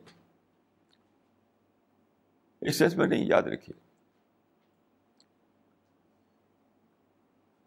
اس 2.63 2.77
سینس 2.79 2.97
میں 2.97 3.07
نہیں 3.07 3.27
یاد 3.27 3.43
رکھیے 3.43 3.79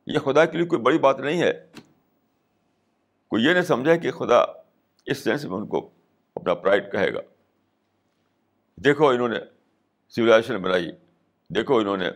یہ 0.07 0.19
خدا 0.19 0.45
کے 0.45 0.57
لیے 0.57 0.67
کوئی 0.67 0.81
بڑی 0.81 0.99
بات 0.99 1.19
نہیں 1.19 1.41
ہے۔ 1.41 1.67
کوئی 3.27 3.43
یہ 3.43 3.53
نہیں 3.53 3.63
سمجھا 3.63 3.95
کہ 3.95 4.11
خدا 4.11 4.41
اس 5.05 5.17
سینس 5.17 5.45
میں 5.45 5.57
ان 5.57 5.67
کو 5.67 5.89
اپنا 6.35 6.53
پرائڈ 6.53 6.91
کہے 6.91 7.13
گا۔ 7.13 7.19
دیکھو 8.75 9.07
انہوں 9.07 9.27
نے 9.27 9.39
سویلائزیشن 10.09 10.57
بنائی۔ 10.57 10.91
دیکھو 11.49 11.77
انہوں 11.77 11.97
نے 11.97 12.09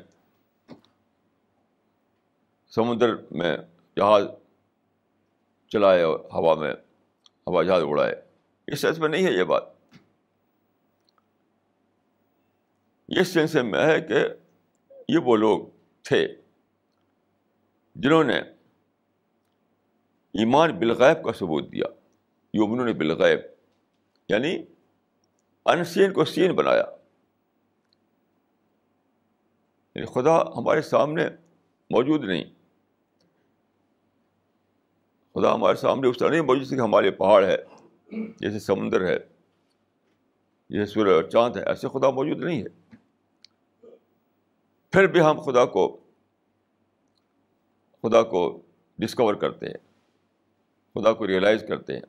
سمندر 2.68 3.16
میں 3.32 3.58
جہاز 3.98 4.24
چلائے 5.68 6.02
اور 6.02 6.20
ہوا 6.20 6.56
میں 6.56 6.74
ہوا 7.48 7.64
جہاز 7.64 7.84
اڑائے۔ 7.86 8.22
اس 8.68 8.82
سینس 8.82 9.00
میں 9.00 9.10
نہیں 9.10 9.26
ہے 9.26 9.32
یہ 9.32 9.44
بات۔ 9.44 9.64
یہ 13.08 13.24
سینس 13.24 13.56
میں 13.56 13.86
ہے 13.86 14.02
کہ 14.02 14.16
یہ 15.10 15.18
وہ 15.18 15.36
لوگ 15.36 15.62
تھے۔ 16.04 16.41
جنہوں 17.96 18.24
نے 18.24 18.40
ایمان 20.34 20.80
بالغیب 20.80 21.26
کا 21.26 21.32
ثبوت 21.32 21.72
دیا 21.72 21.86
یومنوں 22.54 22.86
نے 22.86 22.94
بالغیب 22.94 23.40
یعنی 24.30 24.64
انسین 25.66 26.14
کو 26.14 26.26
سین 26.26 26.56
بنایا۔ 26.56 26.84
یعنی 29.96 30.06
خدا 30.06 30.42
ہمارے 30.42 30.82
سامنے 30.82 31.30
موجود 31.90 32.24
نہیں۔ 32.24 32.44
خدا 35.34 35.54
ہمارے 35.54 35.76
سامنے 35.76 36.08
اس 36.08 36.18
طرح 36.18 36.30
نہیں 36.30 36.42
موجود 36.42 36.70
کہ 36.70 36.76
ہمارے 36.76 37.12
پہاڑ 37.12 37.44
ہے، 37.44 37.58
جیسے 38.40 38.60
سمندر 38.60 39.08
ہے، 39.08 39.20
جیسے 40.70 40.86
سورج 40.86 41.12
اور 41.12 41.24
چاند 41.24 41.56
ہے، 41.56 41.64
ایسے 41.64 41.88
خدا 41.88 42.10
موجود 42.10 42.38
نہیں 42.38 42.64
ہے۔ 42.64 42.96
پھر 44.92 45.08
بھی 45.08 45.22
ہم 45.22 45.42
خدا 45.42 45.66
کو 45.66 46.01
خدا 48.04 48.24
کو 48.24 48.62
ڈسکور 48.98 49.36
کرتے 49.36 49.66
ہیں، 49.66 49.78
خدا 50.94 51.14
کو 51.14 51.28
ریئلائز 51.28 51.64
کرتے 51.68 51.94
ہیں، 51.94 52.02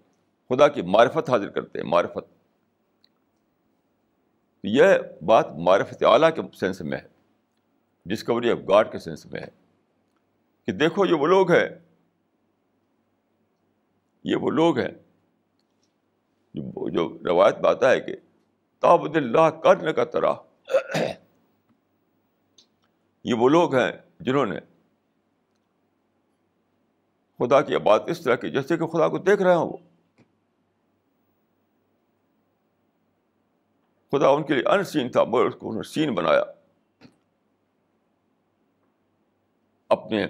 خدا 0.49 0.69
کی 0.69 0.83
معرفت 0.83 1.31
حاضر 1.31 1.49
کرتے 1.49 1.79
ہیں، 1.79 1.87
معرفت۔ 1.87 2.35
یہ 4.65 4.85
بات 5.25 5.47
معرفت 5.59 6.05
اعلیٰ 6.05 6.35
کے 6.35 6.43
سینس 6.61 6.81
میں 6.81 6.99
ہے 6.99 7.09
ڈسکوری 8.05 8.51
آف 8.51 8.59
گاڈ 8.69 8.93
کے 8.93 8.99
سینس 8.99 9.27
میں 9.27 9.41
ہے۔ 9.41 9.49
کہ 10.67 10.73
دیکھو 10.73 11.07
یہ 11.07 11.15
وہ 11.15 11.27
لوگ 11.27 11.51
ہیں، 11.51 11.69
یہ 14.25 14.37
وہ 14.37 14.51
لوگ 14.51 14.79
ہیں۔ 14.79 14.91
جو 16.91 17.19
روایت 17.27 17.55
میں 17.59 17.71
آتا 17.71 17.91
ہے 17.91 18.01
کہ 18.01 18.17
تابد 18.81 19.17
اللہ 19.17 19.51
کرنے 19.51 19.93
کا 19.93 20.05
طرح 20.05 20.33
یہ 23.25 23.35
وہ 23.35 23.49
لوگ 23.49 23.75
ہیں 23.75 23.93
جنہوں 24.21 24.47
نے 24.47 24.59
خدا 27.39 27.61
کی 27.61 27.79
بات 27.79 28.03
اس 28.07 28.21
طرح 28.25 28.35
کی 28.35 28.51
جیسے 28.51 28.77
کہ 28.77 28.87
خدا 28.87 29.09
کو 29.09 29.19
دیکھ 29.19 29.43
رہے 29.43 29.55
ہوں۔ 29.55 29.73
وہ 34.13 34.19
خدا 34.19 34.29
ان 34.29 34.43
کے 34.43 34.55
لیے 34.55 34.63
ان 34.67 34.85
سین 34.85 35.11
تھا، 35.11 35.25
مگر 35.25 35.45
اس 35.45 35.55
کو 35.55 35.69
انہوں 35.69 35.83
نے 35.83 35.89
سین 35.89 36.15
بنایا۔ 36.15 36.45
اپنے 39.89 40.25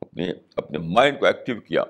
اپنے 0.00 0.32
اپنے 0.56 0.78
مائنڈ 0.78 1.20
کو 1.20 1.26
ایکٹیو 1.26 1.60
کیا۔ 1.60 1.82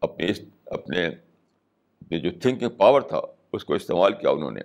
اپنے 0.00 0.26
اپنے 0.66 2.18
جو 2.18 2.30
تھنکنگ 2.40 2.68
پاور 2.68 3.00
تھا، 3.00 3.20
اس 3.52 3.64
کو 3.64 3.74
استعمال 3.74 4.12
کیا 4.12 4.30
انہوں 4.30 4.50
نے۔ 4.50 4.60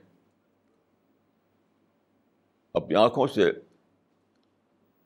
اپنی 2.74 2.96
آنکھوں 2.96 3.28
سے 3.28 3.52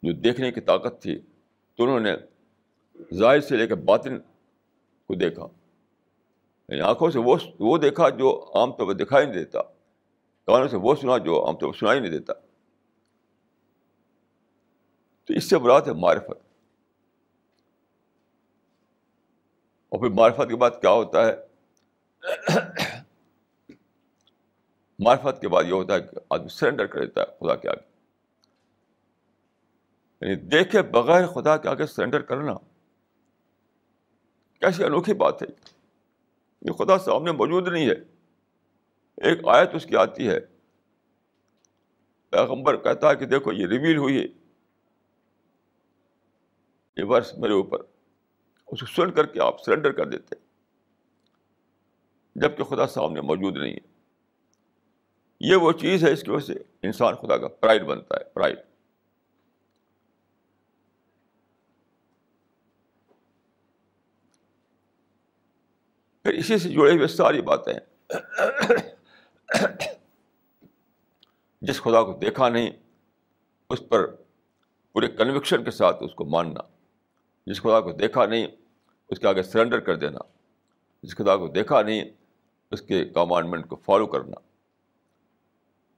جو 0.03 0.13
دیکھنے 0.13 0.51
کی 0.51 0.61
طاقت 0.61 1.01
تھی، 1.01 1.19
تو 1.75 1.83
انہوں 1.83 1.99
نے 1.99 2.13
ظاہر 3.13 3.39
سے 3.39 3.57
لے 3.57 3.67
کے 3.67 3.75
باطن 3.75 4.19
کو 5.07 5.15
دیکھا۔ 5.15 5.47
یعنی 6.69 6.81
آنکھوں 6.81 7.11
سے 7.11 7.19
وہ 7.19 7.37
وہ 7.59 7.77
دیکھا 7.77 8.09
جو 8.09 8.51
عام 8.55 8.71
طور 8.71 8.87
پر 8.87 8.93
دکھائی 8.93 9.25
نہیں 9.25 9.35
دیتا۔ 9.35 9.61
کانوں 10.47 10.67
سے 10.67 10.77
وہ 10.77 10.95
سنا 10.95 11.17
جو 11.17 11.45
عام 11.45 11.57
طور 11.57 11.71
پر 11.71 11.77
سنائی 11.77 11.99
نہیں 11.99 12.11
دیتا۔ 12.11 12.33
تو 15.25 15.33
اس 15.33 15.49
سے 15.49 15.57
مراد 15.57 15.81
ہے 15.81 15.93
معرفت۔ 15.93 16.31
اور 19.89 19.99
پھر 19.99 20.09
معرفت 20.09 20.49
کے 20.49 20.55
بعد 20.55 20.71
کیا 20.81 20.91
ہوتا 20.91 21.27
ہے؟ 21.27 21.35
معرفت 24.99 25.41
کے 25.41 25.47
بعد 25.47 25.63
یہ 25.63 25.71
ہوتا 25.71 25.93
ہے 25.93 26.01
کہ 26.01 26.17
آدمی 26.29 26.47
سرنڈر 26.47 26.85
کر 26.87 26.99
دیتا 26.99 27.21
ہے 27.21 27.25
خدا 27.39 27.55
کے 27.55 27.69
آگے۔ 27.69 27.93
یعنی 30.21 30.35
دیکھے 30.35 30.81
بغیر 30.81 31.27
خدا 31.27 31.57
کے 31.57 31.69
آگے 31.69 31.85
سرنڈر 31.85 32.21
کرنا۔ 32.21 32.53
کیسی 34.60 34.84
انوکھی 34.84 35.14
بات 35.14 35.41
ہے۔ 35.41 35.47
یہ 36.62 36.72
خدا 36.72 36.97
سامنے 36.97 37.32
موجود 37.32 37.68
نہیں 37.68 37.89
ہے۔ 37.89 37.95
ایک 39.18 39.47
آیت 39.47 39.70
اس 39.74 39.86
کی 39.86 39.95
آتی 39.95 40.28
ہے۔ 40.28 40.39
پیغمبر 42.30 42.78
کہتا 42.78 43.10
ہے 43.10 43.16
کہ 43.16 43.26
دیکھو 43.26 43.54
یہ 43.54 43.68
ریویل 43.68 43.97
ہوئی 43.97 44.20
ہے۔ 44.20 44.26
یہ 46.97 47.04
ورس 47.04 47.38
میرے 47.38 47.54
اوپر۔ 47.54 47.80
اس 48.68 48.80
کو 48.80 48.86
سن 48.86 49.12
کر 49.12 49.26
کے 49.26 49.41
آپ 49.41 49.64
سرنڈر 49.64 49.91
کر 49.91 50.06
دیتے 50.06 50.36
جبکہ 52.36 52.64
خدا 52.64 52.88
سامنے 52.88 53.22
موجود 53.22 53.58
نہیں 53.58 53.74
ہے۔ 53.74 53.93
یہ 55.39 55.56
وہ 55.56 55.72
چیز 55.72 56.04
ہے 56.04 56.12
اس 56.12 56.24
کی 56.24 56.32
وجہ 56.32 56.45
سے 56.45 56.54
انسان 56.84 57.16
خدا 57.16 57.38
کا 57.38 57.47
پرائڈ 57.47 57.84
بنتا 57.84 58.18
ہے، 58.18 58.24
پرائڈ۔ 58.24 58.60
پھر 66.24 66.34
اسی 66.34 66.57
سے 66.57 66.69
جڑے 66.69 66.91
ہوئے 66.91 67.07
ساری 67.07 67.41
باتیں 67.41 67.74
جس 71.61 71.82
خدا 71.82 72.03
کو 72.03 72.13
دیکھا 72.21 72.49
نہیں، 72.49 72.69
اس 73.69 73.80
پر 73.89 74.05
پورے 74.91 75.07
کنوکشن 75.07 75.63
کے 75.63 75.71
ساتھ 75.71 76.03
اس 76.03 76.13
کو 76.13 76.26
ماننا۔ 76.26 76.59
جس 77.45 77.61
خدا 77.61 77.82
کو 77.82 77.91
دیکھا 77.91 78.26
نہیں، 78.26 78.47
اس 79.09 79.19
کے 79.19 79.28
آگے 79.28 79.43
سرنڈر 79.43 79.80
کر 79.80 79.95
دینا۔ 79.95 80.19
جس 81.03 81.15
خدا 81.15 81.38
کو 81.38 81.47
دیکھا 81.47 81.82
نہیں، 81.82 82.03
اس 82.71 82.82
کے 82.82 83.05
کمانڈمنٹ 83.05 83.67
کو 83.67 83.76
فالو 83.76 84.07
کرنا۔ 84.07 84.39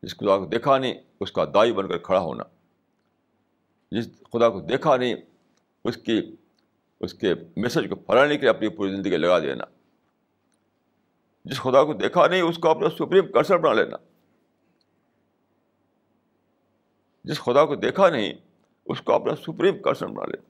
جس 0.03 0.17
خدا 0.17 0.37
کو 0.37 0.45
دیکھا 0.45 0.77
نہیں، 0.77 0.93
اس 1.19 1.31
کا 1.31 1.45
دائی 1.45 1.73
بن 1.73 1.87
کر 1.87 1.97
کھڑا 1.97 2.19
ہونا۔ 2.19 2.43
جس 3.91 4.09
خدا 4.33 4.49
کو 4.49 4.59
دیکھا 4.61 4.97
نہیں، 4.97 5.15
اس 5.83 5.97
کی، 5.97 6.35
اس 6.99 7.13
کے 7.13 7.33
میسج 7.57 7.89
کو 7.89 7.95
پھیلانے 7.95 8.35
کے 8.35 8.41
لیے 8.41 8.49
اپنی 8.49 8.67
پوری 8.69 8.91
زندگی 8.91 9.17
لگا 9.17 9.39
دینا۔ 9.39 9.63
جس 11.45 11.59
خدا 11.59 11.83
کو 11.83 11.93
دیکھا 11.93 12.27
نہیں، 12.27 12.41
اس 12.41 12.57
کو 12.57 12.69
اپنا 12.69 12.89
سپریم 12.89 13.31
کرسر 13.31 13.57
بنا 13.57 13.73
لینا۔ 13.73 13.97
جس 17.23 17.39
خدا 17.39 17.65
کو 17.65 17.75
دیکھا 17.75 18.09
نہیں، 18.09 18.33
اس 18.85 19.01
کو 19.01 19.13
اپنا 19.13 19.35
سپریم 19.35 19.81
کرسر 19.81 20.07
بنا 20.07 20.25
لینا۔ 20.25 20.49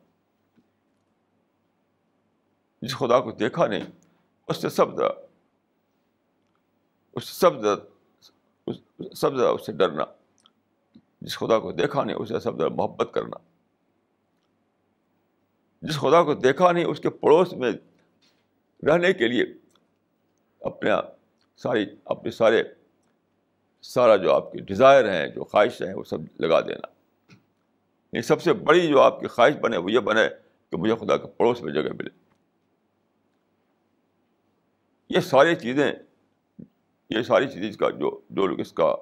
جس 2.81 2.95
خدا 2.95 3.19
کو 3.19 3.31
دیکھا 3.31 3.67
نہیں، 3.67 3.83
اس 4.47 4.61
سے 4.61 4.69
سب 4.69 4.85
اس 7.13 7.29
سب 7.29 7.51
سب 9.15 9.35
اس 9.35 9.65
سے 9.65 9.71
ڈرنا۔ 9.71 10.03
جس 11.21 11.37
خدا 11.37 11.59
کو 11.59 11.71
دیکھا 11.71 12.03
نہیں 12.03 12.15
اسے 12.15 12.39
سب 12.39 12.61
محبت 12.61 13.07
کرنا۔ 13.13 13.37
جس 15.81 15.97
خدا 15.97 16.23
کو 16.23 16.33
دیکھا 16.33 16.71
نہیں، 16.71 16.85
اس 16.85 16.99
کے 16.99 17.09
پڑوس 17.09 17.53
میں 17.53 17.71
رہنے 18.87 19.13
کے 19.13 19.27
لیے 19.27 19.45
اپنے 20.65 20.91
ساری، 21.57 21.85
اپنے 22.05 22.31
سارے، 22.31 22.63
سارا 23.81 24.15
جو 24.15 24.33
آپ 24.33 24.51
کی 24.51 24.59
ڈیزائر 24.59 25.11
ہیں، 25.11 25.27
جو 25.27 25.43
خواہش 25.43 25.81
ہیں، 25.81 25.93
وہ 25.93 26.03
سب 26.03 26.17
لگا 26.39 26.61
دینا۔ 26.61 26.87
یہ 28.13 28.21
سب 28.21 28.41
سے 28.41 28.53
بڑی 28.53 28.87
جو 28.87 29.01
آپ 29.01 29.19
کی 29.19 29.27
خواہش 29.27 29.55
بنے، 29.55 29.77
وہ 29.77 29.91
یہ 29.91 29.99
بنے 29.99 30.29
کہ 30.69 30.77
مجھے 30.77 30.95
خدا 30.95 31.17
کے 31.17 31.27
پڑوس 31.27 31.61
میں 31.61 31.73
جگہ 31.73 31.93
ملے۔ 31.99 32.09
یہ 35.09 35.19
ساری 35.19 35.55
چیزیں، 35.55 35.93
یہ 37.09 37.21
ساری 37.21 37.47
چیز 37.47 37.77
کا 37.77 37.89
جو 37.89 38.21
جو 38.29 38.47
لوگ 38.47 38.59
اس 38.59 38.71
کا 38.73 38.95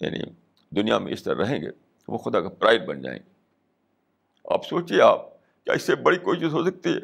یعنی 0.00 0.18
دنیا 0.70 0.98
میں 0.98 1.12
اس 1.12 1.22
طرح 1.22 1.44
رہیں 1.44 1.60
گے، 1.60 1.68
وہ 2.08 2.18
خدا 2.18 2.40
کا 2.40 2.48
پرائڈ 2.48 2.86
بن 2.86 3.00
جائیں 3.02 3.18
گے۔ 3.18 3.30
آپ 4.44 4.66
سوچیے 4.66 5.02
آپ، 5.02 5.32
کیا 5.64 5.74
اس 5.74 5.82
سے 5.82 5.96
بڑی 5.96 6.18
کوئی 6.18 6.40
چیز 6.40 6.52
ہو 6.52 6.64
سکتی 6.64 6.94
ہے 6.94 7.00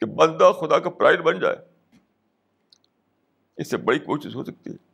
کہ 0.00 0.06
بندہ 0.06 0.52
خدا 0.52 0.78
کا 0.78 0.90
پرائڈ 0.90 1.20
بن 1.20 1.40
جائے؟ 1.40 1.67
اس 3.58 3.70
سے 3.70 3.76
بڑی 3.76 3.98
کوئی 3.98 4.20
چیز 4.20 4.34
ہو 4.34 4.44
سکتی 4.44 4.70
ہے 4.70 4.88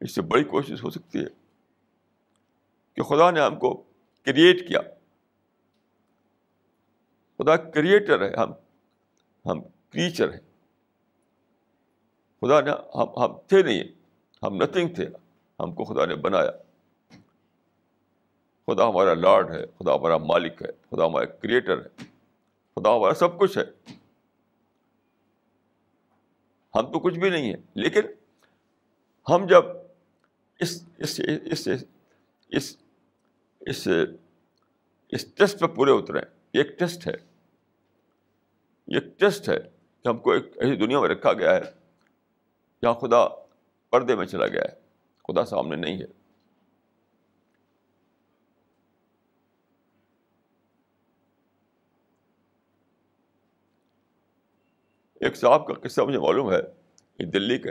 اس 0.00 0.14
سے 0.14 0.22
بڑی 0.22 0.44
کوشش 0.44 0.84
ہو 0.84 0.90
سکتی 0.90 1.18
ہے 1.18 1.28
کہ 2.94 3.02
خدا 3.02 3.30
نے 3.30 3.40
ہم 3.40 3.58
کو 3.58 3.82
کریٹ 4.22 4.68
کیا۔ 4.68 4.80
خدا 7.38 7.56
کریٹر 7.56 8.22
ہے، 8.22 8.34
ہم 8.36 8.52
ہم 9.46 9.62
کریچر 9.62 10.32
ہیں۔ 10.32 10.40
خدا 12.40 12.60
نے 12.60 12.70
ہم 12.70 13.18
ہم 13.18 13.38
تھے 13.46 13.62
نہیں 13.62 13.84
ہم 14.42 14.54
نتھنگ 14.54 14.94
تھے۔ 14.94 15.08
ہم 15.60 15.74
کو 15.74 15.84
خدا 15.84 16.06
نے 16.06 16.14
بنایا۔ 16.14 16.50
خدا 18.66 18.88
ہمارا 18.88 19.14
لارڈ 19.14 19.50
ہے، 19.50 19.66
خدا 19.66 19.94
ہمارا 19.94 20.16
مالک 20.16 20.62
ہے، 20.62 20.72
خدا 20.90 21.06
ہمارا 21.06 21.24
کریٹر 21.24 21.78
ہے۔ 21.78 21.88
خدا 22.74 22.96
ہمارا 22.96 23.14
سب 23.14 23.38
کچھ 23.38 23.58
ہے۔ 23.58 23.94
ہم 26.74 26.92
تو 26.92 26.98
کچھ 26.98 27.18
بھی 27.18 27.30
نہیں 27.30 27.44
ہیں۔ 27.44 27.62
لیکن 27.74 28.00
ہم 29.28 29.46
جب 29.46 29.64
اس 30.60 30.84
اس 30.98 31.20
اس 31.44 31.68
اس 32.48 32.76
اس 33.60 33.88
اس 35.10 35.34
ٹیسٹ 35.34 35.60
پہ 35.60 35.66
پورے 35.66 35.90
اتریں 35.90 36.22
ایک 36.52 36.78
ٹیسٹ 36.78 37.06
ہے، 37.06 37.12
ایک 38.86 39.18
ٹیسٹ 39.18 39.48
ہے 39.48 39.58
کہ 40.02 40.08
ہم 40.08 40.18
کو 40.18 40.32
ایک 40.32 40.44
ایسی 40.56 40.76
دنیا 40.76 41.00
میں 41.00 41.08
رکھا 41.08 41.32
گیا 41.32 41.54
ہے 41.56 41.60
جہاں 42.82 42.94
خدا 42.94 43.28
پردے 43.90 44.14
میں 44.14 44.26
چلا 44.26 44.46
گیا 44.46 44.62
ہے، 44.62 44.80
خدا 45.28 45.44
سامنے 45.44 45.76
نہیں 45.76 45.98
ہے۔ 45.98 46.21
ایک 55.22 55.36
صاحب 55.36 55.66
کا 55.66 55.74
قصہ 55.74 56.00
مجھے 56.00 56.18
معلوم 56.18 56.52
ہے 56.52 56.60
کہ 57.18 57.24
دلی 57.24 57.58
کے 57.58 57.70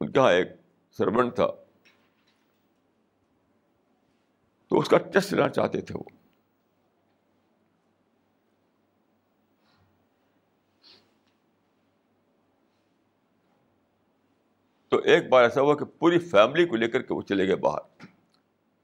ان 0.00 0.12
کے 0.12 0.20
یہاں 0.20 0.32
ایک 0.32 0.48
سرونٹ 0.90 1.34
تھا۔ 1.34 1.46
تو 4.68 4.78
اس 4.78 4.88
کا 4.88 4.98
ٹیسٹ 4.98 5.32
لینا 5.32 5.48
چاہتے 5.48 5.80
تھے 5.80 5.94
وہ۔ 5.98 6.02
تو 14.88 14.98
ایک 14.98 15.28
بار 15.28 15.42
ایسا 15.42 15.60
ہوا 15.60 15.76
کہ 15.76 15.84
پوری 15.84 16.18
فیملی 16.18 16.64
کو 16.64 16.76
لے 16.76 16.88
کر 16.88 17.02
کے 17.02 17.14
وہ 17.14 17.22
چلے 17.22 17.46
گئے 17.46 17.56
باہر۔ 17.56 18.06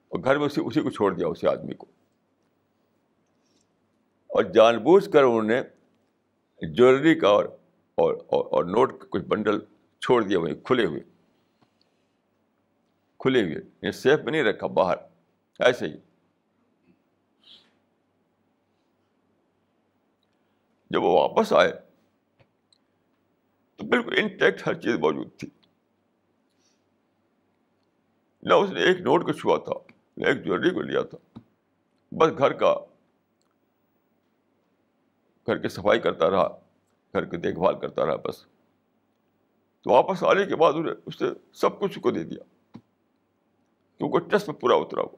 اور 0.09 0.25
گھر 0.25 0.39
میں 0.39 0.47
اسی 0.47 0.61
اسی 0.65 0.81
کو 0.81 0.91
چھوڑ 0.91 1.15
دیا، 1.15 1.27
اسی 1.27 1.47
آدمی 1.47 1.75
کو۔ 1.75 1.87
اور 4.27 4.43
جان 4.43 4.79
بوجھ 4.79 5.11
کر 5.11 5.23
انہوں 5.23 5.43
نے 5.43 5.63
جویلری 6.63 7.15
کا 7.15 7.29
اور 7.29 7.45
اور, 7.95 8.15
اور 8.29 8.65
نوٹ 8.65 9.01
کا 9.01 9.07
کچھ 9.11 9.23
بنڈل 9.23 9.61
چھوڑ 10.01 10.23
دیا 10.23 10.39
وہیں 10.41 10.55
کھلے 10.55 10.87
ہوئے۔ 10.87 11.01
کھلے 13.19 13.43
ہوئے 13.43 13.57
یہ 13.83 13.91
سیف 13.91 14.21
میں 14.21 14.33
نہیں 14.33 14.43
رکھا 14.43 14.67
باہر۔ 14.67 14.97
ایسے 15.59 15.87
ہی۔ 15.87 15.97
جب 20.91 21.03
وہ 21.03 21.29
واپس 21.29 21.53
آئے 21.53 21.73
تو 23.77 23.87
بالکل 23.87 24.15
انٹیکٹ 24.19 24.67
ہر 24.67 24.75
چیز 24.75 24.95
موجود 24.99 25.29
تھی۔ 25.39 25.49
نہ 28.43 28.55
اس 28.55 28.71
نے 28.71 28.81
ایک 28.81 29.01
نوٹ 29.01 29.27
کو 29.27 29.33
چھوا 29.33 29.59
تھا 29.59 29.95
نہ 30.17 30.27
ایک 30.27 30.45
جویلری 30.45 30.71
کو 30.71 30.83
لیا 30.83 31.03
تھا۔ 31.03 31.39
بس 32.13 32.39
گھر 32.39 32.53
کا 32.53 32.75
گھر 35.51 35.59
کی 35.59 35.69
صفائی 35.69 36.01
کرتا 36.01 36.31
رہا، 36.31 36.49
گھر 37.13 37.25
کی 37.25 37.37
دیکھ 37.37 37.59
بھال 37.59 37.79
کرتا 37.79 38.07
رہا 38.07 38.17
بس۔ 38.17 38.47
تو 39.83 39.91
واپس 39.91 40.25
آنے 40.25 40.47
کے 40.47 40.57
بعد 40.57 40.73
انہیں 40.77 40.95
اس 41.07 41.23
نے 41.23 41.29
سب 41.53 41.81
کچھ 41.81 41.99
کو 41.99 42.11
دے 42.11 42.23
دیا۔ 42.23 42.43
کیونکہ 43.99 44.19
ٹیسٹ 44.19 44.49
میں 44.49 44.57
پورا 44.57 44.75
اترا 44.75 45.01
وہ 45.03 45.17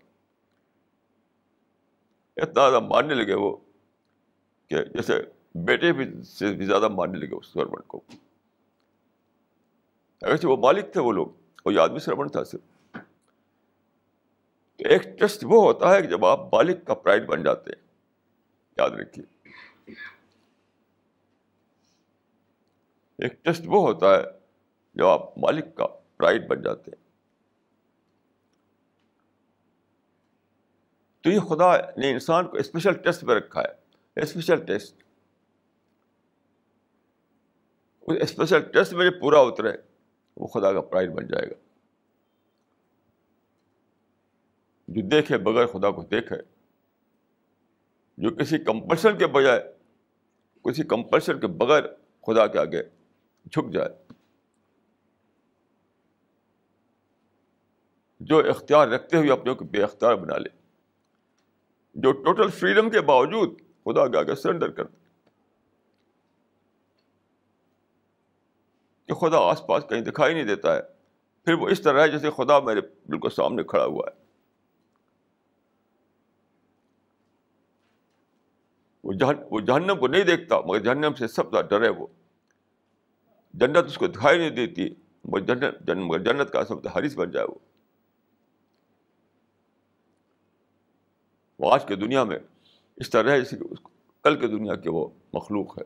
اتنا 2.37 2.70
زیادہ 2.70 2.85
ماننے 2.85 3.14
لگے 3.14 3.35
وہ 3.35 3.57
کہ 4.68 4.85
جیسے 4.85 5.12
بیٹے 5.55 5.93
بھی 5.93 6.22
سے 6.22 6.53
بھی 6.53 6.66
زیادہ 6.66 6.89
ماننے 6.89 7.18
لگے 7.18 7.35
اس 7.35 7.47
سرمنٹ 7.47 7.87
کو۔ 7.87 8.01
اگرچہ 10.22 10.47
وہ 10.47 10.57
مالک 10.57 10.93
تھے 10.93 11.01
وہ 11.01 11.12
لوگ 11.12 11.26
وہ 11.64 11.80
آدمی 11.80 11.99
سرمنٹ 11.99 12.33
تھا 12.33 12.45
صرف۔ 12.45 12.97
ایک 14.78 15.03
ٹیسٹ 15.18 15.45
وہ 15.45 15.62
ہوتا 15.62 15.95
ہے 15.95 16.03
کہ 16.03 16.09
جب 16.09 16.24
آپ 16.24 16.55
مالک 16.55 16.87
کا 16.87 16.95
پرائڈ 16.95 17.26
بن 17.26 17.43
جاتے 17.43 17.70
ہیں، 17.70 17.87
یاد 18.76 18.91
رکھیے۔ 18.91 19.49
ایک 23.22 23.44
ٹیسٹ 23.44 23.62
وہ 23.66 23.80
ہوتا 23.80 24.16
ہے 24.16 24.22
جب 24.94 25.06
آپ 25.06 25.38
مالک 25.38 25.74
کا 25.74 25.86
پرائڈ 25.86 26.48
بن 26.48 26.62
جاتے 26.62 26.90
ہیں۔ 26.90 27.02
تو 31.20 31.30
یہ 31.30 31.40
خدا 31.40 31.76
نے 31.76 32.10
انسان 32.10 32.48
کو 32.48 32.56
اسپیشل 32.56 32.94
ٹیسٹ 32.94 33.20
پہ 33.20 33.32
رکھا 33.32 33.62
ہے 33.62 34.22
اسپیشل 34.22 34.64
ٹیسٹ 34.64 35.02
اس 38.00 38.16
اسپیشل 38.20 38.72
ٹیسٹ 38.72 38.92
میں 38.92 39.10
جو 39.10 39.20
پورا 39.20 39.38
اترے، 39.38 39.72
وہ 40.36 40.46
خدا 40.46 40.72
کا 40.72 40.80
پرائڈ 40.80 41.10
بن 41.10 41.26
جائے 41.26 41.50
گا۔ 41.50 41.54
جو 44.88 45.02
دیکھے 45.08 45.38
بغیر 45.38 45.66
خدا 45.66 45.90
کو 45.90 46.02
دیکھے، 46.02 46.36
جو 48.18 48.30
کسی 48.30 48.58
کمپلشن 48.58 49.18
کے 49.18 49.26
بجائے، 49.26 49.72
کسی 50.64 50.82
کمپلشن 50.82 51.40
کے 51.40 51.46
بغیر 51.46 51.82
خدا 52.26 52.46
کے 52.46 52.58
آگے 52.58 52.82
جھک 53.45 53.72
جائے۔ 53.72 53.88
جو 58.20 58.38
اختیار 58.38 58.88
رکھتے 58.88 59.16
ہوئے 59.16 59.32
اپنے 59.32 59.55
کو 59.55 59.64
بے 59.64 59.82
اختیار 59.82 60.14
بنا 60.14 60.38
لے۔ 60.38 60.49
جو 61.95 62.12
ٹوٹل 62.12 62.51
فریڈم 62.51 62.90
کے 62.90 63.01
باوجود 63.01 63.61
خدا 63.84 64.09
کے 64.09 64.18
آگے 64.18 64.34
سرنڈر 64.34 64.70
کر 64.70 64.84
دے۔ 64.84 64.97
کہ 69.07 69.14
خدا 69.14 69.38
آس 69.38 69.66
پاس 69.66 69.84
کہیں 69.88 70.01
دکھائی 70.01 70.34
نہیں 70.34 70.45
دیتا 70.45 70.76
ہے۔ 70.76 70.80
پھر 71.45 71.55
وہ 71.55 71.68
اس 71.68 71.80
طرح 71.82 72.01
ہے 72.01 72.09
جیسے 72.09 72.30
خدا 72.30 72.59
میرے 72.59 72.80
بالکل 72.80 73.30
سامنے 73.30 73.62
کھڑا 73.62 73.84
ہوا 73.84 74.05
ہے۔ 74.12 74.22
وہ 79.05 79.12
وہ 79.51 79.61
جہنم 79.61 79.99
کو 80.01 80.09
نہیں 80.09 80.24
دیکھتا، 80.24 80.61
مگر 80.61 80.78
جہنم 80.78 81.12
سے 81.18 81.28
سب 81.28 81.51
زیادہ 81.51 81.66
ڈرے 81.66 81.88
وہ۔ 81.88 82.07
جنت 83.55 83.84
اس 83.86 83.98
کو 83.98 84.07
دکھائی 84.07 84.38
نہیں 84.38 84.50
دیتی 84.50 84.94
مگر 85.24 85.40
جنت 85.40 85.90
مگر 85.90 86.18
جنت 86.18 86.50
کا 86.50 86.64
سب 86.64 86.88
حریث 86.88 87.16
بن 87.16 87.30
جائے 87.30 87.46
وہ۔ 87.46 87.55
آج 91.72 91.86
کے 91.86 91.96
دنیا 91.96 92.24
میں 92.24 92.38
اس 92.96 93.11
طرح 93.11 93.38
جیسے 93.38 93.57
کہ 93.57 93.64
کل 94.22 94.40
کے 94.40 94.46
دنیا 94.46 94.74
کے 94.74 94.90
وہ 94.90 95.09
مخلوق 95.32 95.78
ہے۔ 95.78 95.82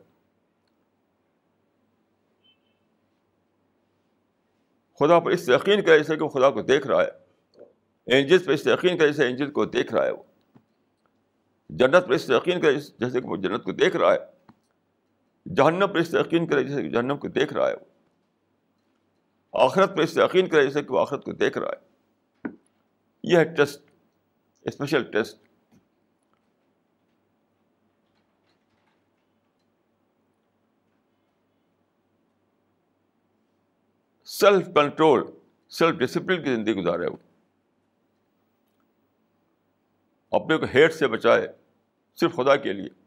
خدا 4.99 5.19
پر 5.19 5.31
اس 5.31 5.45
سے 5.45 5.53
یقین 5.53 5.81
کرے 5.81 5.97
جیسے 5.97 6.15
کہ 6.15 6.23
وہ 6.23 6.29
خدا 6.29 6.49
کو 6.49 6.61
دیکھ 6.61 6.87
رہا 6.87 7.03
ہے۔ 7.03 7.09
اینجلس 8.05 8.45
پہ 8.45 8.51
اس 8.51 8.63
سے 8.63 8.71
یقین 8.71 8.97
کرے 8.97 9.07
جیسے 9.07 9.25
اینجل 9.25 9.51
کو 9.51 9.65
دیکھ 9.65 9.93
رہا 9.93 10.05
ہے 10.05 10.11
وہ۔ 10.11 10.23
جنت 11.69 12.07
پر 12.07 12.09
اس 12.09 12.21
سے 12.21 12.33
یقین 12.33 12.61
کرے 12.61 12.73
جیسے 12.73 13.21
کہ 13.21 13.27
وہ 13.27 13.37
جنت 13.37 13.63
کو 13.63 13.71
دیکھ 13.71 13.95
رہا 13.95 14.13
ہے۔ 14.13 14.36
جہنم 15.55 15.87
پر 15.87 15.95
اس 15.95 16.11
سے 16.11 16.19
یقین 16.19 16.47
کرے 16.47 16.63
جیسے 16.63 16.81
کہ 16.81 16.89
جہنم 16.89 17.17
کو 17.17 17.27
دیکھ 17.27 17.53
رہا 17.53 17.67
ہے 17.67 17.73
وہ۔ 17.73 17.85
آخرت 19.63 19.89
پر 19.95 20.01
اس 20.01 20.13
سے 20.13 20.21
یقین 20.21 20.49
کرے 20.49 20.63
جیسے 20.63 20.83
کہ 20.83 20.93
وہ 20.93 20.99
آخرت 20.99 21.25
کو 21.25 21.31
دیکھ 21.31 21.57
رہا 21.57 21.67
ہے۔ 21.67 21.87
یہ 23.23 23.37
ہے 23.37 23.43
test, 23.43 23.91
special 24.61 25.11
test. 25.11 25.37
Self 34.25 34.67
control, 34.75 35.23
self 35.69 35.95
discipline 35.95 36.43
کی 36.43 36.55
زندگی 36.55 36.73
گزارے 36.73 37.07
وہ۔ 37.07 37.17
اپنے 40.31 40.57
کو 40.57 40.65
ہیٹ 40.65 40.93
سے 40.93 41.07
بچائے، 41.07 41.47
صرف 42.15 42.35
خدا 42.35 42.55
کے 42.55 42.73
لیے۔ 42.73 43.06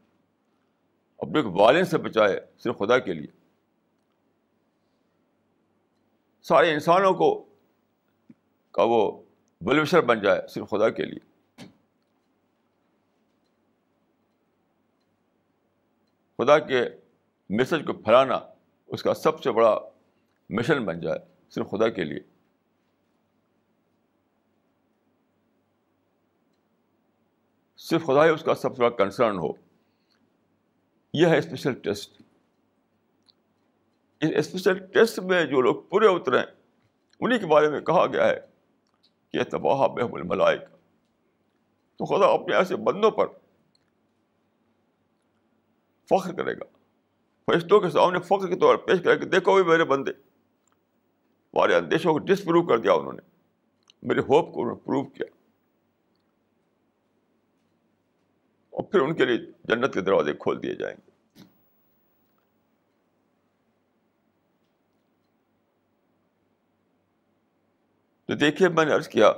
اپنے 1.21 1.41
کو 1.41 1.49
سے 1.85 1.97
بچائے 1.97 2.39
صرف 2.57 2.77
خدا 2.77 2.99
کے 2.99 3.13
لیے۔ 3.13 3.27
سارے 6.41 6.73
انسانوں 6.73 7.13
کو 7.13 7.45
کا 8.71 8.83
وہ 8.83 9.23
ویلوشر 9.61 10.01
بن 10.01 10.21
جائے 10.21 10.47
صرف 10.47 10.69
خدا 10.69 10.89
کے 10.89 11.05
لیے۔ 11.05 11.31
خدا 16.37 16.59
کے 16.59 16.81
میسج 17.49 17.85
کو 17.87 17.93
پھیلانا 17.93 18.39
اس 18.87 19.03
کا 19.03 19.13
سب 19.13 19.43
سے 19.43 19.51
بڑا 19.51 19.79
مشن 20.49 20.85
بن 20.85 20.99
جائے 20.99 21.19
صرف 21.49 21.69
خدا 21.69 21.89
کے 21.89 22.03
لیے۔ 22.03 22.19
صرف 27.77 28.03
خدا 28.03 28.25
ہی 28.25 28.29
اس 28.29 28.43
کا 28.43 28.55
سب 28.55 28.75
سے 28.75 28.81
بڑا 28.81 28.89
کنسرن 28.89 29.37
ہو۔ 29.37 29.70
یہ 31.13 31.27
ہے 31.27 31.37
اسپیشل 31.37 31.73
ٹیسٹ 31.73 32.21
اس 34.21 34.29
اسپیشل 34.35 34.79
ٹیسٹ 34.87 35.19
میں 35.19 35.45
جو 35.45 35.61
لوگ 35.61 35.75
پورے 35.75 36.07
اترے 36.07 36.37
انہیں 37.19 37.39
کے 37.39 37.45
بارے 37.45 37.69
میں 37.69 37.79
کہا 37.79 38.05
گیا 38.05 38.27
ہے 38.27 38.39
کہ 39.31 39.43
تباہ 39.43 39.87
بحم 39.87 40.13
الملائے 40.13 40.57
کا 40.57 40.75
تو 41.97 42.05
خدا 42.05 42.25
اپنے 42.25 42.55
ایسے 42.55 42.75
بندوں 42.75 43.11
پر 43.11 43.27
فخر 46.09 46.33
کرے 46.33 46.53
گا۔ 46.53 46.63
فرشتوں 47.45 47.79
کے 47.79 47.89
سامنے 47.89 48.19
فخر 48.19 48.47
کے 48.47 48.55
طور 48.55 48.75
پر 48.75 48.85
پیش 48.85 49.03
کرے 49.03 49.17
کہ 49.17 49.25
دیکھو 49.25 49.55
بھی 49.55 49.63
میرے 49.63 49.83
بندے 49.83 50.11
ہمارے 51.53 51.75
اندیشوں 51.75 52.13
کو 52.13 52.19
ڈسپروو 52.19 52.67
کر 52.67 52.77
دیا 52.77 52.93
انہوں 52.93 53.13
نے۔ 53.13 53.21
میرے 54.03 54.19
ہوپ 54.19 54.53
کو 54.53 54.61
انہوں 54.61 54.75
نے 54.75 54.85
پروو 54.85 55.03
کیا۔ 55.03 55.40
اور 58.81 58.91
پھر 58.91 59.01
ان 59.01 59.15
کے 59.15 59.25
لیے 59.25 59.37
جنت 59.63 59.93
کے 59.93 60.01
دروازے 60.01 60.33
کھول 60.33 60.63
دیے 60.63 60.75
جائیں 60.75 60.95
گے۔ 60.97 61.11
تو 68.25 68.35
دیکھیے، 68.35 68.69
میں 68.69 68.85
نے 68.85 68.93
عرض 68.93 69.07
کیا 69.07 69.31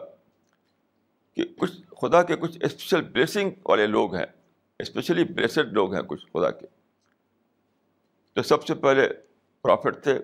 کہ 1.34 1.46
کچھ 1.58 1.72
خدا 2.02 2.24
کے 2.24 2.36
کچھ 2.36 2.58
اسپیشل 2.62 3.02
بلیسنگ 3.02 3.52
والے 3.66 3.88
لوگ 3.88 4.16
ہیں 4.16 4.26
اسپیشلی 4.80 5.24
بلیسڈ 5.24 5.74
لوگ 5.74 5.94
ہیں 5.94 6.02
کچھ 6.02 6.26
خدا 6.26 6.52
کے۔ 6.52 6.68
تو 8.34 8.44
سب 8.44 8.68
سے 8.68 8.76
پہلے 8.76 9.10
پرافٹ 9.62 10.04
تھے، 10.04 10.20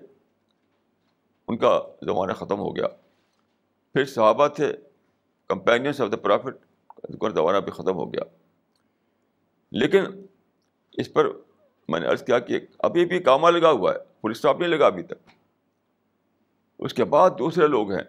ان 1.48 1.56
کا 1.56 1.82
زمانہ 2.06 2.32
ختم 2.32 2.58
ہو 2.58 2.76
گیا۔ 2.76 2.88
پھر 3.92 4.04
صحابہ 4.04 4.48
تھے 4.48 4.76
کمپینینس 5.48 6.00
آف 6.00 6.12
دا 6.12 6.16
پرافٹ 6.16 6.56
ان 7.08 7.18
کا 7.18 7.28
زمانہ 7.28 7.58
بھی 7.58 7.72
ختم 7.72 7.94
ہو 7.94 8.12
گیا۔ 8.12 8.22
لیکن 9.72 10.04
اس 10.92 11.12
پر 11.12 11.26
میں 11.88 12.00
نے 12.00 12.06
عرض 12.06 12.24
کیا 12.24 12.38
کہ 12.38 12.60
ابھی 12.78 13.04
بھی 13.04 13.18
کامہ 13.18 13.48
لگا 13.48 13.70
ہوا 13.70 13.92
ہے 13.92 13.98
فل 13.98 14.30
اسٹاپ 14.30 14.60
نہیں 14.60 14.70
لگا 14.70 14.86
ابھی 14.86 15.02
تک۔ 15.02 15.30
اس 16.78 16.94
کے 16.94 17.04
بعد 17.04 17.30
دوسرے 17.30 17.66
لوگ 17.66 17.92
ہیں 17.92 18.04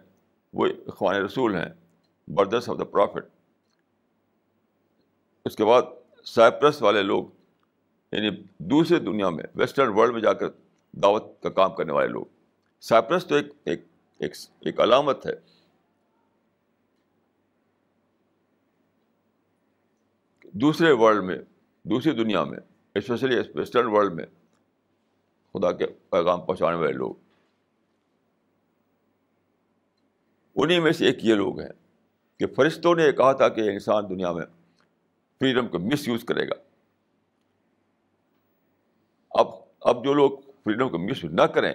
وہ 0.52 0.66
اخوان 0.86 1.16
رسول 1.16 1.54
ہیں 1.54 1.68
بردرس 2.28 2.68
آف 2.68 2.78
دا 2.78 2.84
پرافٹ 2.84 3.26
اس 5.44 5.56
کے 5.56 5.64
بعد 5.64 5.82
سائپرس 6.24 6.82
والے 6.82 7.02
لوگ 7.02 7.24
یعنی 8.12 8.30
دوسرے 8.58 8.98
دنیا 8.98 9.30
میں 9.30 9.44
ویسٹرن 9.54 9.88
ورلڈ 9.88 10.12
میں 10.12 10.20
جا 10.20 10.32
کر 10.32 10.46
دعوت 10.92 11.42
کا 11.42 11.48
کام 11.48 11.74
کرنے 11.74 11.92
والے 11.92 12.08
لوگ۔ 12.08 12.24
سائپرس 12.80 13.26
تو 13.26 13.34
ایک 13.34 13.46
ایک 13.64 13.84
ایک, 14.18 14.32
ایک 14.60 14.80
علامت 14.80 15.26
ہے۔ 15.26 15.32
دوسرے 20.52 20.92
ورلڈ 20.92 21.24
میں 21.24 21.38
دوسری 21.84 22.12
دنیا 22.12 22.44
میں 22.44 22.58
اسپیشلی 22.94 23.36
ویسٹرن 23.54 23.86
ورلڈ 23.86 24.12
میں، 24.12 24.26
خدا 25.52 25.72
کے 25.72 25.86
پیغام 25.86 26.40
پہنچانے 26.40 26.76
والے 26.76 26.92
لوگ۔ 26.92 27.14
انہیں 30.56 30.80
میں 30.80 30.92
سے 30.92 31.06
ایک 31.06 31.24
یہ 31.24 31.34
لوگ 31.34 31.60
ہیں 31.60 31.68
کہ 32.38 32.46
فرشتوں 32.46 32.94
نے 32.94 33.02
یہ 33.02 33.12
کہا 33.12 33.32
تھا 33.32 33.48
کہ 33.48 33.60
انسان 33.60 34.04
دنیا 34.08 34.32
میں 34.32 34.44
فریڈم 35.38 35.68
کو 35.68 35.78
مس 35.78 36.08
یوز 36.08 36.24
کرے 36.24 36.48
گا۔ 36.48 36.54
اب 39.30 39.46
اب 39.80 40.04
جو 40.04 40.12
لوگ 40.12 40.30
فریڈم 40.64 40.88
کو 40.88 40.98
مس 40.98 41.24
یوز 41.24 41.32
نہ 41.32 41.42
کریں، 41.42 41.74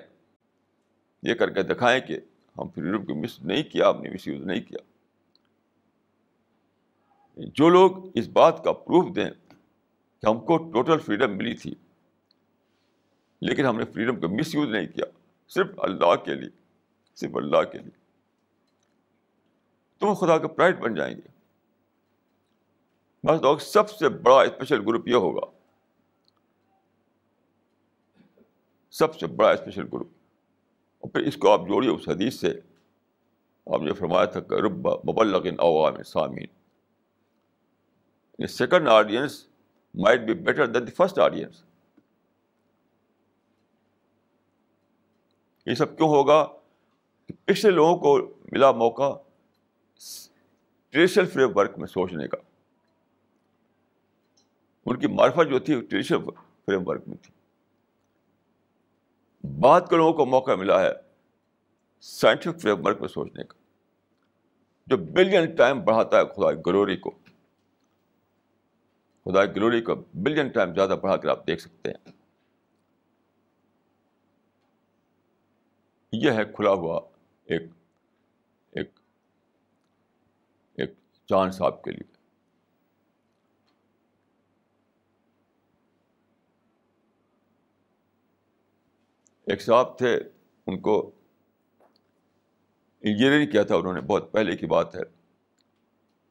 یہ 1.23 1.33
کر 1.33 1.49
کے 1.49 1.63
دکھائیں 1.63 2.01
کہ 2.01 2.19
ہم 2.57 2.69
فریڈم 2.69 3.05
کو 3.05 3.15
مس 3.15 3.41
نہیں 3.41 3.63
کیا، 3.63 3.89
ہم 3.89 4.01
نے 4.01 4.09
مس 4.09 4.27
یوز 4.27 4.45
نہیں 4.45 4.61
کیا۔ 4.61 4.77
جو 7.37 7.69
لوگ 7.69 7.91
اس 8.15 8.27
بات 8.27 8.63
کا 8.63 8.71
پروف 8.73 9.15
دیں 9.15 9.29
کہ 10.21 10.27
ہم 10.27 10.39
کو 10.39 10.57
ٹوٹل 10.57 10.99
فریڈم 10.99 11.37
ملی 11.37 11.55
تھی، 11.55 11.75
لیکن 13.41 13.65
ہم 13.65 13.77
نے 13.77 13.85
فریڈم 13.85 14.19
کو 14.19 14.27
مس 14.27 14.55
یوز 14.55 14.69
نہیں 14.69 14.87
کیا، 14.87 15.05
صرف 15.47 15.67
اللہ 15.77 16.15
کے 16.15 16.35
لیے، 16.35 16.49
صرف 17.15 17.31
اللہ 17.35 17.63
کے 17.71 17.77
لیے۔ 17.77 18.07
تو 19.97 20.07
وہ 20.07 20.15
خدا 20.15 20.37
کے 20.37 20.47
پرائٹ 20.47 20.79
بن 20.79 20.95
جائیں 20.95 21.15
گے۔ 21.17 21.27
بس 23.23 23.41
لوگ 23.41 23.57
سب 23.57 23.89
سے 23.89 24.09
بڑا 24.09 24.41
اسپیشل 24.41 24.79
گروپ 24.81 25.07
یہ 25.07 25.15
ہوگا۔ 25.15 25.45
سب 28.91 29.15
سے 29.15 29.27
بڑا 29.27 29.51
اسپیشل 29.51 29.83
گروپ 29.93 30.07
اور 30.99 31.11
پھر 31.11 31.21
اس 31.21 31.37
کو 31.37 31.53
آپ 31.53 31.59
جوڑیے 31.59 31.89
اس 31.89 32.09
حدیث 32.09 32.39
سے۔ 32.39 32.59
آپ 33.65 33.81
نے 33.81 33.93
فرمایا 33.93 34.25
تھا 34.25 34.39
کہ 34.39 34.53
رب 34.53 34.87
مبلغ 34.87 35.47
عوام 35.59 36.03
سامعین۔ 36.03 36.47
Second 38.47 38.87
audience 38.87 39.46
might 39.97 40.19
be 40.21 40.33
better 40.33 40.65
than 40.65 40.87
the 40.87 40.91
first 40.91 41.19
audience 41.19 41.63
یہ 45.65 45.73
سب 45.73 45.97
کیوں 45.97 46.09
ہوگا؟ 46.09 46.45
کہ 47.25 47.33
پچھلے 47.45 47.71
لوگوں 47.71 47.97
کو 47.97 48.33
ملا 48.51 48.71
موقع 48.71 49.17
ٹریڈیشنل 50.89 51.25
فریم 51.25 51.49
ورک 51.55 51.77
میں 51.77 51.87
سوچنے 51.87 52.27
کا۔ 52.27 52.37
ان 54.85 54.99
کی 54.99 55.07
معرفت 55.07 55.49
جو 55.49 55.59
تھی 55.59 55.73
ٹریڈیشنل 55.73 56.17
فریم 56.65 56.87
ورک 56.87 57.07
میں 57.07 57.17
تھی۔ 57.17 57.33
بعد 59.59 59.81
کے 59.89 59.95
لوگوں 59.95 60.13
کو 60.13 60.25
موقع 60.25 60.55
ملا 60.55 60.81
ہے 60.81 60.91
سائنٹیفک 62.01 62.61
فریم 62.61 62.85
ورک 62.85 62.99
میں 62.99 63.07
سوچنے 63.07 63.43
کا، 63.43 63.59
جو 64.87 64.97
بلین 64.97 65.55
ٹائم 65.55 65.81
بڑھاتا 65.81 66.17
ہے 66.17 66.25
خدا 66.25 66.61
گلوری 66.67 66.97
کو۔ 66.97 67.19
خدا 69.27 69.45
گلوری 69.45 69.81
کو 69.81 69.95
بلین 69.95 70.47
ٹائم 70.49 70.73
زیادہ 70.73 70.95
بڑھا 71.01 71.17
کر 71.17 71.27
آپ 71.27 71.47
دیکھ 71.47 71.61
سکتے 71.61 71.91
ہیں۔ 71.91 72.11
یہ 76.11 76.31
ہے 76.31 76.45
کھلا 76.45 76.69
ہوا 76.69 77.01
ایک 77.45 77.61
ایک 78.71 78.99
ایک 80.73 80.93
چاند 81.25 81.51
صاحب 81.51 81.83
کے 81.83 81.91
لیے۔ 81.91 82.17
ایک 89.45 89.61
صاحب 89.61 89.97
تھے، 89.97 90.19
ان 90.67 90.79
کو 90.79 91.11
انجینئرنگ 93.01 93.51
کیا 93.51 93.63
تھا، 93.63 93.75
انہوں 93.75 93.93
نے 93.93 94.01
بہت 94.01 94.31
پہلے 94.31 94.57
کی 94.57 94.65
بات 94.65 94.95
ہے۔ 94.95 95.01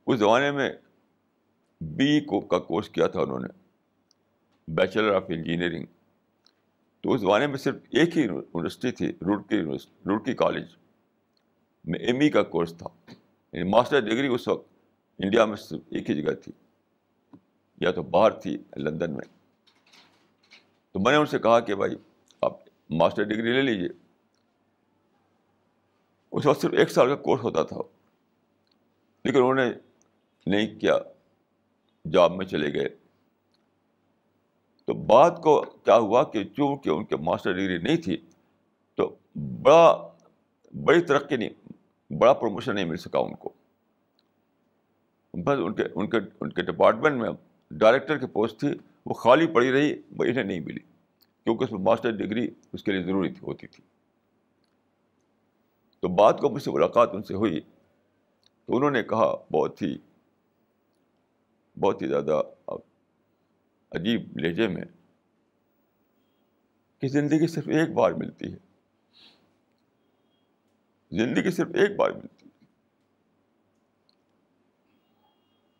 اس 0.06 0.18
زمانے 0.18 0.50
میں 0.50 0.70
بی 1.80 2.20
کو 2.20 2.40
کا 2.40 2.58
کورس 2.58 2.88
کیا 2.88 3.06
تھا 3.06 3.20
انہوں 3.20 3.40
نے 3.40 3.48
بیچلر 4.68 5.14
آف 5.14 5.22
انجینئرنگ 5.28 5.84
تو 7.00 7.12
اس 7.12 7.20
زمانے 7.20 7.46
میں 7.46 7.56
صرف 7.56 7.74
ایک 7.90 8.16
ہی 8.16 8.22
یونیورسٹی 8.22 8.90
تھی، 8.90 9.08
روڑکی 9.08 9.56
یونیورسٹی 9.56 9.92
روڑکی 10.06 10.32
کالج 10.34 10.64
میں 11.84 12.00
ایم 12.00 12.20
ای 12.20 12.30
کا 12.30 12.42
کورس 12.42 12.74
تھا۔ 12.78 13.12
یعنی 13.52 13.68
ماسٹر 13.70 14.00
ڈگری 14.00 14.26
اس 14.26 14.48
وقت 14.48 14.68
انڈیا 15.18 15.44
میں 15.44 15.56
صرف 15.56 15.80
ایک 15.90 16.10
ہی 16.10 16.22
جگہ 16.22 16.32
تھی، 16.32 16.52
یا 17.80 17.90
تو 17.90 18.02
باہر 18.02 18.30
تھی 18.30 18.58
لندن 18.76 19.12
میں۔ 19.12 19.26
تو 20.92 21.00
میں 21.00 21.12
نے 21.12 21.18
ان 21.18 21.26
سے 21.26 21.38
کہا 21.38 21.60
کہ 21.60 21.74
بھائی، 21.74 21.94
آپ 22.42 22.52
ماسٹر 22.90 23.22
ڈگری 23.22 23.52
لے 23.52 23.62
لیجیے 23.62 23.88
اس 26.32 26.46
وقت 26.46 26.60
صرف 26.60 26.72
ایک 26.72 26.90
سال 26.90 27.08
کا 27.08 27.16
کورس 27.16 27.42
ہوتا 27.42 27.62
تھا، 27.62 27.76
لیکن 29.24 29.38
انہوں 29.38 29.54
نے 29.54 29.70
نہیں 30.46 30.80
کیا۔ 30.80 30.98
جاب 32.10 32.32
میں 32.32 32.46
چلے 32.46 32.74
گئے۔ 32.74 32.88
تو 34.84 34.94
بات 34.94 35.42
کو 35.42 35.62
کیا 35.62 35.96
ہوا 35.96 36.24
کہ 36.24 36.44
چونکہ 36.44 36.90
ان 36.90 37.04
کے 37.04 37.16
ماسٹر 37.16 37.52
ڈگری 37.52 37.78
نہیں 37.78 37.96
تھی، 37.96 38.16
تو 38.94 39.14
بڑا، 39.62 40.08
بڑی 40.84 41.00
ترقی 41.00 41.36
نہیں، 41.36 41.72
بڑا 42.12 42.32
پروموشن 42.32 42.74
نہیں 42.74 42.84
مل 42.84 42.96
سکا 42.96 43.18
ان 43.18 43.34
کو۔ 43.34 43.52
بس 45.34 45.58
ان 45.64 45.74
کے 45.74 45.82
ان 45.94 46.10
کے 46.10 46.16
ان 46.40 46.50
کے 46.52 46.62
ڈپارٹمنٹ 46.62 47.22
میں 47.22 47.30
ڈائریکٹر 47.70 48.18
کی 48.18 48.26
پوسٹ 48.26 48.60
تھی، 48.60 48.68
وہ 49.06 49.14
خالی 49.14 49.46
پڑی 49.46 49.72
رہی، 49.72 49.94
وہ 50.16 50.24
انہیں 50.24 50.44
نہیں 50.44 50.60
ملی۔ 50.60 50.80
کیونکہ 51.44 51.64
اس 51.64 51.72
میں 51.72 51.80
ماسٹر 51.80 52.10
ڈگری 52.10 52.48
اس 52.72 52.84
کے 52.84 52.92
لیے 52.92 53.02
ضروری 53.02 53.28
تھی، 53.28 53.40
ہوتی 53.42 53.66
تھی۔ 53.66 53.84
تو 56.00 56.08
بات 56.08 56.40
کو 56.40 56.50
مجھ 56.50 56.62
سے 56.62 56.70
ملاقات 56.70 57.10
ان 57.12 57.22
سے 57.22 57.34
ہوئی۔ 57.34 57.60
تو 58.64 58.76
انہوں 58.76 58.90
نے 58.90 59.02
کہا، 59.02 59.34
بہت 59.52 59.82
ہی 59.82 59.98
بہت 61.80 62.02
ہی 62.02 62.06
زیادہ 62.06 62.42
عجیب 63.90 64.38
لہجے 64.38 64.68
میں 64.68 64.84
کہ 66.98 67.08
زندگی 67.08 67.46
صرف 67.46 67.68
ایک 67.68 67.90
بار 67.90 68.10
ملتی 68.10 68.52
ہے۔ 68.52 68.58
زندگی 71.10 71.50
صرف 71.50 71.68
ایک 71.74 71.96
بار 71.96 72.10
ملتی 72.10 72.46
ہے۔ 72.46 72.64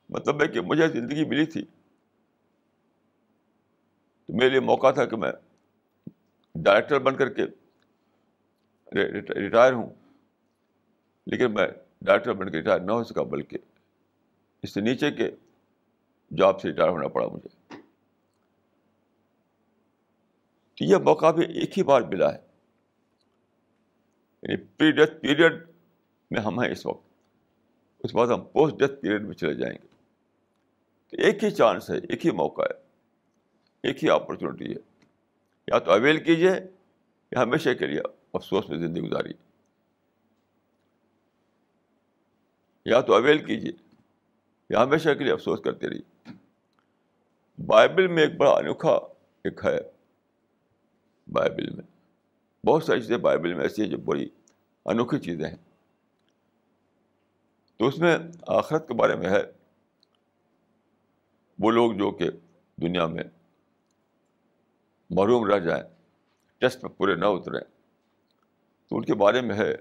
مطلب 0.09 0.43
ہے 0.43 0.49
کہ 0.49 0.61
مجھے 0.61 0.89
زندگی 0.89 1.25
ملی 1.25 1.47
تھی۔ 1.47 1.65
تو 4.27 4.33
میرے 4.33 4.51
لیے 4.51 4.61
موقع 4.61 4.91
تھا 4.91 5.05
کہ 5.05 5.17
میں 5.17 5.33
ڈائریکٹر 6.55 6.99
بن 6.99 7.17
کر 7.17 7.29
کے 7.29 7.43
ریٹائر 9.35 9.73
ہوں۔ 9.73 9.91
لیکن 11.27 11.55
میں 11.55 11.67
ڈائریکٹر 12.01 12.33
بن 12.33 12.51
کے 12.51 12.57
ریٹائر 12.57 12.81
نہ 12.81 12.93
ہو 12.93 13.05
سکا، 13.05 13.23
بلکہ 13.23 13.59
اس 14.63 14.75
سے 14.75 14.81
نیچے 14.81 15.11
کے 15.11 15.31
جاب 16.31 16.61
سے 16.61 16.69
ریٹائر 16.69 16.89
ہونا 16.89 17.09
پڑا 17.09 17.27
مجھے۔ 17.27 17.49
تو 20.75 20.85
یہ 20.85 20.97
موقع 20.97 21.31
بھی 21.31 21.47
ایک 21.47 21.79
ہی 21.79 21.83
بار 21.83 22.01
ملا 22.01 22.35
ہے۔ 22.35 22.39
یعنی 24.43 24.57
پیریڈ 24.57 25.21
پیریڈ 25.21 25.71
میں 26.31 26.41
ہم 26.41 26.61
ہیں 26.61 26.71
اس 26.71 26.87
وقت۔ 26.87 27.07
اس 27.99 28.13
کے 28.13 28.17
بعد 28.17 28.27
ہم 28.27 28.45
پوسٹ 28.45 28.77
ڈیتھ 28.77 29.01
پیریڈ 29.01 29.23
میں 29.23 29.35
چلے 29.35 29.55
جائیں 29.55 29.79
گے۔ 29.83 29.87
تو 31.09 31.23
ایک 31.23 31.45
ہی 31.45 31.51
چانس 31.51 31.91
ہے، 31.91 31.97
ایک 31.97 32.27
ہی 32.27 32.31
موقع 32.31 32.63
ہے۔ 32.63 32.87
ایک 33.83 34.05
ہی 34.05 34.11
اپرچونیٹی 34.11 34.73
ہے۔ 34.73 34.97
یا 35.69 35.79
تو 35.79 35.91
اویل 35.91 36.25
کیجیے 36.25 36.51
یا 37.33 37.43
ہمیشہ 37.43 37.75
کے 37.79 37.87
لیے 37.87 38.01
افسوس 38.33 38.69
میں 38.69 38.79
زندگی 38.79 39.03
گزاری 39.03 39.33
یا 42.85 43.01
تو 43.01 43.15
اویل 43.15 43.45
کیجیے 43.45 43.86
یا 44.71 44.83
ہمیشہ 44.83 45.09
کے 45.19 45.25
لیے 45.25 45.33
افسوس 45.33 45.61
کرتے 45.61 45.89
رہیے 45.89 46.31
بائبل 47.67 48.07
میں 48.07 48.23
ایک 48.23 48.37
بڑا 48.37 48.51
انوکھا 48.51 48.91
ایک 49.45 49.61
ہے۔ 49.65 49.79
بائبل 51.33 51.71
میں۔ 51.71 51.85
بہت 52.67 52.85
ساری 52.85 53.01
چیزیں 53.01 53.19
بائبل 53.19 53.55
میں 53.55 53.63
ایسی 53.63 53.83
ہیں 53.83 53.91
جو 53.91 53.99
بڑی 53.99 54.29
انوکھی 54.85 55.19
چیزیں 55.19 55.49
ہیں۔ 55.49 55.57
تو 57.77 57.87
اس 57.87 57.99
میں 57.99 58.19
آخرت 58.49 58.89
کے 58.89 58.95
بارے 58.95 59.17
میں 59.17 59.31
ہے۔ 59.31 59.43
وہ 61.59 61.71
لوگ 61.71 61.93
جو 61.93 62.11
کہ 62.11 62.31
دنیا 62.77 63.07
میں 63.07 63.25
محروم 65.11 65.47
رہ 65.47 65.59
جائیں، 65.59 65.85
ٹیسٹ 66.59 66.85
میں 66.85 66.91
پورے 66.91 67.15
نہ 67.15 67.25
اتریں، 67.25 67.61
تو 68.89 68.97
ان 68.97 69.05
کے 69.05 69.15
بارے 69.15 69.41
میں 69.41 69.57
ہے 69.57 69.75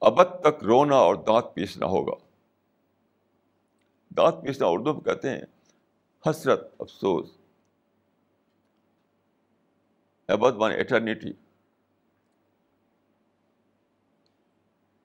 ابد 0.00 0.40
تک 0.40 0.64
رونا 0.64 0.96
اور 0.96 1.14
دانت 1.14 1.54
پیسنا 1.54 1.86
ہوگا۔ 1.86 2.29
دانت 4.16 4.34
پیسنا 4.44 4.66
اردو 4.66 4.92
میں 4.94 5.00
کہتے 5.00 5.30
ہیں، 5.30 5.42
حسرت، 6.30 6.74
افسوس۔ 6.78 7.36
ابد 10.28 10.56
مان 10.56 10.70
ایٹرنیٹی 10.70 11.32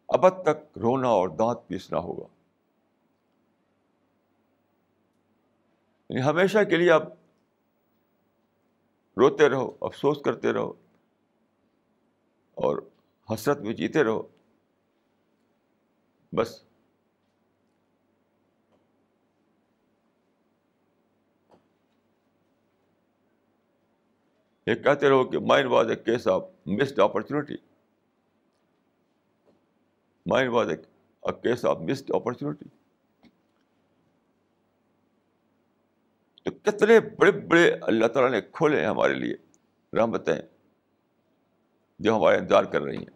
ابد 0.08 0.42
تک 0.42 0.78
رونا 0.78 1.08
اور 1.08 1.30
دانت 1.30 1.68
پیسنا 1.68 2.00
ہوگا۔ 2.00 2.28
یعنی 6.10 6.22
ہمیشہ 6.22 6.58
کے 6.70 6.78
لیے 6.78 6.92
آپ 6.92 7.02
روتے 9.18 9.50
رہو، 9.50 9.78
افسوس 9.82 10.18
کرتے 10.26 10.54
رہو 10.54 10.74
اور 12.56 12.78
حسرت 13.34 13.58
میں 13.58 13.74
جیتے 13.74 14.04
رہو۔ 14.04 14.28
بس۔ 16.36 16.64
یہ 24.68 24.76
کہتے 24.76 25.10
رہو 25.10 25.26
کہ 25.26 25.40
mind 25.40 25.70
was 25.70 25.90
a 25.90 25.96
case 25.96 26.28
of 26.28 26.44
missed 26.66 27.00
opportunity 27.00 27.56
mind 30.26 30.50
was 30.50 30.70
a 30.70 30.76
case 31.32 31.66
of 31.66 31.78
missed 31.78 32.12
opportunity 32.16 32.70
تو 36.44 36.52
کتنے 36.52 37.00
بڑے 37.00 37.32
بڑے 37.32 37.72
اللہ 37.82 38.08
تعالیٰ 38.08 38.32
نے 38.32 38.42
کھولے 38.42 38.80
ہیں 38.80 38.88
ہمارے 38.88 39.14
لیے 39.14 39.36
رحمتیں 39.94 40.42
جو 42.00 42.18
ہمارے 42.18 42.38
انتظار 42.38 42.64
کر 42.64 42.82
رہی 42.82 42.98
ہیں۔ 42.98 43.16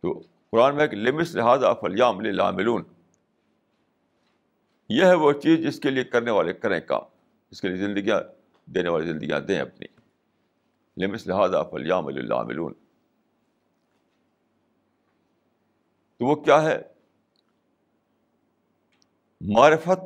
تو 0.00 0.22
قرآن 0.50 0.74
میں 0.74 0.82
ایک 0.82 0.94
لمس 0.94 1.34
لہٰذا 1.34 1.74
فلیام 1.74 2.20
لاملون 2.20 2.82
یہ 4.88 5.04
ہے 5.04 5.14
وہ 5.14 5.32
چیز 5.32 5.58
جس 5.58 5.80
کے 5.80 5.90
لیے 5.90 6.04
کرنے 6.04 6.30
والے 6.30 6.52
کریں 6.52 6.80
کام، 6.80 7.02
جس 7.50 7.60
کے 7.60 7.68
لیے 7.68 7.76
زندگیاں 7.76 8.20
دینے 8.74 8.88
والی 8.88 9.06
زندگیاں 9.06 9.40
دیں 9.40 9.60
اپنی۔ 9.60 9.86
لمس 10.96 11.26
لہٰذا 11.26 11.62
فلیام 11.62 12.06
اللہ 12.06 12.68
تو 16.16 16.24
وہ 16.26 16.34
کیا 16.34 16.62
ہے؟ 16.62 16.82
معرفت 19.40 20.00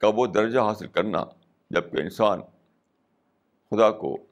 کا 0.00 0.08
وہ 0.14 0.26
درجہ 0.26 0.58
حاصل 0.58 0.86
کرنا 0.86 1.24
جبکہ 1.70 1.96
انسان 1.96 2.40
خدا 3.70 3.90
کو 3.90 4.26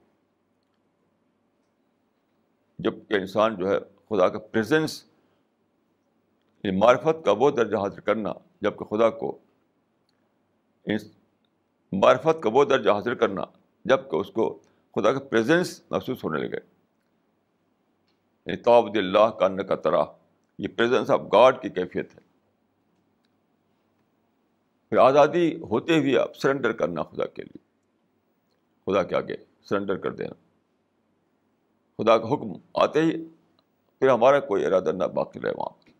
جبکہ 2.78 3.14
انسان 3.14 3.56
جو 3.56 3.70
ہے 3.70 3.78
خدا 4.08 4.28
کا 4.28 4.38
پریزنس 4.38 5.04
معرفت 6.64 7.24
کا 7.24 7.32
وہ 7.38 7.50
درجہ 7.50 7.76
حاصل 7.76 8.00
کرنا 8.00 8.32
جبکہ 8.60 8.84
خدا 8.84 9.10
کو 9.10 9.38
معرفت 11.92 12.42
کا 12.42 12.50
وہ 12.52 12.64
درجہ 12.64 12.90
حاصل 12.90 13.14
کرنا 13.14 13.42
جبکہ 13.84 14.16
اس 14.16 14.30
کو 14.30 14.58
خدا 14.94 15.12
کا 15.12 15.18
پریزنس 15.18 15.82
محسوس 15.90 16.24
ہونے 16.24 16.40
لگے۔ 16.40 16.58
یعنی 18.46 18.98
اللہ 18.98 19.30
کا 19.30 19.62
کا 19.62 19.76
طرح 19.76 20.04
یہ 20.58 20.68
پریزنس 20.76 21.10
آف 21.10 21.20
گاڈ 21.32 21.62
کی 21.62 21.68
کیفیت 21.68 22.14
ہے۔ 22.14 22.20
پھر 24.88 24.96
آزادی 24.96 25.56
ہوتے 25.56 25.98
ہوئے 25.98 26.18
آپ 26.18 26.36
سرنڈر 26.36 26.72
کرنا 26.72 27.02
خدا 27.02 27.26
کے 27.26 27.42
لیے۔ 27.42 27.58
خدا 28.86 29.02
کے 29.02 29.16
آگے 29.16 29.36
سرنڈر 29.62 29.96
کر 29.96 30.12
دینا۔ 30.12 30.34
خدا 31.98 32.18
کا 32.18 32.28
حکم 32.28 32.52
آتے 32.74 33.02
ہی 33.02 33.24
پھر 33.98 34.08
ہمارا 34.08 34.40
کوئی 34.40 34.66
ارادہ 34.66 34.92
نہ 34.92 35.04
باقی 35.04 35.40
رہے 35.40 35.52
وہاں۔ 35.56 35.90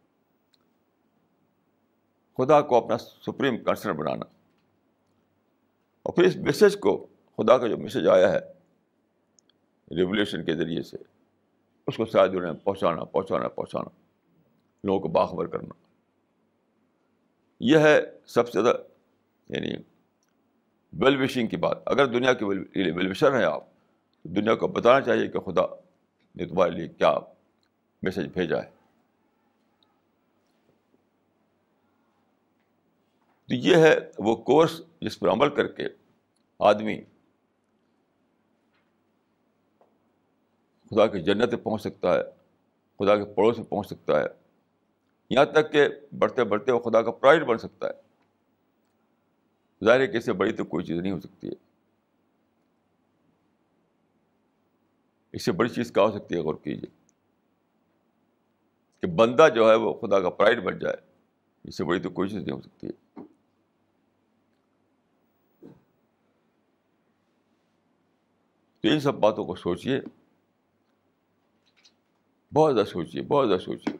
خدا 2.36 2.60
کو 2.60 2.76
اپنا 2.76 2.98
سپریم 2.98 3.64
کنسرن 3.64 3.96
بنانا۔ 3.96 4.37
اور 6.08 6.14
پھر 6.14 6.24
اس 6.24 6.36
میسج 6.36 6.76
کو 6.80 7.06
خدا 7.36 7.58
کا 7.58 7.66
جو 7.66 7.76
میسج 7.76 8.08
آیا 8.08 8.32
ہے 8.32 8.38
ریولیوشن 9.96 10.44
کے 10.44 10.54
ذریعے 10.54 10.82
سے، 10.82 10.96
اس 11.86 11.96
کو 11.96 12.04
شاید 12.04 12.34
انہیں 12.34 12.52
پہنچانا 12.52 13.04
پہنچانا 13.04 13.48
پہنچانا، 13.48 13.88
لوگوں 14.84 15.00
کو 15.00 15.08
باخبر 15.08 15.46
کرنا۔ 15.46 15.74
یہ 17.60 17.78
ہے 17.78 18.00
سب 18.26 18.48
سے 18.48 18.62
زیادہ 18.62 18.76
یعنی 19.48 19.74
ویل 20.92 21.22
وشنگ 21.22 21.46
کی 21.46 21.56
بات۔ 21.56 21.78
اگر 21.86 22.06
دنیا 22.06 22.32
کے 22.32 22.44
ویل 22.44 23.10
وشر 23.10 23.36
ہیں 23.36 23.44
آپ، 23.44 23.64
تو 24.22 24.28
دنیا 24.28 24.54
کو 24.54 24.68
بتانا 24.68 25.00
چاہیے 25.00 25.28
کہ 25.28 25.38
خدا 25.38 25.62
نے 26.34 26.46
تمہارے 26.46 26.70
لیے 26.70 26.88
کیا 26.88 27.14
میسج 28.02 28.26
بھیجا 28.32 28.62
ہے۔ 28.62 28.77
تو 33.48 33.54
یہ 33.54 33.76
ہے 33.76 33.98
وہ 34.18 34.36
کورس 34.36 34.80
جس 35.00 35.18
پر 35.18 35.28
عمل 35.28 35.54
کر 35.54 35.66
کے 35.66 35.84
آدمی 36.58 37.04
خدا 40.90 41.06
کی 41.06 41.20
جنت 41.20 41.50
پہ 41.50 41.56
پہنچ 41.56 41.82
سکتا 41.82 42.14
ہے، 42.14 42.22
خدا 42.98 43.16
کے 43.16 43.24
پڑوس 43.24 43.58
میں 43.58 43.66
پہنچ 43.66 43.86
سکتا 43.86 44.20
ہے، 44.20 44.26
یہاں 45.30 45.44
تک 45.44 45.72
کہ 45.72 45.88
بڑھتے 46.18 46.44
بڑھتے 46.44 46.72
وہ 46.72 46.78
خدا 46.78 47.02
کا 47.02 47.10
پرائڈ 47.10 47.42
بن 47.42 47.58
سکتا 47.58 47.86
ہے۔ 47.86 48.08
ظاہر 49.84 50.00
ہے 50.00 50.06
کہ 50.06 50.16
اس 50.16 50.24
سے 50.24 50.32
بڑی 50.32 50.52
تو 50.52 50.64
کوئی 50.64 50.84
چیز 50.84 50.98
نہیں 50.98 51.12
ہو 51.12 51.20
سکتی 51.20 51.48
ہے۔ 51.48 51.54
اس 55.32 55.44
سے 55.44 55.52
بڑی 55.52 55.68
چیز 55.68 55.92
کیا 55.92 56.02
ہو 56.02 56.10
سکتی 56.10 56.34
ہے؟ 56.34 56.40
غور 56.40 56.54
کیجیے 56.54 56.90
کہ 59.00 59.06
بندہ 59.06 59.48
جو 59.54 59.70
ہے 59.70 59.74
وہ 59.74 59.94
خدا 59.94 60.20
کا 60.20 60.30
پرائڈ 60.30 60.62
بن 60.62 60.78
جائے، 60.78 60.96
اس 61.64 61.76
سے 61.76 61.84
بڑی 61.84 62.00
تو 62.00 62.10
کوئی 62.10 62.28
چیز 62.28 62.42
نہیں 62.42 62.56
ہو 62.56 62.60
سکتی 62.60 62.86
ہے۔ 62.86 63.07
تو 68.84 68.88
ان 68.88 69.00
سب 69.00 69.14
باتوں 69.14 69.44
کو 69.44 69.54
سوچیے 69.54 70.00
بہت 72.52 72.74
زیادہ 72.74 72.88
سوچیے 72.88 73.22
بہت 73.22 73.48
زیادہ 73.48 73.60
سوچیے 73.60 73.96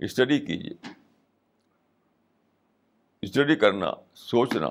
اسٹڈی 0.00 0.38
کیجیے 0.38 0.74
اسٹڈی 3.22 3.56
کرنا 3.56 3.92
سوچنا 4.14 4.68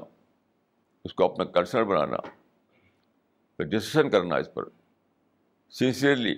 اس 1.05 1.13
کو 1.13 1.25
اپنا 1.25 1.45
کنسرن 1.45 1.83
بنانا 1.83 2.17
پھر 3.59 3.65
ڈسکشن 3.65 4.09
کرنا 4.09 4.35
اس 4.35 4.53
پر 4.53 4.63
سنسیئرلی 5.73 6.35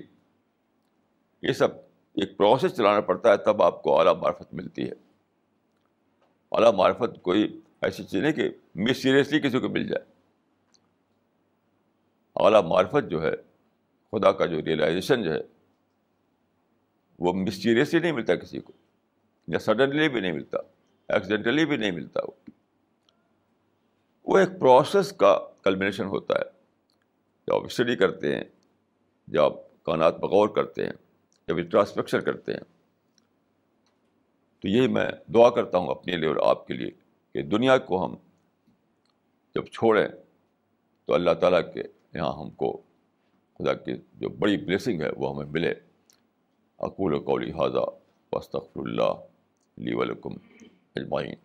یہ 1.43 1.53
سب 1.53 1.75
ایک 2.17 2.37
پروسیس 2.37 2.75
چلانا 2.77 3.01
پڑتا 3.01 3.31
ہے 3.31 3.37
تب 3.37 3.61
آپ 3.61 3.81
کو 3.83 3.99
اعلیٰ 3.99 4.15
معرفت 4.15 4.53
ملتی 4.53 4.87
ہے 4.89 4.93
اعلیٰ 6.51 6.73
معرفت 6.73 7.21
کوئی 7.21 7.59
ایسی 7.81 8.03
چیز 8.03 8.21
نہیں 8.21 8.33
کہ 8.33 8.49
مس 8.75 9.01
سیریسلی 9.01 9.39
کسی 9.39 9.59
کو 9.59 9.69
مل 9.69 9.87
جائے 9.87 10.18
اعلیٰ 12.39 12.63
معرفت 12.63 13.09
جو 13.09 13.23
ہے، 13.23 13.31
خدا 14.11 14.31
کا 14.31 14.45
جو 14.45 14.61
ریئلائزیشن 14.65 15.23
جو 15.23 15.33
ہے، 15.33 15.39
وہ 17.19 17.33
مسٹیریسلی 17.33 17.99
نہیں 17.99 18.11
ملتا 18.11 18.35
کسی 18.35 18.59
کو، 18.59 18.73
یا 19.47 19.59
سڈنلی 19.59 20.09
بھی 20.09 20.19
نہیں 20.19 20.31
ملتا 20.31 20.57
ایکسیڈنٹلی 21.13 21.65
بھی 21.65 21.77
نہیں 21.77 21.91
ملتا 21.91 22.19
وہ۔ 22.23 22.51
وہ 24.23 24.37
ایک 24.37 24.59
پروسیس 24.59 25.11
کا 25.11 25.39
کلمنیشن 25.63 26.05
ہوتا 26.05 26.33
ہے۔ 26.35 26.43
جب 27.47 27.55
آپ 27.55 27.63
اسٹڈی 27.63 27.95
کرتے 27.95 28.35
ہیں، 28.35 28.43
جب 29.27 29.43
آپ 29.43 29.83
کانات 29.83 30.15
بغور 30.15 30.49
کرتے 30.49 30.85
ہیں، 30.85 30.93
جب 31.47 31.57
انٹراسپیکشن 31.57 32.21
کرتے 32.21 32.53
ہیں، 32.53 32.59
تو 34.59 34.67
یہی 34.67 34.87
میں 34.87 35.11
دعا 35.33 35.49
کرتا 35.49 35.77
ہوں 35.77 35.87
اپنے 35.87 36.17
لیے 36.17 36.29
اور 36.29 36.49
آپ 36.49 36.67
کے 36.67 36.73
لیے 36.73 36.91
کہ 37.33 37.41
دنیا 37.41 37.77
کو 37.77 38.05
ہم 38.05 38.15
جب 39.55 39.65
چھوڑیں، 39.65 40.07
تو 41.05 41.13
اللہ 41.13 41.31
تعالیٰ 41.31 41.73
کے 41.73 41.83
یہاں 42.13 42.33
ہم 42.39 42.49
کو 42.49 42.71
خدا 43.59 43.73
کی 43.73 43.93
جو 44.13 44.29
بڑی 44.29 44.57
بلیسنگ 44.57 45.01
ہے 45.01 45.09
وہ 45.17 45.33
ہمیں 45.33 45.51
ملے 45.51 45.73
اقول 46.79 47.13
و 47.13 47.19
قولی 47.19 47.51
حاضہ 47.51 47.85
واسطر 48.31 48.59
اللہ 48.75 49.11
علی 49.77 49.93
ولکم 49.93 50.33
اجمعین 50.95 51.35